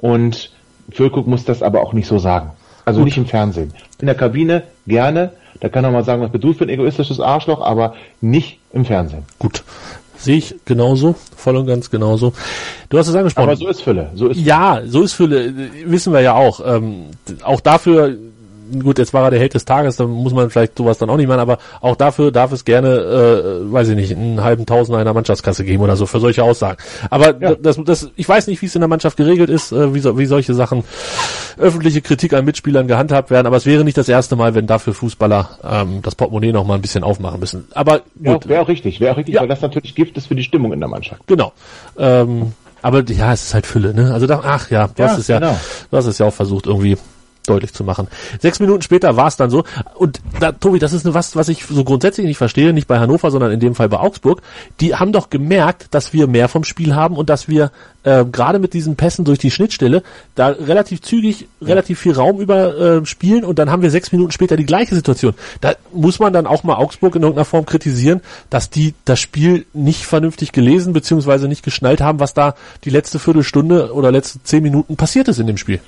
und 0.00 0.50
Füllkrug 0.90 1.26
muss 1.26 1.44
das 1.44 1.62
aber 1.62 1.82
auch 1.82 1.92
nicht 1.92 2.06
so 2.06 2.18
sagen. 2.18 2.52
Also 2.84 3.00
Gut. 3.00 3.06
nicht 3.06 3.18
im 3.18 3.26
Fernsehen. 3.26 3.72
In 4.00 4.06
der 4.06 4.14
Kabine 4.14 4.62
gerne, 4.86 5.32
da 5.60 5.68
kann 5.68 5.84
er 5.84 5.90
mal 5.90 6.04
sagen, 6.04 6.22
was 6.22 6.30
bist 6.30 6.44
du 6.44 6.52
für 6.54 6.64
ein 6.64 6.70
egoistisches 6.70 7.20
Arschloch, 7.20 7.60
aber 7.60 7.94
nicht 8.20 8.60
im 8.72 8.84
Fernsehen. 8.84 9.24
Gut. 9.38 9.62
Sehe 10.16 10.38
ich 10.38 10.56
genauso, 10.64 11.14
voll 11.36 11.56
und 11.56 11.66
ganz 11.66 11.90
genauso. 11.90 12.32
Du 12.88 12.98
hast 12.98 13.06
es 13.06 13.14
angesprochen. 13.14 13.48
Aber 13.48 13.56
so 13.56 13.68
ist 13.68 13.82
Fülle. 13.82 14.10
So 14.14 14.28
ist 14.28 14.40
ja, 14.40 14.80
so 14.84 15.02
ist 15.02 15.12
Fülle, 15.12 15.54
wissen 15.84 16.12
wir 16.12 16.20
ja 16.22 16.34
auch. 16.34 16.60
Ähm, 16.64 17.10
auch 17.44 17.60
dafür 17.60 18.16
gut, 18.82 18.98
jetzt 18.98 19.14
war 19.14 19.24
er 19.24 19.30
der 19.30 19.40
Held 19.40 19.54
des 19.54 19.64
Tages, 19.64 19.96
dann 19.96 20.10
muss 20.10 20.32
man 20.32 20.50
vielleicht 20.50 20.76
sowas 20.76 20.98
dann 20.98 21.10
auch 21.10 21.16
nicht 21.16 21.28
machen, 21.28 21.40
aber 21.40 21.58
auch 21.80 21.96
dafür 21.96 22.30
darf 22.30 22.52
es 22.52 22.64
gerne, 22.64 22.88
äh, 22.88 23.72
weiß 23.72 23.88
ich 23.88 23.96
nicht, 23.96 24.16
einen 24.16 24.42
halben 24.42 24.66
Tausend 24.66 24.96
einer 24.96 25.14
Mannschaftskasse 25.14 25.64
geben 25.64 25.82
oder 25.82 25.96
so 25.96 26.06
für 26.06 26.20
solche 26.20 26.42
Aussagen. 26.42 26.78
Aber 27.10 27.40
ja. 27.40 27.54
das, 27.54 27.78
das, 27.84 28.10
ich 28.16 28.28
weiß 28.28 28.46
nicht, 28.46 28.62
wie 28.62 28.66
es 28.66 28.74
in 28.74 28.80
der 28.80 28.88
Mannschaft 28.88 29.16
geregelt 29.16 29.50
ist, 29.50 29.72
äh, 29.72 29.94
wie, 29.94 30.00
so, 30.00 30.18
wie 30.18 30.26
solche 30.26 30.54
Sachen 30.54 30.84
öffentliche 31.56 32.02
Kritik 32.02 32.32
an 32.32 32.44
Mitspielern 32.44 32.86
gehandhabt 32.86 33.30
werden, 33.30 33.46
aber 33.46 33.56
es 33.56 33.66
wäre 33.66 33.84
nicht 33.84 33.96
das 33.96 34.08
erste 34.08 34.36
Mal, 34.36 34.54
wenn 34.54 34.66
dafür 34.66 34.94
Fußballer 34.94 35.58
ähm, 35.64 36.02
das 36.02 36.14
Portemonnaie 36.14 36.52
noch 36.52 36.64
mal 36.64 36.74
ein 36.74 36.82
bisschen 36.82 37.04
aufmachen 37.04 37.40
müssen. 37.40 37.68
Aber 37.74 38.00
gut. 38.22 38.44
Ja, 38.44 38.48
wäre 38.48 38.62
auch 38.62 38.68
richtig, 38.68 39.00
wäre 39.00 39.12
auch 39.12 39.16
richtig, 39.16 39.34
ja. 39.34 39.40
weil 39.40 39.48
das 39.48 39.60
natürlich 39.60 39.94
Gift 39.94 40.16
ist 40.16 40.26
für 40.26 40.34
die 40.34 40.44
Stimmung 40.44 40.72
in 40.72 40.80
der 40.80 40.88
Mannschaft. 40.88 41.26
Genau. 41.26 41.52
Ähm, 41.98 42.52
aber 42.82 43.02
ja, 43.04 43.32
es 43.32 43.44
ist 43.44 43.54
halt 43.54 43.66
Fülle, 43.66 43.92
ne? 43.92 44.12
Also 44.12 44.26
da, 44.26 44.40
ach 44.44 44.70
ja, 44.70 44.88
du 44.88 45.02
ja, 45.02 45.08
hast 45.08 45.18
es 45.18 45.28
ja, 45.28 45.38
genau. 45.40 45.58
du 45.90 45.96
hast 45.96 46.06
es 46.06 46.18
ja 46.18 46.26
auch 46.26 46.32
versucht 46.32 46.66
irgendwie 46.66 46.96
deutlich 47.48 47.72
zu 47.72 47.84
machen. 47.84 48.08
Sechs 48.40 48.60
Minuten 48.60 48.82
später 48.82 49.16
war 49.16 49.28
es 49.28 49.36
dann 49.36 49.50
so. 49.50 49.64
Und 49.94 50.20
da, 50.40 50.52
Tobi, 50.52 50.78
das 50.78 50.92
ist 50.92 51.12
was, 51.12 51.36
was 51.36 51.48
ich 51.48 51.64
so 51.64 51.84
grundsätzlich 51.84 52.26
nicht 52.26 52.38
verstehe, 52.38 52.72
nicht 52.72 52.88
bei 52.88 52.98
Hannover, 52.98 53.30
sondern 53.30 53.52
in 53.52 53.60
dem 53.60 53.74
Fall 53.74 53.88
bei 53.88 53.98
Augsburg. 53.98 54.42
Die 54.80 54.94
haben 54.94 55.12
doch 55.12 55.30
gemerkt, 55.30 55.86
dass 55.92 56.12
wir 56.12 56.26
mehr 56.26 56.48
vom 56.48 56.64
Spiel 56.64 56.94
haben 56.94 57.16
und 57.16 57.30
dass 57.30 57.48
wir 57.48 57.70
äh, 58.04 58.24
gerade 58.24 58.58
mit 58.58 58.74
diesen 58.74 58.96
Pässen 58.96 59.24
durch 59.24 59.38
die 59.38 59.50
Schnittstelle 59.50 60.02
da 60.34 60.48
relativ 60.48 61.02
zügig, 61.02 61.48
relativ 61.60 61.98
viel 61.98 62.12
Raum 62.12 62.40
überspielen 62.40 63.42
äh, 63.42 63.46
und 63.46 63.58
dann 63.58 63.70
haben 63.70 63.82
wir 63.82 63.90
sechs 63.90 64.12
Minuten 64.12 64.32
später 64.32 64.56
die 64.56 64.66
gleiche 64.66 64.94
Situation. 64.94 65.34
Da 65.60 65.74
muss 65.92 66.18
man 66.18 66.32
dann 66.32 66.46
auch 66.46 66.64
mal 66.64 66.76
Augsburg 66.76 67.16
in 67.16 67.22
irgendeiner 67.22 67.44
Form 67.44 67.66
kritisieren, 67.66 68.20
dass 68.50 68.70
die 68.70 68.94
das 69.04 69.20
Spiel 69.20 69.66
nicht 69.72 70.04
vernünftig 70.04 70.52
gelesen 70.52 70.92
bzw. 70.92 71.48
nicht 71.48 71.64
geschnallt 71.64 72.00
haben, 72.00 72.20
was 72.20 72.34
da 72.34 72.54
die 72.84 72.90
letzte 72.90 73.18
Viertelstunde 73.18 73.92
oder 73.92 74.12
letzte 74.12 74.42
zehn 74.42 74.62
Minuten 74.62 74.96
passiert 74.96 75.28
ist 75.28 75.38
in 75.38 75.46
dem 75.46 75.56
Spiel. 75.56 75.80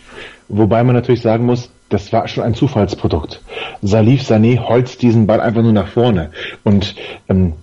Wobei 0.49 0.83
man 0.83 0.96
natürlich 0.96 1.23
sagen 1.23 1.46
muss, 1.46 1.70
das 1.90 2.12
war 2.12 2.27
schon 2.29 2.44
ein 2.44 2.55
Zufallsprodukt. 2.55 3.40
Salif 3.83 4.23
Sané 4.23 4.59
holzt 4.59 5.03
diesen 5.03 5.27
Ball 5.27 5.40
einfach 5.40 5.62
nur 5.62 5.73
nach 5.73 5.88
vorne. 5.88 6.31
Und 6.64 6.94
ähm, 7.29 7.55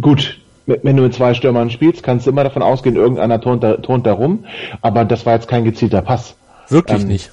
gut, 0.00 0.38
wenn 0.66 0.96
du 0.96 1.02
mit 1.02 1.14
zwei 1.14 1.34
Stürmern 1.34 1.70
spielst, 1.70 2.02
kannst 2.02 2.26
du 2.26 2.30
immer 2.30 2.44
davon 2.44 2.62
ausgehen, 2.62 2.96
irgendeiner 2.96 3.40
turnt 3.40 3.62
da, 3.62 3.76
turnt 3.76 4.06
da 4.06 4.12
rum. 4.12 4.44
Aber 4.80 5.04
das 5.04 5.26
war 5.26 5.34
jetzt 5.34 5.48
kein 5.48 5.64
gezielter 5.64 6.02
Pass. 6.02 6.36
Wirklich 6.68 7.02
ähm, 7.02 7.08
nicht. 7.08 7.30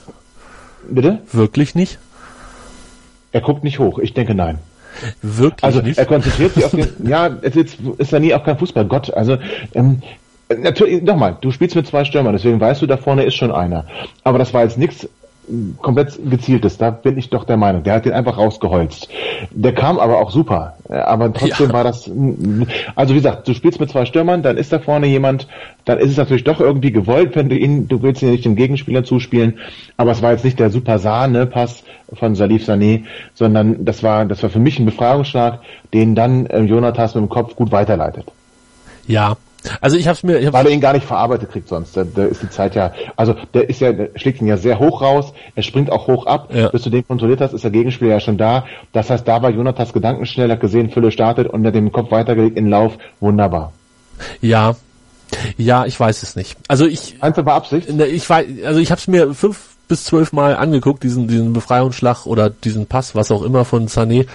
Bitte? 0.89 1.19
Wirklich 1.31 1.75
nicht? 1.75 1.99
Er 3.31 3.41
guckt 3.41 3.63
nicht 3.63 3.79
hoch. 3.79 3.99
Ich 3.99 4.13
denke 4.13 4.35
nein. 4.35 4.59
Wirklich 5.21 5.63
also 5.63 5.81
nicht? 5.81 5.97
er 5.97 6.05
konzentriert 6.05 6.53
sich 6.53 6.65
auf 6.65 6.71
den. 6.71 6.87
ja, 7.07 7.29
es 7.41 7.55
ist, 7.55 7.77
ist 7.97 8.11
ja 8.11 8.19
nie 8.19 8.33
auch 8.33 8.43
kein 8.43 8.57
Fußballgott. 8.57 9.13
Also 9.13 9.37
ähm, 9.73 10.01
Natürlich, 10.57 11.01
nochmal, 11.03 11.37
du 11.39 11.51
spielst 11.51 11.75
mit 11.75 11.87
zwei 11.87 12.03
Stürmern, 12.03 12.33
deswegen 12.33 12.59
weißt 12.59 12.81
du, 12.81 12.87
da 12.87 12.97
vorne 12.97 13.23
ist 13.23 13.35
schon 13.35 13.51
einer. 13.51 13.85
Aber 14.23 14.37
das 14.37 14.53
war 14.53 14.63
jetzt 14.63 14.77
nichts 14.77 15.07
komplett 15.81 16.19
gezieltes, 16.29 16.77
da 16.77 16.91
bin 16.91 17.17
ich 17.17 17.29
doch 17.29 17.43
der 17.43 17.57
Meinung. 17.57 17.83
Der 17.83 17.95
hat 17.95 18.05
den 18.05 18.13
einfach 18.13 18.37
rausgeholzt. 18.37 19.09
Der 19.51 19.73
kam 19.73 19.99
aber 19.99 20.19
auch 20.19 20.31
super. 20.31 20.75
Aber 20.89 21.33
trotzdem 21.33 21.67
ja. 21.67 21.73
war 21.73 21.83
das, 21.83 22.09
also 22.95 23.13
wie 23.13 23.17
gesagt, 23.17 23.47
du 23.47 23.53
spielst 23.53 23.79
mit 23.79 23.89
zwei 23.89 24.05
Stürmern, 24.05 24.43
dann 24.43 24.57
ist 24.57 24.71
da 24.71 24.79
vorne 24.79 25.07
jemand, 25.07 25.47
dann 25.85 25.99
ist 25.99 26.11
es 26.11 26.17
natürlich 26.17 26.43
doch 26.43 26.59
irgendwie 26.59 26.91
gewollt, 26.91 27.35
wenn 27.35 27.49
du 27.49 27.57
ihn, 27.57 27.87
du 27.87 28.01
willst 28.01 28.21
ihn 28.21 28.29
ja 28.29 28.31
nicht 28.33 28.45
dem 28.45 28.55
Gegenspieler 28.55 29.03
zuspielen, 29.03 29.59
aber 29.97 30.11
es 30.11 30.21
war 30.21 30.31
jetzt 30.31 30.45
nicht 30.45 30.59
der 30.59 30.69
super 30.69 30.99
Sahne-Pass 30.99 31.83
von 32.13 32.35
Salif 32.35 32.67
Sané, 32.67 33.03
sondern 33.33 33.85
das 33.85 34.03
war, 34.03 34.25
das 34.25 34.43
war 34.43 34.49
für 34.49 34.59
mich 34.59 34.79
ein 34.79 34.85
Befreiungsschlag, 34.85 35.59
den 35.93 36.15
dann 36.15 36.45
äh, 36.47 36.61
Jonathas 36.61 37.15
mit 37.15 37.23
dem 37.23 37.29
Kopf 37.29 37.55
gut 37.55 37.71
weiterleitet. 37.71 38.25
Ja, 39.07 39.37
also 39.79 39.97
ich 39.97 40.07
habe 40.07 40.15
es 40.15 40.23
mir, 40.23 40.39
ich 40.39 40.45
hab's 40.45 40.53
weil 40.53 40.65
er 40.65 40.71
ihn 40.71 40.81
gar 40.81 40.93
nicht 40.93 41.05
verarbeitet 41.05 41.51
kriegt 41.51 41.67
sonst. 41.67 41.95
Da, 41.95 42.03
da 42.03 42.25
ist 42.25 42.41
die 42.41 42.49
Zeit 42.49 42.75
ja, 42.75 42.93
also 43.15 43.35
der 43.53 43.69
ist 43.69 43.79
ja, 43.81 43.91
der 43.91 44.09
schlägt 44.15 44.41
ihn 44.41 44.47
ja 44.47 44.57
sehr 44.57 44.79
hoch 44.79 45.01
raus. 45.01 45.33
Er 45.55 45.63
springt 45.63 45.91
auch 45.91 46.07
hoch 46.07 46.25
ab. 46.25 46.53
Ja. 46.53 46.69
Bis 46.69 46.83
du 46.83 46.89
den 46.89 47.07
kontrolliert 47.07 47.41
hast, 47.41 47.53
ist 47.53 47.63
der 47.63 47.71
Gegenspieler 47.71 48.11
ja 48.11 48.19
schon 48.19 48.37
da. 48.37 48.65
Das 48.91 49.09
heißt, 49.09 49.27
da 49.27 49.41
war 49.41 49.49
Jonathas 49.49 49.93
Gedankenschnell, 49.93 50.51
hat 50.51 50.59
gesehen, 50.59 50.89
Fülle 50.89 51.11
startet 51.11 51.47
und 51.47 51.65
hat 51.65 51.75
den 51.75 51.91
Kopf 51.91 52.11
weitergelegt 52.11 52.57
in 52.57 52.67
Lauf. 52.67 52.97
Wunderbar. 53.19 53.73
Ja, 54.41 54.75
ja, 55.57 55.85
ich 55.85 55.99
weiß 55.99 56.23
es 56.23 56.35
nicht. 56.35 56.57
Also 56.67 56.85
ich. 56.85 57.15
Einfach 57.21 57.43
Beabsicht? 57.43 57.89
Ich 57.89 58.29
weiß, 58.29 58.45
also 58.65 58.79
ich 58.79 58.91
habe 58.91 58.99
es 58.99 59.07
mir 59.07 59.33
fünf 59.33 59.71
bis 59.87 60.05
zwölf 60.05 60.31
Mal 60.31 60.55
angeguckt, 60.55 61.03
diesen, 61.03 61.27
diesen 61.27 61.53
Befreiungsschlag 61.53 62.25
oder 62.25 62.49
diesen 62.49 62.85
Pass, 62.85 63.15
was 63.15 63.31
auch 63.31 63.43
immer 63.43 63.65
von 63.65 63.87
Sané. 63.87 64.25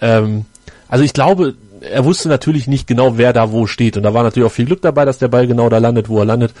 Ähm, 0.00 0.44
also 0.88 1.04
ich 1.04 1.12
glaube, 1.12 1.54
er 1.90 2.04
wusste 2.04 2.28
natürlich 2.28 2.66
nicht 2.66 2.86
genau, 2.86 3.18
wer 3.18 3.32
da 3.32 3.52
wo 3.52 3.66
steht. 3.66 3.96
Und 3.96 4.02
da 4.02 4.14
war 4.14 4.22
natürlich 4.22 4.46
auch 4.46 4.52
viel 4.52 4.66
Glück 4.66 4.82
dabei, 4.82 5.04
dass 5.04 5.18
der 5.18 5.28
Ball 5.28 5.46
genau 5.46 5.68
da 5.68 5.78
landet, 5.78 6.08
wo 6.08 6.18
er 6.18 6.24
landet. 6.24 6.52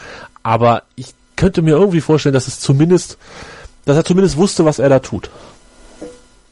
Aber 0.42 0.82
ich 0.94 1.14
könnte 1.36 1.62
mir 1.62 1.76
irgendwie 1.76 2.00
vorstellen, 2.00 2.32
dass 2.32 2.48
es 2.48 2.60
zumindest, 2.60 3.18
dass 3.84 3.96
er 3.96 4.04
zumindest 4.04 4.36
wusste, 4.36 4.64
was 4.64 4.78
er 4.78 4.88
da 4.88 4.98
tut. 4.98 5.30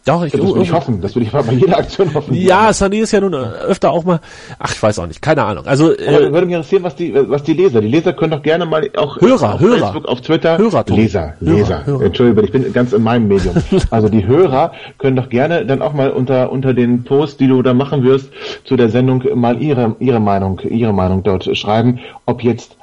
Doch, 0.05 0.23
ich, 0.23 0.33
das 0.33 0.43
will 0.43 0.61
ich 0.61 0.73
hoffen. 0.73 1.01
Das 1.01 1.17
will 1.17 1.23
ich 1.23 1.31
bei 1.31 1.40
jeder 1.53 1.79
Aktion 1.79 2.12
hoffen. 2.12 2.35
Ja, 2.35 2.69
Sané 2.71 2.97
ist 3.03 3.12
ja 3.12 3.21
nun 3.21 3.33
öfter 3.33 3.90
auch 3.90 4.05
mal. 4.05 4.21
Ach, 4.59 4.71
ich 4.71 4.83
weiß 4.83 4.99
auch 4.99 5.07
nicht. 5.07 5.23
Keine 5.23 5.43
Ahnung. 5.43 5.67
Also 5.67 5.93
Aber 5.93 5.99
äh, 5.99 6.31
würde 6.31 6.45
mich 6.45 6.57
interessieren, 6.57 6.83
was 6.83 6.95
die, 6.95 7.14
was 7.14 7.43
die 7.43 7.55
Leser. 7.55 7.81
Die 7.81 7.88
Leser 7.88 8.12
können 8.12 8.33
doch 8.33 8.43
gerne 8.43 8.67
mal 8.67 8.90
auch 8.97 9.19
Hörer, 9.19 9.55
auf 9.55 9.61
Hörer, 9.61 9.79
Facebook, 9.79 10.05
auf 10.05 10.21
Twitter. 10.21 10.59
Hörer, 10.59 10.85
Leser, 10.88 11.35
Leser. 11.40 11.87
Hörer. 11.87 12.03
Entschuldigung, 12.03 12.45
ich 12.45 12.53
bin 12.53 12.71
ganz 12.75 12.93
in 12.93 13.03
meinem 13.03 13.29
Medium. 13.29 13.55
also 13.90 14.11
die 14.11 14.27
Hörer 14.27 14.73
können 14.99 15.17
doch 15.17 15.31
gerne 15.31 15.64
dann 15.64 15.81
auch 15.81 15.95
mal 15.95 16.11
unter 16.11 16.53
unter 16.53 16.75
den 16.75 17.05
Post, 17.05 17.40
die 17.40 17.49
du 17.49 17.62
da 17.62 17.73
machen 17.73 18.05
wirst, 18.05 18.29
zu 18.64 18.77
der 18.77 18.90
Sendung 18.90 19.25
mal 19.40 19.62
ihre 19.62 19.97
ihre 20.01 20.21
Meinung 20.21 20.61
ihre 20.61 20.93
Meinung 20.93 21.23
dort 21.23 21.57
schreiben, 21.57 22.01
ob 22.27 22.45
jetzt 22.45 22.77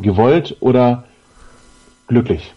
gewollt 0.00 0.56
oder 0.60 1.02
glücklich. 2.06 2.54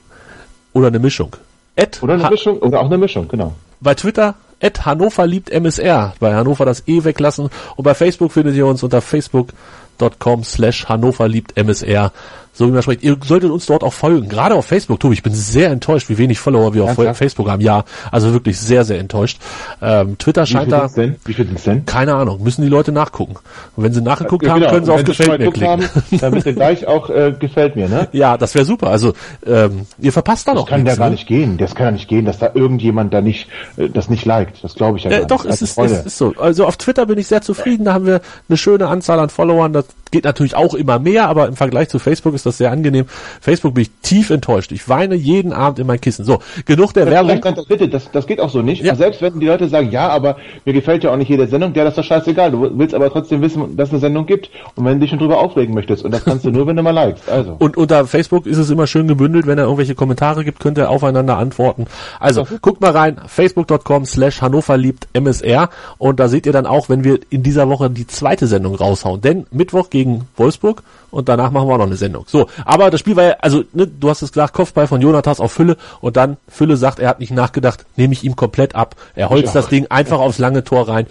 Oder 0.73 0.87
eine 0.87 0.99
Mischung. 0.99 1.35
Ed 1.75 2.03
oder 2.03 2.13
eine 2.13 2.29
Mischung 2.29 2.59
oder 2.59 2.81
auch 2.81 2.85
eine 2.85 2.99
Mischung, 2.99 3.27
genau 3.27 3.53
bei 3.81 3.95
Twitter 3.95 4.35
at 4.61 4.85
Hannover 4.85 5.27
liebt 5.27 5.49
MSR. 5.51 6.13
Bei 6.19 6.35
Hannover 6.35 6.65
das 6.65 6.87
E 6.87 7.03
weglassen. 7.03 7.49
Und 7.75 7.83
bei 7.83 7.93
Facebook 7.93 8.31
findet 8.31 8.55
ihr 8.55 8.65
uns 8.67 8.83
unter 8.83 9.01
facebook.com 9.01 10.43
slash 10.43 10.87
Hannover 10.87 11.27
liebt 11.27 11.57
MSR 11.57 12.11
so 12.53 12.67
wie 12.67 12.71
man 12.71 12.81
spricht. 12.81 13.03
Ihr 13.03 13.17
solltet 13.25 13.49
uns 13.51 13.65
dort 13.65 13.83
auch 13.83 13.93
folgen, 13.93 14.27
gerade 14.27 14.55
auf 14.55 14.65
Facebook. 14.65 14.99
Tobi, 14.99 15.13
ich 15.13 15.23
bin 15.23 15.33
sehr 15.33 15.71
enttäuscht, 15.71 16.09
wie 16.09 16.17
wenig 16.17 16.39
Follower 16.39 16.73
wir 16.73 16.83
auf 16.83 16.97
ja, 16.97 17.13
Facebook 17.13 17.49
haben. 17.49 17.61
Ja, 17.61 17.85
also 18.11 18.33
wirklich 18.33 18.59
sehr, 18.59 18.83
sehr 18.83 18.99
enttäuscht. 18.99 19.39
Ähm, 19.81 20.17
Twitter 20.17 20.43
wie 20.43 20.47
scheint 20.47 20.71
da... 20.71 20.87
Denn? 20.87 21.15
Wie 21.25 21.33
viel 21.33 21.47
sind's 21.47 21.63
denn? 21.63 21.85
Keine 21.85 22.15
Ahnung, 22.15 22.43
müssen 22.43 22.61
die 22.61 22.69
Leute 22.69 22.91
nachgucken. 22.91 23.35
Und 23.75 23.83
wenn 23.83 23.93
sie 23.93 24.01
nachgeguckt 24.01 24.45
ja, 24.45 24.53
genau. 24.53 24.67
haben, 24.67 24.73
können 24.73 24.85
sie 24.85 24.93
auf 24.93 25.03
Gefällt 25.03 25.39
mir 25.39 25.51
klicken. 25.51 25.67
Haben, 25.67 25.85
dann 26.19 26.33
bitte 26.33 26.53
gleich 26.53 26.87
auch 26.87 27.09
äh, 27.09 27.33
Gefällt 27.39 27.75
mir, 27.75 27.87
ne? 27.87 28.07
Ja, 28.11 28.37
das 28.37 28.53
wäre 28.55 28.65
super. 28.65 28.87
Also 28.87 29.13
ähm, 29.45 29.85
ihr 29.99 30.11
verpasst 30.11 30.47
da 30.47 30.53
noch 30.53 30.63
Das 30.63 30.69
kann 30.69 30.83
nichts, 30.83 30.97
ja 30.97 30.99
gar 30.99 31.09
ne? 31.09 31.15
nicht 31.15 31.27
gehen. 31.27 31.57
Das 31.57 31.75
kann 31.75 31.85
ja 31.87 31.91
nicht 31.91 32.07
gehen, 32.07 32.25
dass 32.25 32.39
da 32.39 32.51
irgendjemand 32.53 33.13
da 33.13 33.21
nicht 33.21 33.47
äh, 33.77 33.89
das 33.89 34.09
nicht 34.09 34.25
liked. 34.25 34.63
Das 34.63 34.75
glaube 34.75 34.97
ich 34.97 35.05
ja 35.05 35.11
äh, 35.11 35.19
gar 35.19 35.27
doch, 35.27 35.45
nicht. 35.45 35.45
Doch, 35.45 35.53
es 35.53 35.61
ist, 35.61 35.77
ist, 35.77 36.05
ist 36.05 36.17
so. 36.17 36.33
Also 36.37 36.65
auf 36.65 36.77
Twitter 36.77 37.05
bin 37.05 37.17
ich 37.17 37.27
sehr 37.27 37.41
zufrieden. 37.41 37.85
Da 37.85 37.93
haben 37.93 38.05
wir 38.05 38.21
eine 38.49 38.57
schöne 38.57 38.87
Anzahl 38.87 39.19
an 39.19 39.29
Followern. 39.29 39.73
Das 39.73 39.85
geht 40.11 40.25
natürlich 40.25 40.55
auch 40.55 40.73
immer 40.73 40.99
mehr, 40.99 41.27
aber 41.29 41.47
im 41.47 41.55
Vergleich 41.55 41.89
zu 41.89 41.97
Facebook 41.97 42.33
ist 42.35 42.40
das 42.45 42.57
sehr 42.57 42.71
angenehm. 42.71 43.05
Facebook 43.41 43.73
bin 43.73 43.83
ich 43.83 43.91
tief 44.01 44.29
enttäuscht. 44.29 44.71
Ich 44.71 44.87
weine 44.89 45.15
jeden 45.15 45.53
Abend 45.53 45.79
in 45.79 45.87
mein 45.87 46.01
Kissen. 46.01 46.25
So, 46.25 46.39
genug 46.65 46.93
der 46.93 47.07
Werbung. 47.07 47.41
Ganz, 47.41 47.65
bitte, 47.65 47.87
das, 47.87 48.11
das 48.11 48.27
geht 48.27 48.39
auch 48.39 48.49
so 48.49 48.61
nicht. 48.61 48.83
Ja. 48.83 48.95
selbst 48.95 49.21
wenn 49.21 49.39
die 49.39 49.47
Leute 49.47 49.67
sagen, 49.67 49.91
ja, 49.91 50.09
aber 50.09 50.37
mir 50.65 50.73
gefällt 50.73 51.03
ja 51.03 51.11
auch 51.11 51.17
nicht 51.17 51.29
jede 51.29 51.47
Sendung, 51.47 51.73
ja, 51.73 51.83
das 51.83 51.93
ist 51.93 51.97
doch 51.97 52.03
scheißegal. 52.03 52.51
Du 52.51 52.77
willst 52.77 52.93
aber 52.93 53.09
trotzdem 53.09 53.41
wissen, 53.41 53.75
dass 53.77 53.89
es 53.89 53.93
eine 53.93 53.99
Sendung 54.01 54.25
gibt 54.25 54.49
und 54.75 54.85
wenn 54.85 54.95
du 54.95 54.99
dich 55.01 55.09
schon 55.09 55.19
drüber 55.19 55.39
aufregen 55.39 55.73
möchtest. 55.73 56.03
Und 56.03 56.11
das 56.11 56.25
kannst 56.25 56.45
du 56.45 56.51
nur, 56.51 56.67
wenn 56.67 56.75
du 56.75 56.83
mal 56.83 56.91
likest. 56.91 57.29
Also. 57.29 57.55
Und 57.59 57.77
unter 57.77 58.05
Facebook 58.05 58.45
ist 58.45 58.57
es 58.57 58.69
immer 58.69 58.87
schön 58.87 59.07
gebündelt. 59.07 59.47
Wenn 59.47 59.57
er 59.57 59.65
irgendwelche 59.65 59.95
Kommentare 59.95 60.43
gibt, 60.43 60.59
könnt 60.59 60.77
ihr 60.77 60.89
aufeinander 60.89 61.37
antworten. 61.37 61.85
Also, 62.19 62.47
guckt 62.61 62.81
mal 62.81 62.91
rein. 62.91 63.19
Facebook.com 63.25 64.05
slash 64.05 64.41
Hannover 64.41 64.77
liebt 64.77 65.07
MSR. 65.13 65.69
Und 65.97 66.19
da 66.19 66.27
seht 66.27 66.45
ihr 66.45 66.53
dann 66.53 66.65
auch, 66.65 66.89
wenn 66.89 67.03
wir 67.03 67.19
in 67.29 67.43
dieser 67.43 67.69
Woche 67.69 67.89
die 67.89 68.07
zweite 68.07 68.47
Sendung 68.47 68.75
raushauen. 68.75 69.21
Denn 69.21 69.45
Mittwoch 69.51 69.89
gegen 69.89 70.27
Wolfsburg 70.35 70.83
und 71.11 71.29
danach 71.29 71.51
machen 71.51 71.67
wir 71.67 71.73
auch 71.73 71.79
noch 71.79 71.85
eine 71.85 71.95
Sendung. 71.95 72.25
So, 72.27 72.47
aber 72.65 72.89
das 72.89 72.99
Spiel 72.99 73.15
war 73.15 73.23
ja, 73.23 73.35
also 73.41 73.63
ne, 73.73 73.87
du 73.87 74.09
hast 74.09 74.21
es 74.21 74.31
gesagt, 74.31 74.53
Kopfball 74.53 74.87
von 74.87 75.01
Jonathas 75.01 75.39
auf 75.39 75.51
Fülle 75.51 75.77
und 75.99 76.17
dann 76.17 76.37
Fülle 76.47 76.77
sagt, 76.77 76.99
er 76.99 77.09
hat 77.09 77.19
nicht 77.19 77.31
nachgedacht, 77.31 77.85
nehme 77.95 78.13
ich 78.13 78.23
ihm 78.23 78.35
komplett 78.35 78.75
ab. 78.75 78.95
Er 79.15 79.29
holzt 79.29 79.55
das 79.55 79.67
Ding 79.67 79.87
einfach 79.89 80.19
aufs 80.19 80.39
lange 80.39 80.63
Tor 80.63 80.87
rein. 80.87 81.07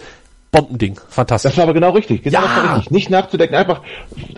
Bombending, 0.51 0.99
fantastisch. 1.07 1.51
Das 1.51 1.57
war 1.57 1.63
aber 1.63 1.73
genau 1.73 1.91
richtig. 1.91 2.23
Genau 2.23 2.41
ja. 2.41 2.73
richtig. 2.73 2.91
Nicht 2.91 3.09
nachzudenken, 3.09 3.55
einfach 3.55 3.81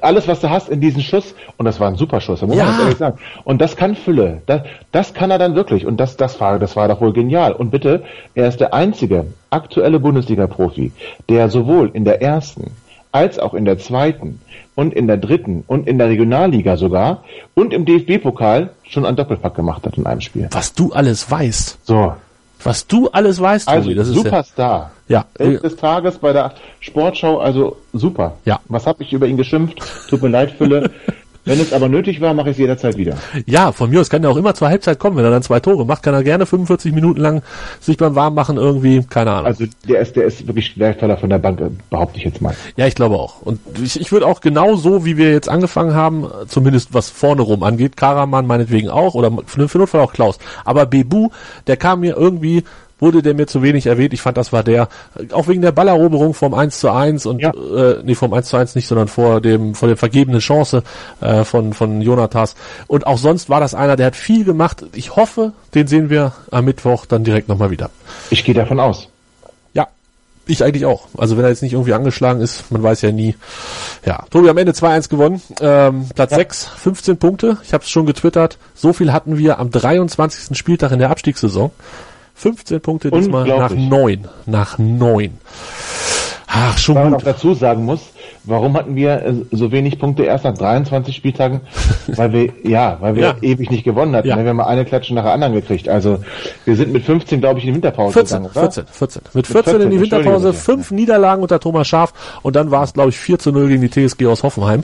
alles, 0.02 0.28
was 0.28 0.42
du 0.42 0.50
hast 0.50 0.70
in 0.70 0.80
diesen 0.80 1.02
Schuss. 1.02 1.34
Und 1.58 1.66
das 1.66 1.80
war 1.80 1.88
ein 1.88 1.96
super 1.96 2.22
Schuss, 2.22 2.42
da 2.42 2.46
muss 2.46 2.56
ja. 2.56 2.66
man 2.66 2.82
ehrlich 2.82 2.98
sagen. 2.98 3.18
Und 3.44 3.62
das 3.62 3.76
kann 3.76 3.96
Fülle. 3.96 4.44
Das, 4.46 4.62
das 4.92 5.16
kann 5.16 5.32
er 5.32 5.40
dann 5.40 5.56
wirklich. 5.56 5.88
Und 5.88 5.98
das, 5.98 6.16
das 6.16 6.40
war, 6.40 6.60
das 6.60 6.76
war 6.76 6.88
doch 6.88 7.02
wohl 7.02 7.14
genial. 7.14 7.54
Und 7.54 7.72
bitte, 7.72 8.04
er 8.36 8.48
ist 8.48 8.60
der 8.60 8.76
einzige 8.76 9.26
aktuelle 9.50 10.00
Bundesliga-Profi, 10.00 10.92
der 11.30 11.50
sowohl 11.50 11.90
in 11.94 12.06
der 12.06 12.22
ersten 12.22 12.72
als 13.14 13.40
auch 13.40 13.54
in 13.54 13.64
der 13.64 13.78
zweiten 13.78 14.42
und 14.76 14.94
in 14.94 15.08
der 15.08 15.18
dritten 15.18 15.64
und 15.68 15.88
in 15.88 15.98
der 15.98 16.10
Regionalliga 16.10 16.76
sogar 16.76 17.24
und 17.54 17.74
im 17.74 17.86
DFB-Pokal 17.86 18.72
schon 18.84 19.06
einen 19.06 19.16
Doppelpack 19.16 19.56
gemacht 19.56 19.86
hat 19.86 19.98
in 19.98 20.06
einem 20.06 20.22
Spiel. 20.22 20.50
Was 20.52 20.74
du 20.74 20.92
alles 20.92 21.30
weißt. 21.30 21.78
So. 21.84 22.14
Was 22.64 22.88
du 22.88 23.10
alles 23.10 23.42
weißt, 23.42 23.68
also 23.68 23.84
Tobi, 23.84 23.96
das 23.96 24.08
ist 24.08 24.16
Superstar. 24.16 24.92
Ja. 25.08 25.26
Welt 25.38 25.64
des 25.64 25.76
Tages 25.76 26.18
bei 26.18 26.32
der 26.32 26.54
Sportschau, 26.80 27.40
also 27.40 27.78
super. 27.92 28.38
Ja. 28.46 28.60
Was 28.70 28.88
habe 28.88 29.04
ich 29.04 29.12
über 29.12 29.28
ihn 29.28 29.38
geschimpft? 29.38 29.80
Tut 30.10 30.22
mir 30.22 30.30
leid, 30.30 30.52
Fülle. 30.52 30.92
Wenn 31.46 31.60
es 31.60 31.74
aber 31.74 31.90
nötig 31.90 32.22
war, 32.22 32.34
mache 32.34 32.50
ich 32.50 32.54
es 32.54 32.60
jederzeit 32.60 32.98
wieder. 32.98 33.18
Ja, 33.46 33.74
von 33.74 33.90
mir 33.90 34.00
aus 34.00 34.10
kann 34.10 34.24
er 34.24 34.30
auch 34.30 34.38
immer 34.38 34.54
zur 34.56 34.70
Halbzeit 34.70 34.98
kommen. 34.98 35.18
Wenn 35.18 35.26
er 35.26 35.32
dann 35.32 35.44
zwei 35.44 35.60
Tore 35.60 35.86
macht, 35.86 36.02
kann 36.02 36.14
er 36.14 36.24
gerne 36.24 36.46
45 36.46 36.94
Minuten 36.94 37.20
lang 37.20 37.42
sich 37.82 37.98
beim 37.98 38.16
Warmmachen 38.16 38.58
irgendwie, 38.58 39.04
keine 39.04 39.32
Ahnung. 39.32 39.48
Also 39.48 39.66
der 39.88 40.00
ist, 40.00 40.16
der 40.16 40.24
ist 40.26 40.48
wirklich 40.48 40.78
wertvoller 40.80 41.18
von 41.18 41.30
der 41.30 41.40
Bank, 41.40 41.60
äh, 41.60 41.70
behaupte 41.90 42.18
ich 42.18 42.24
jetzt 42.24 42.42
mal. 42.42 42.56
Ja, 42.78 42.88
ich 42.88 42.96
glaube 42.96 43.16
auch. 43.16 43.42
Und 43.42 43.60
ich, 43.84 44.00
ich 44.00 44.12
würde 44.12 44.26
auch 44.26 44.40
genau 44.40 44.76
so, 44.76 45.06
wie 45.06 45.18
wir 45.18 45.32
jetzt 45.32 45.50
angefangen 45.50 45.94
haben, 45.94 46.28
zumindest 46.48 46.94
was 46.94 47.10
vorne 47.10 47.42
rum 47.42 47.64
angeht, 47.64 47.98
Karaman 47.98 48.48
meinetwegen 48.48 48.90
auch, 48.90 49.14
oder 49.16 49.32
für, 49.46 49.68
für 49.68 49.78
Notfall 49.80 50.02
auch 50.02 50.14
Klaus. 50.14 50.40
Aber 50.64 50.86
Bebu, 50.86 51.30
der 51.68 51.76
kam 51.76 52.00
mir 52.00 52.16
irgendwie 52.16 52.64
wurde 53.04 53.22
der 53.22 53.36
mir 53.36 53.46
zu 53.46 53.62
wenig 53.62 53.86
erwähnt. 53.86 54.14
Ich 54.14 54.22
fand, 54.22 54.38
das 54.38 54.54
war 54.54 54.64
der, 54.64 54.88
auch 55.34 55.48
wegen 55.48 55.62
der 55.62 55.74
Balleroberung 55.74 56.34
vom 56.34 56.54
1 56.54 56.80
zu 56.80 56.90
1 56.90 57.26
und, 57.26 57.40
ja. 57.40 57.52
äh, 57.52 58.02
nee, 58.04 58.16
vom 58.16 58.34
1 58.34 58.48
zu 58.48 58.58
1 58.58 58.76
nicht, 58.76 58.88
sondern 58.88 59.10
vor 59.10 59.42
dem, 59.42 59.76
vor 59.76 59.90
der 59.90 59.98
vergebenen 59.98 60.40
Chance, 60.40 60.84
äh, 61.20 61.44
von, 61.44 61.74
von 61.74 62.02
Jonathas. 62.02 62.56
Und 62.88 63.06
auch 63.06 63.18
sonst 63.18 63.50
war 63.50 63.60
das 63.60 63.76
einer, 63.76 63.98
der 63.98 64.08
hat 64.08 64.16
viel 64.16 64.46
gemacht. 64.46 64.86
Ich 64.96 65.16
hoffe, 65.16 65.52
den 65.76 65.88
sehen 65.88 66.10
wir 66.10 66.32
am 66.50 66.66
Mittwoch 66.66 67.06
dann 67.06 67.24
direkt 67.24 67.50
nochmal 67.50 67.72
wieder. 67.72 67.90
Ich 68.30 68.46
gehe 68.46 68.56
davon 68.56 68.80
aus. 68.80 69.10
Ja, 69.74 69.90
ich 70.48 70.64
eigentlich 70.64 70.86
auch. 70.86 71.08
Also 71.18 71.38
wenn 71.38 71.44
er 71.44 71.50
jetzt 71.50 71.62
nicht 71.62 71.74
irgendwie 71.74 71.94
angeschlagen 71.94 72.40
ist, 72.40 72.72
man 72.72 72.82
weiß 72.82 73.02
ja 73.02 73.12
nie. 73.12 73.36
Ja, 74.06 74.24
Tobi 74.30 74.50
am 74.50 74.58
Ende 74.58 74.72
2-1 74.72 75.10
gewonnen. 75.10 75.42
Ähm, 75.60 76.08
Platz 76.16 76.32
ja. 76.32 76.38
6, 76.38 76.68
15 76.78 77.18
Punkte. 77.18 77.58
Ich 77.64 77.74
habe 77.74 77.84
es 77.84 77.90
schon 77.90 78.06
getwittert. 78.06 78.58
So 78.76 78.94
viel 78.94 79.12
hatten 79.12 79.38
wir 79.38 79.60
am 79.60 79.72
23. 79.72 80.58
Spieltag 80.58 80.94
in 80.94 81.00
der 81.00 81.10
Abstiegssaison. 81.10 81.72
15 82.36 82.82
Punkte 82.82 83.12
diesmal 83.12 83.48
nach 83.48 83.72
neun. 83.72 84.28
Nach 84.46 84.78
neun. 84.78 85.38
Ach, 86.56 86.78
schon 86.78 86.96
Weil 86.96 87.04
gut. 87.06 87.12
man 87.12 87.20
noch 87.20 87.26
dazu 87.26 87.56
sagen 87.56 87.84
muss, 87.84 88.12
warum 88.44 88.78
hatten 88.78 88.96
wir 88.96 89.26
äh, 89.26 89.34
so 89.50 89.72
wenig 89.72 89.98
Punkte 89.98 90.24
erst 90.24 90.44
nach 90.44 90.54
23 90.54 91.16
Spieltagen? 91.16 91.62
weil 92.08 92.32
wir, 92.32 92.50
ja, 92.64 92.98
weil 93.00 93.16
wir 93.16 93.24
ja. 93.24 93.36
ewig 93.42 93.72
nicht 93.72 93.84
gewonnen 93.84 94.16
hatten. 94.16 94.28
Ja. 94.28 94.38
Wir 94.38 94.48
haben 94.48 94.58
mal 94.58 94.66
eine 94.66 94.86
Klatsche 94.86 95.16
nach 95.16 95.24
der 95.24 95.34
anderen 95.34 95.54
gekriegt. 95.54 95.90
Also, 95.90 96.20
wir 96.66 96.76
sind 96.76 96.94
mit 96.94 97.04
15, 97.06 97.40
glaube 97.40 97.58
ich, 97.58 97.66
in 97.66 97.72
die 97.72 97.76
Winterpause 97.76 98.14
14, 98.14 98.38
gegangen, 98.38 98.52
oder? 98.52 98.72
14, 98.72 98.86
14. 98.86 99.22
Mit 99.34 99.48
14, 99.48 99.58
mit 99.58 99.66
14 99.66 99.82
in 99.82 99.90
die 99.90 100.02
Winterpause, 100.02 100.54
fünf. 100.54 100.92
Niederlagen 100.92 101.42
unter 101.42 101.60
Thomas 101.60 101.88
Schaf 101.88 102.14
und 102.44 102.56
dann 102.56 102.70
war 102.70 102.84
es, 102.84 102.94
glaube 102.94 103.10
ich, 103.10 103.18
4 103.18 103.40
zu 103.40 103.52
0 103.52 103.70
gegen 103.70 103.82
die 103.82 103.90
TSG 103.90 104.28
aus 104.28 104.44
Hoffenheim, 104.44 104.84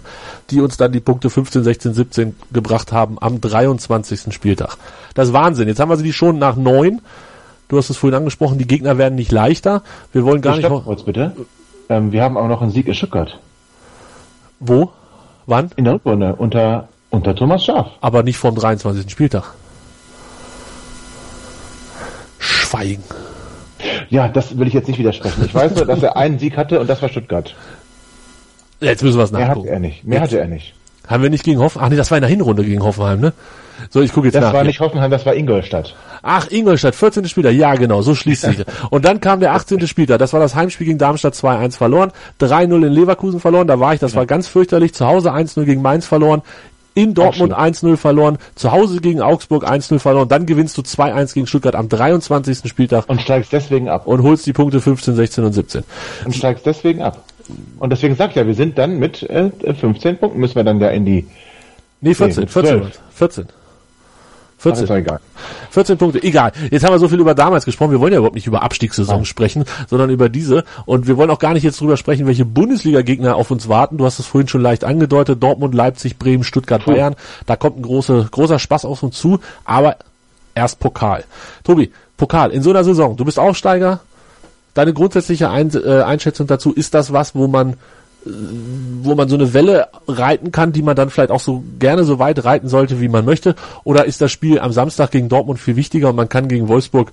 die 0.49 0.61
uns 0.61 0.77
dann 0.77 0.91
die 0.91 1.01
Punkte 1.01 1.29
15, 1.29 1.63
16, 1.63 1.93
17 1.93 2.35
gebracht 2.51 2.91
haben 2.91 3.17
am 3.21 3.39
23. 3.39 4.33
Spieltag. 4.33 4.77
Das 5.13 5.27
ist 5.27 5.33
Wahnsinn. 5.33 5.67
Jetzt 5.67 5.79
haben 5.79 5.89
wir 5.89 5.97
sie 5.97 6.13
schon 6.13 6.39
nach 6.39 6.55
neun 6.55 7.01
Du 7.69 7.77
hast 7.77 7.89
es 7.89 7.97
vorhin 7.97 8.17
angesprochen, 8.17 8.57
die 8.57 8.67
Gegner 8.67 8.97
werden 8.97 9.15
nicht 9.15 9.31
leichter. 9.31 9.83
Wir 10.11 10.25
wollen 10.25 10.41
gar 10.41 10.57
ich 10.57 10.67
nicht. 10.67 10.83
Kurz 10.83 11.03
bitte. 11.03 11.35
Ähm, 11.87 12.11
wir 12.11 12.23
haben 12.23 12.35
auch 12.35 12.47
noch 12.47 12.61
einen 12.61 12.71
Sieg 12.71 12.87
in 12.87 12.95
Stuttgart. 12.95 13.39
Wo? 14.59 14.91
Wann? 15.45 15.71
In 15.75 15.85
der 15.85 15.93
Rückrunde 15.93 16.35
unter 16.35 16.89
unter 17.11 17.35
Thomas 17.35 17.63
Schaf. 17.63 17.87
Aber 18.01 18.23
nicht 18.23 18.37
vom 18.37 18.55
23. 18.55 19.09
Spieltag. 19.09 19.53
Schweigen. 22.39 23.03
Ja, 24.09 24.27
das 24.27 24.57
will 24.57 24.67
ich 24.67 24.73
jetzt 24.73 24.87
nicht 24.87 24.99
widersprechen. 24.99 25.45
Ich 25.45 25.53
weiß 25.53 25.75
nur, 25.75 25.85
dass 25.85 26.03
er 26.03 26.17
einen 26.17 26.39
Sieg 26.39 26.57
hatte 26.57 26.79
und 26.79 26.89
das 26.89 27.01
war 27.01 27.09
Stuttgart. 27.09 27.55
Jetzt 28.79 29.03
müssen 29.03 29.17
wir 29.17 29.23
es 29.23 29.31
nachgucken. 29.31 29.61
Mehr 29.61 29.67
hatte 29.67 29.73
er 29.73 29.79
nicht. 29.79 30.03
Mehr 30.03 30.19
jetzt. 30.19 30.31
hatte 30.31 30.39
er 30.39 30.47
nicht. 30.47 30.73
Haben 31.09 31.23
wir 31.23 31.31
nicht 31.31 31.43
gegen 31.43 31.59
Hoffenheim? 31.59 31.87
Ach 31.87 31.89
nee, 31.89 31.97
das 31.97 32.11
war 32.11 32.19
in 32.19 32.21
der 32.21 32.29
Hinrunde 32.29 32.63
gegen 32.63 32.83
Hoffenheim, 32.83 33.19
ne? 33.19 33.33
So, 33.89 34.01
ich 34.01 34.13
gucke 34.13 34.27
jetzt 34.27 34.35
das 34.35 34.41
nach. 34.41 34.51
Das 34.51 34.57
war 34.57 34.63
nicht 34.63 34.79
Hoffenheim, 34.79 35.09
das 35.09 35.25
war 35.25 35.33
Ingolstadt. 35.33 35.95
Ach, 36.21 36.51
Ingolstadt, 36.51 36.93
14. 36.93 37.27
Spieler. 37.27 37.49
Ja, 37.49 37.73
genau, 37.75 38.03
so 38.03 38.13
schließt 38.13 38.43
sich. 38.43 38.65
Und 38.91 39.05
dann 39.05 39.19
kam 39.19 39.39
der 39.39 39.53
18. 39.53 39.87
Spieler. 39.87 40.19
Das 40.19 40.33
war 40.33 40.39
das 40.39 40.53
Heimspiel 40.53 40.85
gegen 40.85 40.99
Darmstadt 40.99 41.33
2-1 41.33 41.77
verloren. 41.77 42.11
3-0 42.39 42.85
in 42.85 42.93
Leverkusen 42.93 43.39
verloren. 43.39 43.67
Da 43.67 43.79
war 43.79 43.93
ich, 43.93 43.99
das 43.99 44.11
ja. 44.11 44.17
war 44.17 44.25
ganz 44.27 44.47
fürchterlich. 44.47 44.93
Zu 44.93 45.07
Hause 45.07 45.33
1-0 45.33 45.63
gegen 45.63 45.81
Mainz 45.81 46.05
verloren. 46.05 46.43
In 46.93 47.13
Dortmund 47.13 47.53
1-0 47.53 47.97
verloren. 47.97 48.37
Zu 48.55 48.71
Hause 48.71 48.99
gegen 48.99 49.21
Augsburg 49.21 49.65
1-0 49.67 49.99
verloren. 49.99 50.27
Dann 50.27 50.45
gewinnst 50.45 50.77
du 50.77 50.81
2-1 50.81 51.33
gegen 51.33 51.47
Stuttgart 51.47 51.75
am 51.75 51.89
23. 51.89 52.69
Spieltag. 52.69 53.09
Und 53.09 53.21
steigst 53.21 53.51
deswegen 53.53 53.89
ab. 53.89 54.05
Und 54.05 54.21
holst 54.21 54.45
die 54.45 54.53
Punkte 54.53 54.81
15, 54.81 55.15
16 55.15 55.43
und 55.43 55.53
17. 55.53 55.83
Und 56.25 56.35
steigst 56.35 56.65
deswegen 56.65 57.01
ab. 57.01 57.23
Und 57.79 57.89
deswegen 57.91 58.15
sag 58.15 58.31
ich 58.31 58.35
ja, 58.35 58.45
wir 58.45 58.55
sind 58.55 58.77
dann 58.77 58.99
mit 58.99 59.23
äh, 59.23 59.51
15 59.73 60.17
Punkten 60.17 60.39
müssen 60.39 60.55
wir 60.55 60.63
dann 60.63 60.79
ja 60.79 60.89
in 60.89 61.05
die 61.05 61.25
Nee, 62.01 62.13
14, 62.13 62.43
nee, 62.43 62.49
14, 62.49 62.91
14. 63.11 63.47
14. 64.57 64.83
ist 64.83 64.89
doch 64.89 64.95
egal. 64.95 65.19
14 65.71 65.97
Punkte, 65.97 66.23
egal. 66.23 66.51
Jetzt 66.69 66.83
haben 66.83 66.93
wir 66.93 66.99
so 66.99 67.07
viel 67.07 67.19
über 67.19 67.33
damals 67.33 67.65
gesprochen. 67.65 67.91
Wir 67.91 67.99
wollen 67.99 68.13
ja 68.13 68.19
überhaupt 68.19 68.35
nicht 68.35 68.47
über 68.47 68.61
Abstiegssaison 68.61 69.17
Nein. 69.17 69.25
sprechen, 69.25 69.65
sondern 69.87 70.09
über 70.09 70.29
diese. 70.29 70.63
Und 70.85 71.07
wir 71.07 71.17
wollen 71.17 71.29
auch 71.29 71.39
gar 71.39 71.53
nicht 71.53 71.63
jetzt 71.63 71.79
drüber 71.79 71.97
sprechen, 71.97 72.27
welche 72.27 72.45
Bundesliga-Gegner 72.45 73.35
auf 73.35 73.51
uns 73.51 73.69
warten. 73.69 73.97
Du 73.97 74.05
hast 74.05 74.19
es 74.19 74.25
vorhin 74.25 74.47
schon 74.47 74.61
leicht 74.61 74.83
angedeutet. 74.83 75.41
Dortmund, 75.41 75.73
Leipzig, 75.73 76.17
Bremen, 76.17 76.43
Stuttgart, 76.43 76.83
Puh. 76.83 76.91
Bayern. 76.91 77.15
Da 77.45 77.55
kommt 77.55 77.77
ein 77.77 77.83
große, 77.83 78.27
großer 78.31 78.59
Spaß 78.59 78.85
auf 78.85 79.03
uns 79.03 79.17
zu. 79.17 79.39
Aber 79.65 79.97
erst 80.55 80.79
Pokal. 80.79 81.23
Tobi, 81.63 81.91
Pokal 82.17 82.51
in 82.51 82.61
so 82.61 82.69
einer 82.69 82.83
Saison. 82.83 83.15
Du 83.15 83.25
bist 83.25 83.39
Aufsteiger. 83.39 84.01
Deine 84.73 84.93
grundsätzliche 84.93 85.49
Ein 85.49 85.71
äh, 85.73 86.01
Einschätzung 86.01 86.47
dazu, 86.47 86.73
ist 86.73 86.93
das 86.93 87.11
was, 87.11 87.35
wo 87.35 87.47
man 87.47 87.75
wo 88.25 89.15
man 89.15 89.29
so 89.29 89.35
eine 89.35 89.53
Welle 89.53 89.87
reiten 90.07 90.51
kann, 90.51 90.73
die 90.73 90.81
man 90.81 90.95
dann 90.95 91.09
vielleicht 91.09 91.31
auch 91.31 91.39
so 91.39 91.63
gerne 91.79 92.03
so 92.03 92.19
weit 92.19 92.43
reiten 92.43 92.67
sollte, 92.67 92.99
wie 92.99 93.07
man 93.07 93.23
möchte? 93.23 93.55
Oder 93.83 94.05
ist 94.05 94.21
das 94.21 94.31
Spiel 94.31 94.59
am 94.59 94.71
Samstag 94.71 95.11
gegen 95.11 95.29
Dortmund 95.29 95.59
viel 95.59 95.75
wichtiger 95.75 96.09
und 96.09 96.15
man 96.15 96.27
kann 96.27 96.47
gegen 96.47 96.67
Wolfsburg 96.67 97.11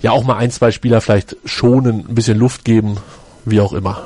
ja 0.00 0.12
auch 0.12 0.24
mal 0.24 0.36
ein, 0.36 0.50
zwei 0.50 0.70
Spieler 0.70 1.00
vielleicht 1.00 1.36
schonen, 1.44 2.06
ein 2.08 2.14
bisschen 2.14 2.38
Luft 2.38 2.64
geben, 2.64 2.98
wie 3.44 3.60
auch 3.60 3.72
immer? 3.72 4.02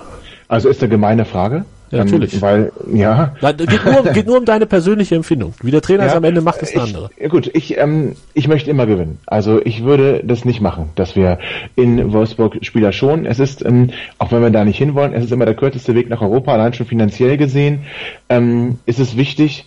Also 0.48 0.68
ist 0.68 0.80
eine 0.82 0.88
gemeine 0.88 1.24
Frage. 1.24 1.64
Ja, 1.94 2.04
natürlich. 2.04 2.34
Ähm, 2.34 2.42
weil, 2.42 2.72
ja. 2.92 3.34
Nein, 3.40 3.56
geht, 3.56 3.84
nur, 3.84 4.02
geht 4.12 4.26
nur 4.26 4.38
um 4.38 4.44
deine 4.44 4.66
persönliche 4.66 5.14
Empfindung. 5.14 5.54
Wie 5.62 5.70
der 5.70 5.82
Trainer 5.82 6.04
es 6.04 6.12
Ja, 6.12 6.18
am 6.18 6.24
Ende 6.24 6.40
macht, 6.40 6.62
ist 6.62 6.74
eine 6.76 6.84
ich, 6.84 6.94
andere. 6.94 7.10
ja 7.20 7.28
Gut, 7.28 7.50
ich, 7.54 7.78
ähm, 7.78 8.16
ich 8.34 8.48
möchte 8.48 8.70
immer 8.70 8.86
gewinnen. 8.86 9.18
Also 9.26 9.60
ich 9.64 9.84
würde 9.84 10.22
das 10.24 10.44
nicht 10.44 10.60
machen, 10.60 10.90
dass 10.94 11.16
wir 11.16 11.38
in 11.76 12.12
Wolfsburg 12.12 12.58
Spieler 12.62 12.92
schonen. 12.92 13.26
Es 13.26 13.38
ist, 13.38 13.64
ähm, 13.64 13.90
auch 14.18 14.32
wenn 14.32 14.42
wir 14.42 14.50
da 14.50 14.64
nicht 14.64 14.78
hinwollen, 14.78 15.12
es 15.14 15.24
ist 15.24 15.32
immer 15.32 15.46
der 15.46 15.54
kürzeste 15.54 15.94
Weg 15.94 16.08
nach 16.08 16.20
Europa, 16.20 16.52
allein 16.52 16.72
schon 16.74 16.86
finanziell 16.86 17.36
gesehen, 17.36 17.80
ähm, 18.28 18.78
ist 18.86 18.98
es 18.98 19.16
wichtig. 19.16 19.66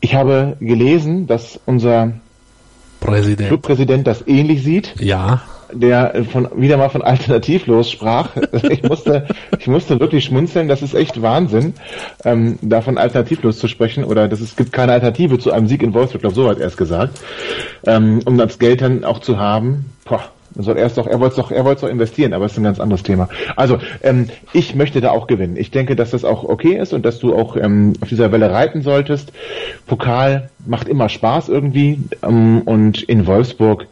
Ich 0.00 0.14
habe 0.14 0.56
gelesen, 0.60 1.26
dass 1.26 1.58
unser 1.64 2.12
Präsident. 3.00 3.48
Clubpräsident 3.48 4.06
das 4.06 4.26
ähnlich 4.26 4.62
sieht 4.62 4.94
Ja. 4.98 5.42
Der 5.72 6.14
äh, 6.14 6.24
von 6.24 6.48
wieder 6.56 6.76
mal 6.76 6.88
von 6.88 7.02
alternativlos 7.02 7.90
sprach. 7.90 8.30
Ich 8.70 8.82
musste, 8.82 9.26
ich 9.58 9.66
musste 9.66 10.00
wirklich 10.00 10.24
schmunzeln. 10.24 10.68
Das 10.68 10.82
ist 10.82 10.94
echt 10.94 11.20
Wahnsinn, 11.20 11.74
ähm, 12.24 12.58
davon 12.62 12.98
alternativlos 12.98 13.58
zu 13.58 13.68
sprechen 13.68 14.04
oder 14.04 14.26
dass 14.28 14.40
es 14.40 14.56
gibt 14.56 14.72
keine 14.72 14.92
Alternative 14.92 15.38
zu 15.38 15.52
einem 15.52 15.66
Sieg 15.66 15.82
in 15.82 15.92
Wolfsburg. 15.92 16.16
Ich 16.16 16.20
glaube, 16.22 16.34
so 16.34 16.48
hat 16.48 16.58
er 16.58 16.66
es 16.66 16.76
gesagt. 16.76 17.20
Ähm, 17.86 18.20
um 18.24 18.38
das 18.38 18.58
Geld 18.58 18.80
dann 18.80 19.04
auch 19.04 19.18
zu 19.18 19.38
haben. 19.38 19.92
Boah, 20.04 20.22
soll 20.56 20.78
er 20.78 20.86
es 20.86 20.94
doch, 20.94 21.06
er 21.06 21.20
wollte 21.20 21.36
doch, 21.36 21.50
er 21.50 21.64
wollte 21.64 21.82
doch 21.82 21.88
investieren, 21.88 22.32
aber 22.32 22.46
es 22.46 22.52
ist 22.52 22.58
ein 22.58 22.64
ganz 22.64 22.80
anderes 22.80 23.02
Thema. 23.02 23.28
Also 23.56 23.78
ähm, 24.02 24.28
ich 24.52 24.74
möchte 24.74 25.00
da 25.00 25.10
auch 25.10 25.26
gewinnen. 25.26 25.56
Ich 25.56 25.70
denke, 25.70 25.96
dass 25.96 26.10
das 26.10 26.24
auch 26.24 26.44
okay 26.44 26.78
ist 26.78 26.92
und 26.92 27.04
dass 27.04 27.18
du 27.18 27.34
auch 27.34 27.56
ähm, 27.56 27.94
auf 28.00 28.08
dieser 28.08 28.30
Welle 28.32 28.50
reiten 28.50 28.82
solltest. 28.82 29.32
Pokal 29.86 30.50
macht 30.64 30.88
immer 30.88 31.08
Spaß 31.08 31.48
irgendwie 31.48 31.98
ähm, 32.22 32.62
und 32.64 33.02
in 33.02 33.26
Wolfsburg 33.26 33.86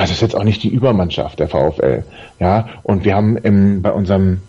also 0.00 0.12
es 0.12 0.16
ist 0.16 0.22
jetzt 0.22 0.34
auch 0.36 0.44
nicht 0.44 0.62
die 0.62 0.70
Übermannschaft 0.70 1.38
der 1.38 1.48
VfL. 1.48 2.04
Ja, 2.38 2.68
und 2.82 3.04
wir 3.04 3.14
haben 3.14 3.36
im, 3.36 3.82
bei 3.82 3.92
unserem 3.92 4.40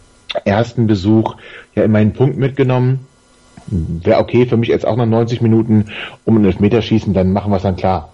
ersten 0.46 0.88
Besuch 0.88 1.36
ja 1.76 1.84
immer 1.84 1.98
einen 1.98 2.14
Punkt 2.14 2.38
mitgenommen. 2.38 3.06
Wäre 3.68 4.20
okay 4.20 4.46
für 4.46 4.56
mich 4.56 4.70
jetzt 4.70 4.88
auch 4.88 4.96
nach 4.96 5.06
90 5.06 5.42
Minuten 5.42 5.88
um 6.24 6.38
ein 6.38 6.46
Elfmeterschießen, 6.46 7.14
dann 7.14 7.34
machen 7.34 7.52
wir 7.52 7.58
es 7.58 7.64
dann 7.64 7.76
klar. 7.76 8.14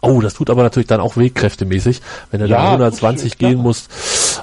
Oh, 0.00 0.20
das 0.20 0.34
tut 0.34 0.48
aber 0.48 0.62
natürlich 0.62 0.86
dann 0.86 1.00
auch 1.00 1.16
wegkräftemäßig, 1.16 2.00
wenn 2.30 2.40
du 2.40 2.48
da 2.48 2.54
Ja, 2.56 2.70
120 2.70 3.36
klar. 3.36 3.50
gehen 3.50 3.60
musst. 3.60 3.90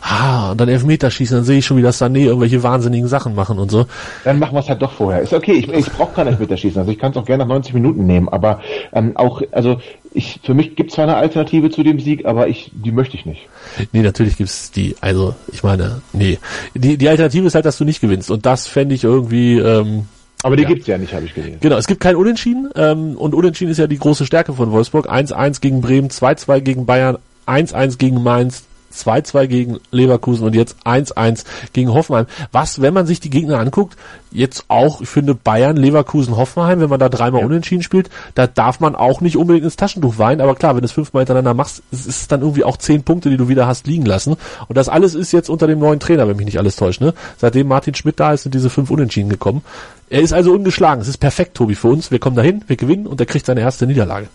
Ah, 0.02 0.52
und 0.52 0.62
dann 0.62 0.70
Elfmeter 0.70 1.10
schießen, 1.12 1.38
dann 1.38 1.44
sehe 1.46 1.60
ich 1.60 1.66
schon, 1.66 1.78
wie 1.78 1.82
das 1.82 2.02
Sané 2.02 2.20
irgendwelche 2.26 2.62
wahnsinnigen 2.64 3.08
Sachen 3.08 3.36
machen 3.36 3.60
und 3.60 3.70
so. 3.72 3.86
Dann 4.24 4.40
machen 4.40 4.54
wir 4.56 4.60
es 4.60 4.70
halt 4.70 4.82
doch 4.82 4.92
vorher. 4.92 5.22
Ist 5.22 5.34
okay, 5.34 5.54
ich, 5.54 5.68
ich 5.70 5.92
brauche 5.92 6.14
kein 6.14 6.28
Elfmeterschießen, 6.28 6.80
also 6.80 6.92
ich 6.92 7.00
kann 7.00 7.12
es 7.12 7.18
auch 7.18 7.26
gerne 7.26 7.44
nach 7.44 7.50
90 7.50 7.74
Minuten 7.74 8.06
nehmen, 8.06 8.30
aber 8.30 8.62
ähm, 8.94 9.16
auch, 9.16 9.42
also 9.52 9.80
ich, 10.14 10.40
für 10.44 10.54
mich 10.54 10.76
gibt 10.76 10.90
es 10.90 10.96
zwar 10.96 11.04
eine 11.06 11.16
Alternative 11.18 11.70
zu 11.70 11.84
dem 11.84 12.00
Sieg, 12.00 12.26
aber 12.26 12.48
ich, 12.48 12.72
die 12.74 12.92
möchte 12.92 13.16
ich 13.18 13.26
nicht. 13.26 13.48
Nee, 13.92 14.02
natürlich 14.02 14.38
gibt's 14.38 14.72
die, 14.72 14.96
also 15.02 15.36
ich 15.52 15.64
meine, 15.64 16.02
nee. 16.14 16.40
Die, 16.74 16.98
die 16.98 17.10
Alternative 17.10 17.46
ist 17.48 17.56
halt, 17.56 17.66
dass 17.66 17.78
du 17.78 17.86
nicht 17.86 18.02
gewinnst. 18.02 18.32
Und 18.32 18.46
das 18.46 18.68
fände 18.68 18.96
ich 18.96 19.04
irgendwie, 19.04 19.58
ähm, 19.60 20.08
Aber 20.44 20.56
die 20.56 20.64
Ja. 20.64 20.70
gibt's 20.70 20.88
ja 20.88 20.98
nicht, 20.98 21.14
habe 21.14 21.26
ich 21.26 21.34
gesehen. 21.36 21.58
genau, 21.60 21.78
es 21.78 21.88
gibt 21.88 22.00
kein 22.02 22.16
Unentschieden, 22.16 22.70
ähm, 22.76 23.16
und 23.18 23.36
Unentschieden 23.36 23.72
ist 23.72 23.78
ja 23.78 23.88
die 23.88 23.98
große 24.00 24.26
Stärke 24.26 24.54
von 24.54 24.72
Wolfsburg. 24.72 25.08
1-1 25.12 25.62
gegen 25.62 25.82
Bremen, 25.82 26.10
2-2 26.10 26.62
gegen 26.62 26.86
Bayern, 26.86 27.18
1-1 27.46 27.98
gegen 27.98 28.24
Mainz, 28.24 28.64
2-2 28.98 29.48
gegen 29.48 29.80
Leverkusen 29.92 30.46
und 30.46 30.56
jetzt 30.56 30.76
1-1 30.86 31.46
gegen 31.74 31.94
Hoffenheim. 31.94 32.26
Was, 32.52 32.82
wenn 32.82 32.94
man 32.94 33.06
sich 33.06 33.20
die 33.20 33.30
Gegner 33.30 33.60
anguckt, 33.60 33.98
jetzt 34.32 34.66
auch, 34.68 35.02
ich 35.02 35.10
finde 35.10 35.36
Bayern, 35.36 35.78
Leverkusen, 35.78 36.36
Hoffenheim, 36.36 36.80
wenn 36.80 36.90
man 36.90 37.00
da 37.00 37.10
dreimal 37.10 37.46
unentschieden 37.46 37.84
spielt, 37.84 38.10
da 38.36 38.48
darf 38.48 38.80
man 38.80 38.96
auch 38.96 39.22
nicht 39.22 39.38
unbedingt 39.38 39.66
ins 39.66 39.76
Taschentuch 39.76 40.18
weinen, 40.18 40.42
aber 40.42 40.56
klar, 40.56 40.76
wenn 40.76 40.82
du 40.82 40.86
es 40.86 40.92
fünfmal 40.92 41.22
hintereinander 41.22 41.54
machst, 41.54 41.84
ist 41.92 42.08
es 42.08 42.28
dann 42.28 42.42
irgendwie 42.42 42.64
auch 42.64 42.78
zehn 42.78 43.04
Punkte, 43.04 43.30
die 43.30 43.38
du 43.38 43.48
wieder 43.48 43.68
hast 43.68 43.88
liegen 43.88 44.06
lassen. 44.06 44.36
Und 44.68 44.78
das 44.78 44.90
alles 44.90 45.16
ist 45.16 45.32
jetzt 45.32 45.50
unter 45.50 45.68
dem 45.68 45.80
neuen 45.80 46.00
Trainer, 46.00 46.28
wenn 46.28 46.38
mich 46.38 46.46
nicht 46.46 46.60
alles 46.60 46.76
täuscht, 46.76 47.02
ne? 47.02 47.14
Seitdem 47.38 47.68
Martin 47.68 47.96
Schmidt 47.96 48.20
da 48.20 48.34
ist, 48.34 48.44
sind 48.44 48.56
diese 48.56 48.70
fünf 48.70 48.92
Unentschieden 48.92 49.30
gekommen. 49.30 49.62
Er 50.10 50.22
ist 50.22 50.34
also 50.34 50.54
ungeschlagen. 50.54 51.02
Es 51.02 51.08
ist 51.08 51.18
perfekt, 51.18 51.56
Tobi, 51.56 51.76
für 51.76 51.90
uns. 51.90 52.12
Wir 52.12 52.20
kommen 52.20 52.36
dahin, 52.36 52.64
wir 52.68 52.78
gewinnen 52.78 53.08
und 53.08 53.20
er 53.20 53.26
kriegt 53.26 53.46
seine 53.46 53.62
erste 53.62 53.88
Niederlage. 53.88 54.28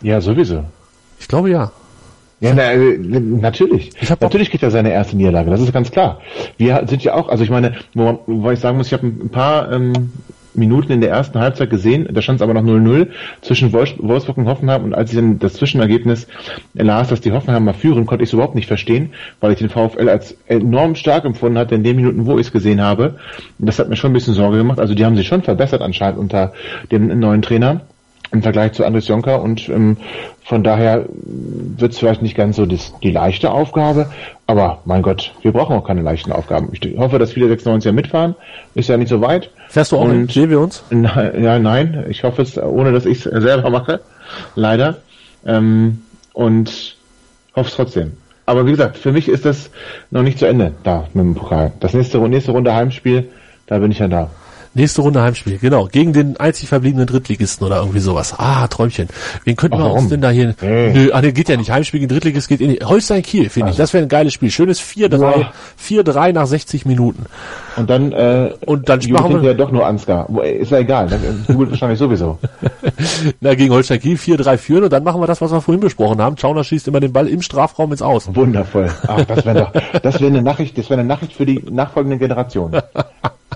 Ja, 0.00 0.20
sowieso. 0.20 0.64
Ich 1.18 1.28
glaube 1.28 1.50
ja. 1.50 1.72
Ja, 2.42 2.52
na, 2.54 2.72
äh, 2.72 2.98
natürlich. 2.98 3.92
Natürlich 4.20 4.50
kriegt 4.50 4.64
er 4.64 4.72
seine 4.72 4.90
erste 4.92 5.16
Niederlage, 5.16 5.48
das 5.50 5.60
ist 5.60 5.72
ganz 5.72 5.92
klar. 5.92 6.20
Wir 6.56 6.82
sind 6.88 7.04
ja 7.04 7.14
auch, 7.14 7.28
also 7.28 7.44
ich 7.44 7.50
meine, 7.50 7.74
wo, 7.94 8.18
wo 8.26 8.50
ich 8.50 8.58
sagen 8.58 8.76
muss, 8.78 8.88
ich 8.88 8.92
habe 8.92 9.06
ein 9.06 9.28
paar 9.28 9.70
ähm, 9.70 10.10
Minuten 10.54 10.90
in 10.90 11.00
der 11.00 11.10
ersten 11.10 11.38
Halbzeit 11.38 11.70
gesehen, 11.70 12.08
da 12.12 12.20
stand 12.20 12.40
es 12.40 12.42
aber 12.42 12.52
noch 12.52 12.64
0-0 12.64 13.06
zwischen 13.42 13.72
Wolfs- 13.72 13.94
Wolfsburg 13.98 14.38
und 14.38 14.46
Hoffenheim 14.46 14.82
und 14.84 14.92
als 14.92 15.10
ich 15.10 15.16
dann 15.16 15.38
das 15.38 15.54
Zwischenergebnis 15.54 16.26
las, 16.74 17.08
dass 17.08 17.20
die 17.20 17.30
Hoffenheimer 17.30 17.74
führen, 17.74 18.06
konnte 18.06 18.24
ich 18.24 18.30
es 18.30 18.34
überhaupt 18.34 18.56
nicht 18.56 18.66
verstehen, 18.66 19.12
weil 19.40 19.52
ich 19.52 19.58
den 19.58 19.70
VfL 19.70 20.08
als 20.08 20.36
enorm 20.48 20.96
stark 20.96 21.24
empfunden 21.24 21.58
hatte 21.58 21.76
in 21.76 21.84
den 21.84 21.94
Minuten, 21.94 22.26
wo 22.26 22.38
ich 22.38 22.46
es 22.48 22.52
gesehen 22.52 22.82
habe. 22.82 23.14
Und 23.60 23.66
das 23.66 23.78
hat 23.78 23.88
mir 23.88 23.96
schon 23.96 24.10
ein 24.10 24.14
bisschen 24.14 24.34
Sorge 24.34 24.58
gemacht. 24.58 24.80
Also 24.80 24.94
die 24.94 25.04
haben 25.04 25.14
sich 25.16 25.28
schon 25.28 25.42
verbessert 25.42 25.80
anscheinend 25.80 26.18
unter 26.18 26.52
dem 26.90 27.18
neuen 27.20 27.40
Trainer 27.40 27.82
im 28.32 28.42
Vergleich 28.42 28.72
zu 28.72 28.84
Andres 28.84 29.08
Jonker 29.08 29.42
und 29.42 29.68
ähm, 29.68 29.96
von 30.44 30.64
daher 30.64 31.04
wird 31.08 31.92
es 31.92 31.98
vielleicht 31.98 32.22
nicht 32.22 32.34
ganz 32.36 32.56
so 32.56 32.66
das, 32.66 32.92
die 33.02 33.10
leichte 33.10 33.50
Aufgabe, 33.50 34.10
aber 34.46 34.80
mein 34.84 35.02
Gott, 35.02 35.32
wir 35.42 35.52
brauchen 35.52 35.76
auch 35.76 35.84
keine 35.86 36.02
leichten 36.02 36.32
Aufgaben. 36.32 36.70
Ich 36.72 36.98
hoffe, 36.98 37.18
dass 37.18 37.32
viele 37.32 37.52
96er 37.54 37.92
mitfahren, 37.92 38.34
ist 38.74 38.88
ja 38.88 38.96
nicht 38.96 39.08
so 39.08 39.20
weit. 39.20 39.50
Fährst 39.68 39.92
du 39.92 39.96
auch 39.98 40.04
Und- 40.04 40.34
mit? 40.34 40.52
Uns? 40.56 40.82
Na, 40.90 41.34
ja, 41.36 41.58
nein, 41.58 42.06
ich 42.08 42.24
hoffe 42.24 42.42
es, 42.42 42.58
ohne 42.58 42.92
dass 42.92 43.06
ich 43.06 43.24
es 43.24 43.42
selber 43.42 43.70
mache, 43.70 44.00
leider. 44.54 44.96
Ähm, 45.46 46.02
und 46.32 46.96
hoffe 47.54 47.68
es 47.68 47.76
trotzdem. 47.76 48.12
Aber 48.46 48.66
wie 48.66 48.70
gesagt, 48.72 48.96
für 48.96 49.12
mich 49.12 49.28
ist 49.28 49.44
das 49.44 49.70
noch 50.10 50.22
nicht 50.22 50.38
zu 50.38 50.46
Ende 50.46 50.72
da 50.82 51.06
mit 51.14 51.24
dem 51.24 51.34
Pokal. 51.34 51.72
Das 51.80 51.94
nächste, 51.94 52.18
nächste 52.28 52.52
Runde 52.52 52.74
Heimspiel, 52.74 53.28
da 53.66 53.78
bin 53.78 53.90
ich 53.92 53.98
ja 53.98 54.08
da. 54.08 54.30
Nächste 54.74 55.02
Runde 55.02 55.20
Heimspiel, 55.20 55.58
genau. 55.58 55.86
Gegen 55.86 56.12
den 56.14 56.38
einzig 56.38 56.68
verbliebenen 56.68 57.06
Drittligisten 57.06 57.66
oder 57.66 57.76
irgendwie 57.80 57.98
sowas. 57.98 58.34
Ah, 58.38 58.66
Träumchen. 58.68 59.08
Wen 59.44 59.54
könnten 59.54 59.76
wir 59.78 59.92
uns 59.92 60.08
denn 60.08 60.22
da 60.22 60.30
hier... 60.30 60.54
Nö, 60.62 61.10
ah, 61.12 61.20
nee, 61.20 61.32
geht 61.32 61.50
ja 61.50 61.58
nicht. 61.58 61.70
Heimspiel 61.70 62.00
gegen 62.00 62.08
Drittligist 62.10 62.48
geht 62.48 62.60
in 62.62 62.70
die... 62.70 62.78
Holstein 62.84 63.22
Kiel, 63.22 63.50
finde 63.50 63.70
ich. 63.72 63.76
Das 63.76 63.92
wäre 63.92 64.04
ein 64.04 64.08
geiles 64.08 64.32
Spiel. 64.32 64.50
Schönes 64.50 64.80
4-3. 64.80 65.40
Ja. 65.40 65.52
4-3 65.80 66.32
nach 66.32 66.46
60 66.46 66.86
Minuten. 66.86 67.26
Und 67.76 67.90
dann, 67.90 68.12
äh, 68.12 68.52
Und 68.64 68.88
dann 68.88 68.98
machen 69.10 69.10
wir- 69.10 69.28
hinterher 69.28 69.54
doch 69.54 69.70
nur 69.72 69.86
Ansgar. 69.86 70.28
Ist 70.42 70.70
ja 70.70 70.78
egal, 70.78 71.08
jubelt 71.48 71.70
wahrscheinlich 71.70 71.98
sowieso. 71.98 72.38
Na, 73.40 73.54
gegen 73.54 73.72
Holstein 73.74 74.00
Kiel 74.00 74.16
4-3 74.16 74.56
führen 74.56 74.84
und 74.84 74.92
dann 74.92 75.04
machen 75.04 75.20
wir 75.20 75.26
das, 75.26 75.40
was 75.42 75.52
wir 75.52 75.60
vorhin 75.60 75.80
besprochen 75.80 76.20
haben. 76.22 76.38
Schauner 76.38 76.64
schießt 76.64 76.88
immer 76.88 77.00
den 77.00 77.12
Ball 77.12 77.28
im 77.28 77.42
Strafraum 77.42 77.92
ins 77.92 78.00
Aus. 78.02 78.34
Wundervoll. 78.34 78.90
Ach, 79.06 79.22
das 79.24 79.44
wäre 79.44 79.70
doch, 79.72 80.00
das 80.00 80.14
wäre 80.20 80.30
eine 80.30 80.42
Nachricht, 80.42 80.78
das 80.78 80.88
wäre 80.88 81.00
eine 81.00 81.08
Nachricht 81.08 81.34
für 81.34 81.44
die 81.44 81.62
nachfolgenden 81.70 82.18
Generationen. 82.18 82.80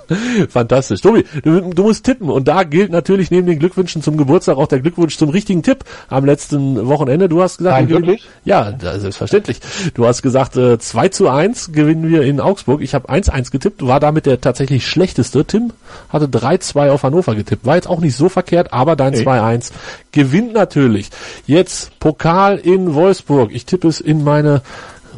Fantastisch. 0.49 1.01
Tobi, 1.01 1.25
du, 1.43 1.61
du 1.61 1.83
musst 1.83 2.05
tippen 2.05 2.31
und 2.31 2.47
da 2.49 2.63
gilt 2.63 2.91
natürlich 2.91 3.31
neben 3.31 3.47
den 3.47 3.59
Glückwünschen 3.59 4.03
zum 4.03 4.17
Geburtstag 4.17 4.57
auch 4.57 4.67
der 4.67 4.81
Glückwunsch 4.81 5.17
zum 5.17 5.31
richtigen 5.31 5.63
Tipp 5.63 5.85
am 6.09 6.25
letzten 6.25 6.87
Wochenende. 6.87 7.29
Du 7.29 7.43
hast 7.43 7.59
gesagt, 7.59 7.77
Nein, 7.77 7.89
wirklich? 7.89 8.29
Ja, 8.45 8.75
selbstverständlich. 8.79 9.61
Du 9.95 10.07
hast 10.07 10.23
gesagt, 10.23 10.57
äh, 10.57 10.79
2 10.79 11.09
zu 11.09 11.29
1 11.29 11.73
gewinnen 11.73 12.09
wir 12.09 12.23
in 12.23 12.41
Augsburg. 12.41 12.83
Ich 12.83 12.95
habe 12.95 13.09
1-1 13.09 13.51
getippt, 13.51 13.87
war 13.87 14.01
damit 14.01 14.27
der 14.27 14.41
tatsächlich 14.41 14.87
schlechteste. 14.87 15.45
Tim 15.45 15.73
hatte 16.09 16.27
3-2 16.27 16.91
auf 16.91 17.03
Hannover 17.03 17.35
getippt. 17.35 17.65
War 17.65 17.77
jetzt 17.77 17.89
auch 17.89 18.01
nicht 18.01 18.17
so 18.17 18.29
verkehrt, 18.29 18.73
aber 18.73 18.97
dein 18.97 19.13
Nee. 19.13 19.23
2-1 19.23 19.73
gewinnt 20.13 20.53
natürlich. 20.53 21.11
Jetzt 21.47 21.99
Pokal 22.01 22.59
in 22.59 22.95
Wolfsburg. 22.95 23.51
Ich 23.53 23.67
tippe 23.67 23.89
es 23.89 24.01
in 24.01 24.25
meine 24.25 24.63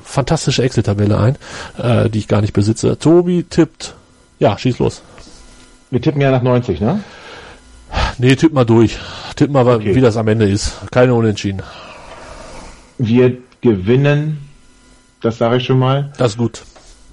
fantastische 0.05 0.63
Excel-Tabelle 0.63 1.19
ein, 1.19 1.37
äh, 1.77 2.09
die 2.09 2.19
ich 2.21 2.29
gar 2.29 2.41
nicht 2.41 2.53
besitze. 2.55 2.99
Tobi 2.99 3.43
tippt, 3.45 3.95
ja, 4.39 4.57
schieß 4.59 4.79
los. 4.79 5.03
Wir 5.91 6.01
tippen 6.03 6.21
ja 6.21 6.31
nach 6.31 6.43
90, 6.43 6.81
ne? 6.81 7.03
Nee, 8.19 8.37
tipp 8.37 8.53
mal 8.53 8.65
durch. 8.65 8.99
Tipp 9.37 9.51
mal, 9.51 9.67
Okay. 9.67 9.95
wie 9.95 10.01
das 10.01 10.17
am 10.17 10.29
Ende 10.29 10.49
ist. 10.49 10.77
Keine 10.91 11.15
Unentschieden. 11.15 11.63
Wir 12.99 13.37
gewinnen, 13.61 14.49
das 15.23 15.39
sage 15.39 15.57
ich 15.59 15.65
schon 15.65 15.79
mal, 15.79 16.13
Das 16.19 16.33
ist 16.33 16.39
gut. 16.39 16.63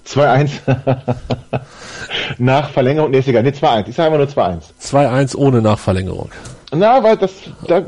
2-1 0.08 0.50
nach 2.38 2.70
Verlängerung, 2.70 3.12
nee, 3.12 3.20
ist 3.20 3.28
egal, 3.28 3.44
nee, 3.44 3.50
2-1, 3.50 3.88
ich 3.90 3.96
sage 3.96 4.08
immer 4.10 4.18
nur 4.18 4.28
2-1. 4.28 4.62
2-1 4.82 5.36
ohne 5.36 5.62
Nachverlängerung. 5.62 6.30
Na, 6.76 7.04
weil 7.04 7.18
das, 7.18 7.32
da, 7.68 7.82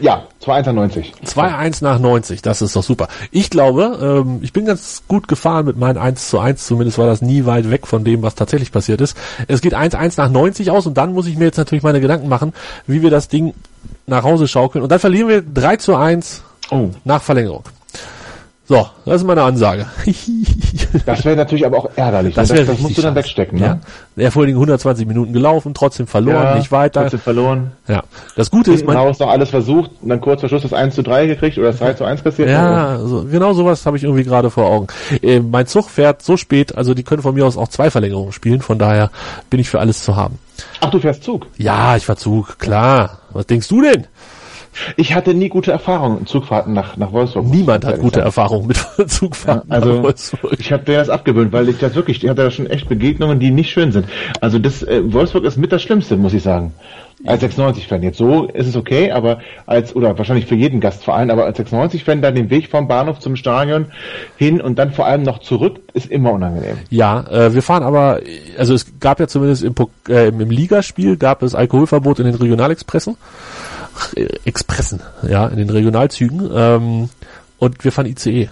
ja, 0.00 0.24
2-1 0.44 0.72
90. 0.72 1.12
2-1 1.24 1.82
nach 1.82 1.98
90, 1.98 2.42
das 2.42 2.62
ist 2.62 2.76
doch 2.76 2.82
super. 2.82 3.08
Ich 3.30 3.50
glaube, 3.50 4.24
ähm, 4.26 4.38
ich 4.42 4.52
bin 4.52 4.66
ganz 4.66 5.02
gut 5.08 5.28
gefahren 5.28 5.66
mit 5.66 5.76
meinen 5.76 5.98
1 5.98 6.28
zu 6.28 6.38
1, 6.38 6.66
zumindest 6.66 6.98
war 6.98 7.06
das 7.06 7.22
nie 7.22 7.46
weit 7.46 7.70
weg 7.70 7.86
von 7.86 8.04
dem, 8.04 8.22
was 8.22 8.34
tatsächlich 8.34 8.72
passiert 8.72 9.00
ist. 9.00 9.16
Es 9.46 9.60
geht 9.60 9.74
1-1 9.74 10.14
nach 10.16 10.30
90 10.30 10.70
aus 10.70 10.86
und 10.86 10.94
dann 10.98 11.12
muss 11.12 11.26
ich 11.26 11.36
mir 11.36 11.46
jetzt 11.46 11.58
natürlich 11.58 11.82
meine 11.82 12.00
Gedanken 12.00 12.28
machen, 12.28 12.52
wie 12.86 13.02
wir 13.02 13.10
das 13.10 13.28
Ding 13.28 13.54
nach 14.06 14.24
Hause 14.24 14.48
schaukeln. 14.48 14.82
Und 14.82 14.90
dann 14.92 14.98
verlieren 15.00 15.28
wir 15.28 15.42
3 15.42 15.76
zu 15.76 15.96
1 15.96 16.42
Oh. 16.70 16.90
nach 17.04 17.22
Verlängerung. 17.22 17.64
So, 18.68 18.86
das 19.06 19.22
ist 19.22 19.26
meine 19.26 19.42
Ansage. 19.42 19.86
Das 21.04 21.24
wäre 21.24 21.36
natürlich 21.36 21.66
aber 21.66 21.78
auch 21.78 21.90
ärgerlich. 21.96 22.34
Das, 22.34 22.48
ne? 22.50 22.56
das, 22.58 22.66
das 22.66 22.78
musst 22.80 22.96
du 22.96 23.02
dann 23.02 23.14
wegstecken, 23.14 23.58
Ja. 23.58 23.74
ne? 23.74 23.80
Er 24.16 24.32
vor 24.32 24.40
allen 24.40 24.48
Dingen 24.48 24.58
120 24.58 25.06
Minuten 25.06 25.32
gelaufen, 25.32 25.74
trotzdem 25.74 26.06
verloren, 26.06 26.56
nicht 26.58 26.72
weiter. 26.72 27.02
trotzdem 27.02 27.20
verloren. 27.20 27.72
Ja. 27.86 28.02
Das 28.36 28.50
Gute 28.50 28.72
ist, 28.72 28.86
man, 28.86 28.96
raus 28.96 29.18
noch 29.18 29.28
alles 29.28 29.50
versucht 29.50 29.90
und 30.00 30.08
dann 30.08 30.20
kurz 30.20 30.40
vor 30.40 30.48
Schluss 30.48 30.62
das 30.62 30.72
1 30.72 30.94
zu 30.94 31.02
3 31.02 31.26
gekriegt 31.26 31.58
oder 31.58 31.68
das 31.68 31.78
3 31.78 31.94
zu 31.94 32.04
1 32.04 32.24
kassiert. 32.24 32.48
Ja, 32.48 32.98
so, 33.00 33.24
genau 33.24 33.52
sowas 33.52 33.84
habe 33.86 33.96
ich 33.96 34.04
irgendwie 34.04 34.24
gerade 34.24 34.50
vor 34.50 34.66
Augen. 34.66 34.86
Äh, 35.22 35.40
mein 35.40 35.66
Zug 35.66 35.90
fährt 35.90 36.22
so 36.22 36.36
spät, 36.36 36.76
also 36.76 36.94
die 36.94 37.02
können 37.02 37.22
von 37.22 37.34
mir 37.34 37.44
aus 37.46 37.56
auch 37.56 37.68
zwei 37.68 37.90
Verlängerungen 37.90 38.32
spielen, 38.32 38.60
von 38.62 38.78
daher 38.78 39.10
bin 39.50 39.60
ich 39.60 39.68
für 39.68 39.80
alles 39.80 40.02
zu 40.02 40.16
haben. 40.16 40.38
Ach, 40.80 40.90
du 40.90 40.98
fährst 40.98 41.22
Zug. 41.22 41.46
Ja, 41.58 41.96
ich 41.96 42.06
fahr 42.06 42.16
Zug, 42.16 42.58
klar. 42.58 43.18
Was 43.32 43.46
denkst 43.46 43.68
du 43.68 43.82
denn? 43.82 44.06
Ich 44.96 45.14
hatte 45.14 45.34
nie 45.34 45.48
gute 45.48 45.72
Erfahrungen 45.72 46.18
in 46.20 46.26
Zugfahrten 46.26 46.72
nach, 46.72 46.96
nach 46.96 47.12
Wolfsburg. 47.12 47.46
Niemand 47.46 47.84
hat 47.84 48.00
gute. 48.00 48.20
Erfahrungen 48.20 48.66
mit 48.66 48.76
Zugfahrten. 49.10 49.70
Also 49.70 49.94
nach 49.94 50.02
Wolfsburg. 50.02 50.56
ich 50.58 50.72
habe 50.72 50.84
dir 50.84 50.98
das 50.98 51.08
abgewöhnt, 51.08 51.52
weil 51.52 51.68
ich 51.68 51.78
das 51.78 51.94
wirklich, 51.94 52.22
ich 52.22 52.28
hatte 52.28 52.42
da 52.42 52.50
schon 52.50 52.66
echt 52.66 52.88
Begegnungen, 52.88 53.38
die 53.38 53.50
nicht 53.50 53.70
schön 53.70 53.92
sind. 53.92 54.06
Also 54.40 54.58
das 54.58 54.82
äh, 54.82 55.12
Wolfsburg 55.12 55.44
ist 55.44 55.56
mit 55.56 55.72
das 55.72 55.82
Schlimmste, 55.82 56.16
muss 56.16 56.34
ich 56.34 56.42
sagen. 56.42 56.72
Als 57.24 57.42
96-Fan. 57.42 58.02
Jetzt 58.04 58.18
so 58.18 58.44
ist 58.44 58.68
es 58.68 58.76
okay, 58.76 59.10
aber 59.10 59.40
als, 59.66 59.96
oder 59.96 60.16
wahrscheinlich 60.18 60.46
für 60.46 60.54
jeden 60.54 60.80
Gastverein, 60.80 61.32
aber 61.32 61.46
als 61.46 61.58
96-Fan 61.58 62.22
dann 62.22 62.36
den 62.36 62.48
Weg 62.48 62.68
vom 62.68 62.86
Bahnhof 62.86 63.18
zum 63.18 63.34
Stadion 63.34 63.86
hin 64.36 64.60
und 64.60 64.78
dann 64.78 64.92
vor 64.92 65.06
allem 65.06 65.24
noch 65.24 65.38
zurück, 65.40 65.80
ist 65.94 66.10
immer 66.10 66.32
unangenehm. 66.32 66.76
Ja, 66.90 67.24
äh, 67.28 67.54
wir 67.54 67.62
fahren 67.62 67.82
aber, 67.82 68.20
also 68.56 68.72
es 68.72 69.00
gab 69.00 69.18
ja 69.18 69.26
zumindest 69.26 69.64
im, 69.64 69.74
äh, 70.08 70.28
im 70.28 70.50
Ligaspiel 70.50 71.16
gab 71.16 71.42
es 71.42 71.56
Alkoholverbot 71.56 72.20
in 72.20 72.26
den 72.26 72.36
Regionalexpressen. 72.36 73.16
Äh, 74.16 74.26
Expressen, 74.44 75.00
ja, 75.28 75.46
in 75.48 75.56
den 75.56 75.70
Regionalzügen. 75.70 76.50
Ähm, 76.54 77.08
und 77.58 77.84
wir 77.84 77.92
fahren 77.92 78.06
ICE. 78.06 78.48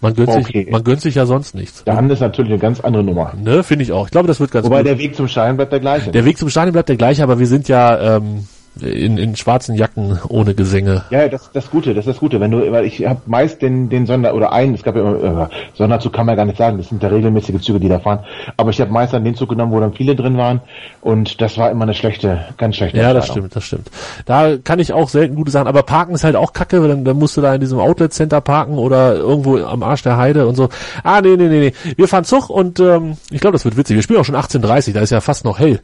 Man 0.00 0.14
gönnt, 0.14 0.28
Okay. 0.28 0.64
sich, 0.64 0.70
man 0.70 0.84
gönnt 0.84 1.00
sich 1.00 1.14
ja 1.14 1.24
sonst 1.26 1.54
nichts. 1.54 1.82
Dann 1.84 2.10
ist 2.10 2.20
natürlich 2.20 2.50
eine 2.52 2.60
ganz 2.60 2.80
andere 2.80 3.02
Nummer. 3.02 3.32
Ne, 3.40 3.62
finde 3.62 3.82
ich 3.84 3.92
auch. 3.92 4.06
Ich 4.06 4.10
glaube, 4.12 4.28
das 4.28 4.40
wird 4.40 4.50
ganz 4.50 4.66
Wobei 4.66 4.78
gut. 4.78 4.86
der 4.86 4.98
Weg 4.98 5.16
zum 5.16 5.26
Schein 5.26 5.56
bleibt 5.56 5.72
der 5.72 5.80
gleiche. 5.80 6.10
Der 6.10 6.24
Weg 6.24 6.36
zum 6.38 6.50
Stadion 6.50 6.72
bleibt 6.72 6.88
der 6.90 6.96
gleiche, 6.96 7.22
aber 7.22 7.38
wir 7.38 7.46
sind 7.46 7.66
ja 7.68 8.16
ähm, 8.16 8.46
in, 8.80 9.18
in 9.18 9.36
schwarzen 9.36 9.74
Jacken 9.74 10.18
ohne 10.28 10.54
Gesänge. 10.54 11.04
Ja, 11.10 11.28
das 11.28 11.50
das 11.52 11.70
Gute, 11.70 11.94
das 11.94 12.06
ist 12.06 12.14
das 12.14 12.20
Gute. 12.20 12.40
Wenn 12.40 12.50
du, 12.50 12.70
weil 12.72 12.84
ich 12.84 13.06
habe 13.06 13.20
meist 13.26 13.62
den 13.62 13.88
den 13.88 14.06
Sonder 14.06 14.34
oder 14.34 14.52
einen, 14.52 14.74
es 14.74 14.82
gab 14.82 14.96
ja 14.96 15.02
immer, 15.02 15.50
äh, 15.50 15.54
Sonderzug 15.74 16.12
kann 16.12 16.26
man 16.26 16.34
ja 16.34 16.36
gar 16.36 16.44
nicht 16.44 16.58
sagen, 16.58 16.78
das 16.78 16.88
sind 16.88 17.02
ja 17.02 17.08
regelmäßige 17.08 17.60
Züge, 17.60 17.80
die 17.80 17.88
da 17.88 17.98
fahren. 18.00 18.20
Aber 18.56 18.70
ich 18.70 18.80
habe 18.80 18.90
meist 18.90 19.12
dann 19.12 19.24
den 19.24 19.34
Zug 19.34 19.48
genommen, 19.48 19.72
wo 19.72 19.80
dann 19.80 19.92
viele 19.92 20.14
drin 20.14 20.36
waren 20.36 20.60
und 21.00 21.40
das 21.40 21.56
war 21.58 21.70
immer 21.70 21.84
eine 21.84 21.94
schlechte, 21.94 22.44
ganz 22.58 22.76
schlechte. 22.76 22.98
Ja, 22.98 23.12
das 23.12 23.28
stimmt, 23.28 23.56
das 23.56 23.64
stimmt. 23.64 23.90
Da 24.26 24.56
kann 24.58 24.78
ich 24.78 24.92
auch 24.92 25.08
selten 25.08 25.36
gute 25.36 25.50
Sachen, 25.50 25.68
aber 25.68 25.82
parken 25.82 26.14
ist 26.14 26.24
halt 26.24 26.36
auch 26.36 26.52
kacke, 26.52 26.82
weil 26.82 26.88
dann, 26.88 27.04
dann 27.04 27.18
musst 27.18 27.36
du 27.36 27.40
da 27.40 27.54
in 27.54 27.60
diesem 27.60 27.78
Outlet 27.78 28.12
Center 28.12 28.40
parken 28.40 28.78
oder 28.78 29.14
irgendwo 29.14 29.58
am 29.58 29.82
Arsch 29.82 30.02
der 30.02 30.16
Heide 30.16 30.46
und 30.46 30.56
so. 30.56 30.68
Ah, 31.02 31.20
nee, 31.20 31.36
nee, 31.36 31.48
nee, 31.48 31.60
nee. 31.60 31.94
Wir 31.96 32.08
fahren 32.08 32.24
Zug 32.24 32.50
und 32.50 32.80
ähm, 32.80 33.16
ich 33.30 33.40
glaube, 33.40 33.52
das 33.54 33.64
wird 33.64 33.76
witzig. 33.76 33.96
Wir 33.96 34.02
spielen 34.02 34.20
auch 34.20 34.24
schon 34.24 34.36
18.30, 34.36 34.92
da 34.92 35.00
ist 35.00 35.10
ja 35.10 35.20
fast 35.20 35.44
noch 35.44 35.58
hell. 35.58 35.80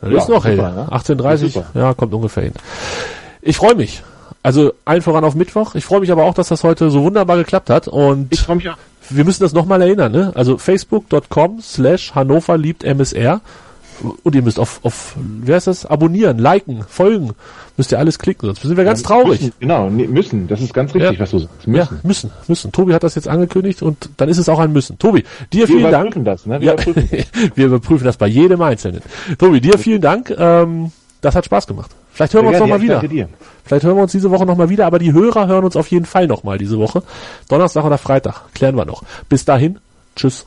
Das 0.00 0.10
Ja, 0.10 0.18
ist 0.18 0.28
noch 0.28 0.44
hell. 0.44 0.56
ne? 0.56 0.86
18.30, 0.90 1.52
Super. 1.52 1.66
ja, 1.74 1.94
kommt 1.94 2.12
ungefähr 2.14 2.44
hin. 2.44 2.52
Ich 3.42 3.56
freue 3.56 3.74
mich. 3.74 4.02
Also 4.42 4.72
allen 4.84 5.02
voran 5.02 5.24
auf 5.24 5.34
Mittwoch. 5.34 5.74
Ich 5.74 5.84
freue 5.84 6.00
mich 6.00 6.12
aber 6.12 6.24
auch, 6.24 6.34
dass 6.34 6.48
das 6.48 6.62
heute 6.62 6.90
so 6.90 7.02
wunderbar 7.02 7.36
geklappt 7.36 7.70
hat 7.70 7.88
und 7.88 8.28
Ich 8.32 8.40
freue 8.40 8.56
mich 8.56 8.68
auch. 8.68 8.76
wir 9.10 9.24
müssen 9.24 9.42
das 9.42 9.52
nochmal 9.52 9.82
erinnern, 9.82 10.12
ne? 10.12 10.32
Also 10.34 10.56
facebook.com 10.58 11.60
slash 11.60 12.14
Hannover 12.14 12.56
liebt 12.56 12.84
MSR. 12.84 13.40
Und 14.22 14.34
ihr 14.34 14.42
müsst 14.42 14.58
auf, 14.58 14.80
auf, 14.82 15.14
wie 15.16 15.52
heißt 15.52 15.66
das? 15.66 15.86
Abonnieren, 15.86 16.38
liken, 16.38 16.84
folgen. 16.88 17.30
Müsst 17.76 17.92
ihr 17.92 17.98
alles 17.98 18.18
klicken, 18.18 18.46
sonst 18.46 18.62
sind 18.62 18.76
wir 18.76 18.84
ganz 18.84 19.02
traurig. 19.02 19.40
Müssen, 19.40 19.52
genau, 19.60 19.90
müssen. 19.90 20.48
Das 20.48 20.60
ist 20.60 20.72
ganz 20.72 20.94
richtig, 20.94 21.12
Ja. 21.12 21.20
was 21.20 21.30
du 21.30 21.38
sagst. 21.40 21.54
Ja, 21.66 21.72
Müssen. 21.72 22.00
müssen, 22.02 22.30
müssen. 22.48 22.72
Tobi 22.72 22.94
hat 22.94 23.02
das 23.02 23.14
jetzt 23.14 23.28
angekündigt 23.28 23.82
und 23.82 24.08
dann 24.16 24.28
ist 24.28 24.38
es 24.38 24.48
auch 24.48 24.58
ein 24.58 24.72
Müssen. 24.72 24.98
Tobi, 24.98 25.24
dir 25.52 25.68
Wir 25.68 25.76
vielen 25.76 25.90
Dank. 25.90 26.24
das, 26.24 26.46
ne? 26.46 26.60
Wir 26.60 26.72
überprüfen. 26.72 27.08
wir 27.54 27.66
überprüfen 27.66 28.04
das 28.04 28.16
bei 28.16 28.26
jedem 28.28 28.62
Einzelnen. 28.62 29.02
Tobi, 29.38 29.60
dir 29.60 29.78
vielen 29.78 30.00
Dank. 30.00 30.34
Ähm, 30.36 30.90
das 31.20 31.34
hat 31.34 31.44
Spaß 31.44 31.66
gemacht. 31.66 31.90
Vielleicht 32.12 32.32
hören 32.34 32.44
wir 32.44 32.50
uns 32.50 32.60
nochmal 32.60 32.80
wieder. 32.80 33.00
Vielleicht 33.64 33.84
hören 33.84 33.96
wir 33.96 34.02
uns 34.04 34.12
diese 34.12 34.30
Woche 34.30 34.46
nochmal 34.46 34.70
wieder, 34.70 34.86
aber 34.86 34.98
die 34.98 35.12
Hörer 35.12 35.46
hören 35.48 35.64
uns 35.64 35.76
auf 35.76 35.88
jeden 35.88 36.06
Fall 36.06 36.26
nochmal 36.26 36.56
diese 36.56 36.78
Woche. 36.78 37.02
Donnerstag 37.48 37.84
oder 37.84 37.98
Freitag. 37.98 38.54
Klären 38.54 38.76
wir 38.76 38.84
noch. 38.86 39.02
Bis 39.28 39.44
dahin. 39.44 39.78
Tschüss. 40.14 40.46